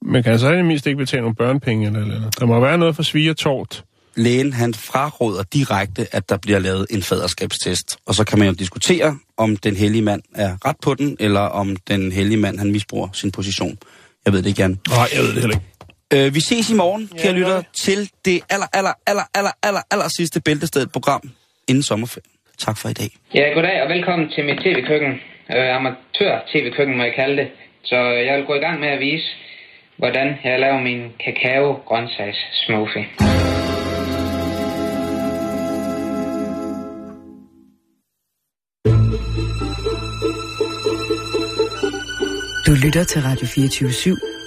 Men 0.02 0.24
kan 0.24 0.32
han 0.32 0.40
så 0.40 0.52
i 0.52 0.58
det 0.58 0.66
mindste 0.66 0.90
ikke 0.90 0.98
betale 0.98 1.22
nogle 1.22 1.36
børnepenge 1.36 1.88
eller, 1.88 2.00
eller 2.00 2.16
andet? 2.16 2.40
Der 2.40 2.46
må 2.46 2.60
være 2.60 2.78
noget 2.78 2.96
for 2.96 3.04
svigertort. 3.04 3.84
Lægen 4.16 4.54
han 4.54 4.74
fraråder 4.74 5.44
direkte, 5.44 6.16
at 6.16 6.30
der 6.30 6.38
bliver 6.38 6.60
lavet 6.60 6.86
en 6.90 7.04
faderskabstest. 7.04 7.98
Og 8.06 8.16
så 8.16 8.24
kan 8.24 8.40
man 8.40 8.48
jo 8.48 8.54
diskutere, 8.54 9.18
om 9.38 9.58
den 9.58 9.76
hellige 9.76 10.02
mand 10.02 10.22
er 10.36 10.58
ret 10.66 10.76
på 10.82 10.94
den, 10.94 11.18
eller 11.20 11.40
om 11.40 11.76
den 11.76 12.12
hellige 12.12 12.38
mand 12.38 12.60
han 12.60 12.72
misbruger 12.72 13.10
sin 13.14 13.32
position. 13.32 13.78
Jeg 14.26 14.34
ved 14.34 14.42
det 14.42 14.50
ikke, 14.50 14.62
Jan. 14.62 14.80
Nej, 14.90 15.08
jeg 15.16 15.24
ved 15.24 15.34
det 15.34 15.40
heller 15.42 15.56
ikke. 15.56 15.66
Øh, 16.14 16.36
vi 16.36 16.40
ses 16.40 16.70
i 16.70 16.74
morgen, 16.74 17.10
ja, 17.16 17.22
kære 17.22 17.34
lyttere, 17.34 17.64
til 17.86 18.10
det 18.26 18.42
aller, 18.50 18.68
aller, 18.74 18.94
aller, 19.08 19.24
aller, 19.34 19.52
aller, 19.64 19.82
aller 19.92 20.10
sidste 20.18 20.42
bæltestedet 20.42 20.92
program 20.92 21.22
inden 21.68 21.84
sommerferien. 21.84 22.32
Tak 22.58 22.78
for 22.78 22.90
i 22.90 22.94
dag. 22.94 23.10
Ja, 23.34 23.44
goddag 23.56 23.82
og 23.84 23.90
velkommen 23.90 24.30
til 24.36 24.46
mit 24.46 24.58
tv-køkken. 24.66 25.12
Øh, 25.56 25.76
Amatør-tv-køkken 25.76 26.98
må 26.98 27.04
jeg 27.04 27.14
kalde 27.16 27.38
det. 27.42 27.48
Så 27.84 27.96
øh, 27.96 28.26
jeg 28.26 28.38
vil 28.38 28.46
gå 28.46 28.54
i 28.54 28.60
gang 28.60 28.80
med 28.80 28.88
at 28.90 29.00
vise, 29.00 29.28
hvordan 29.98 30.28
jeg 30.44 30.60
laver 30.60 30.80
min 30.82 31.02
kakao-grøntsags 31.24 32.40
smoothie. 32.66 33.06
Du 42.68 42.72
lytter 42.86 43.04
til 43.04 43.22
Radio 43.22 43.48
24 43.48 43.90
/7. 43.90 44.47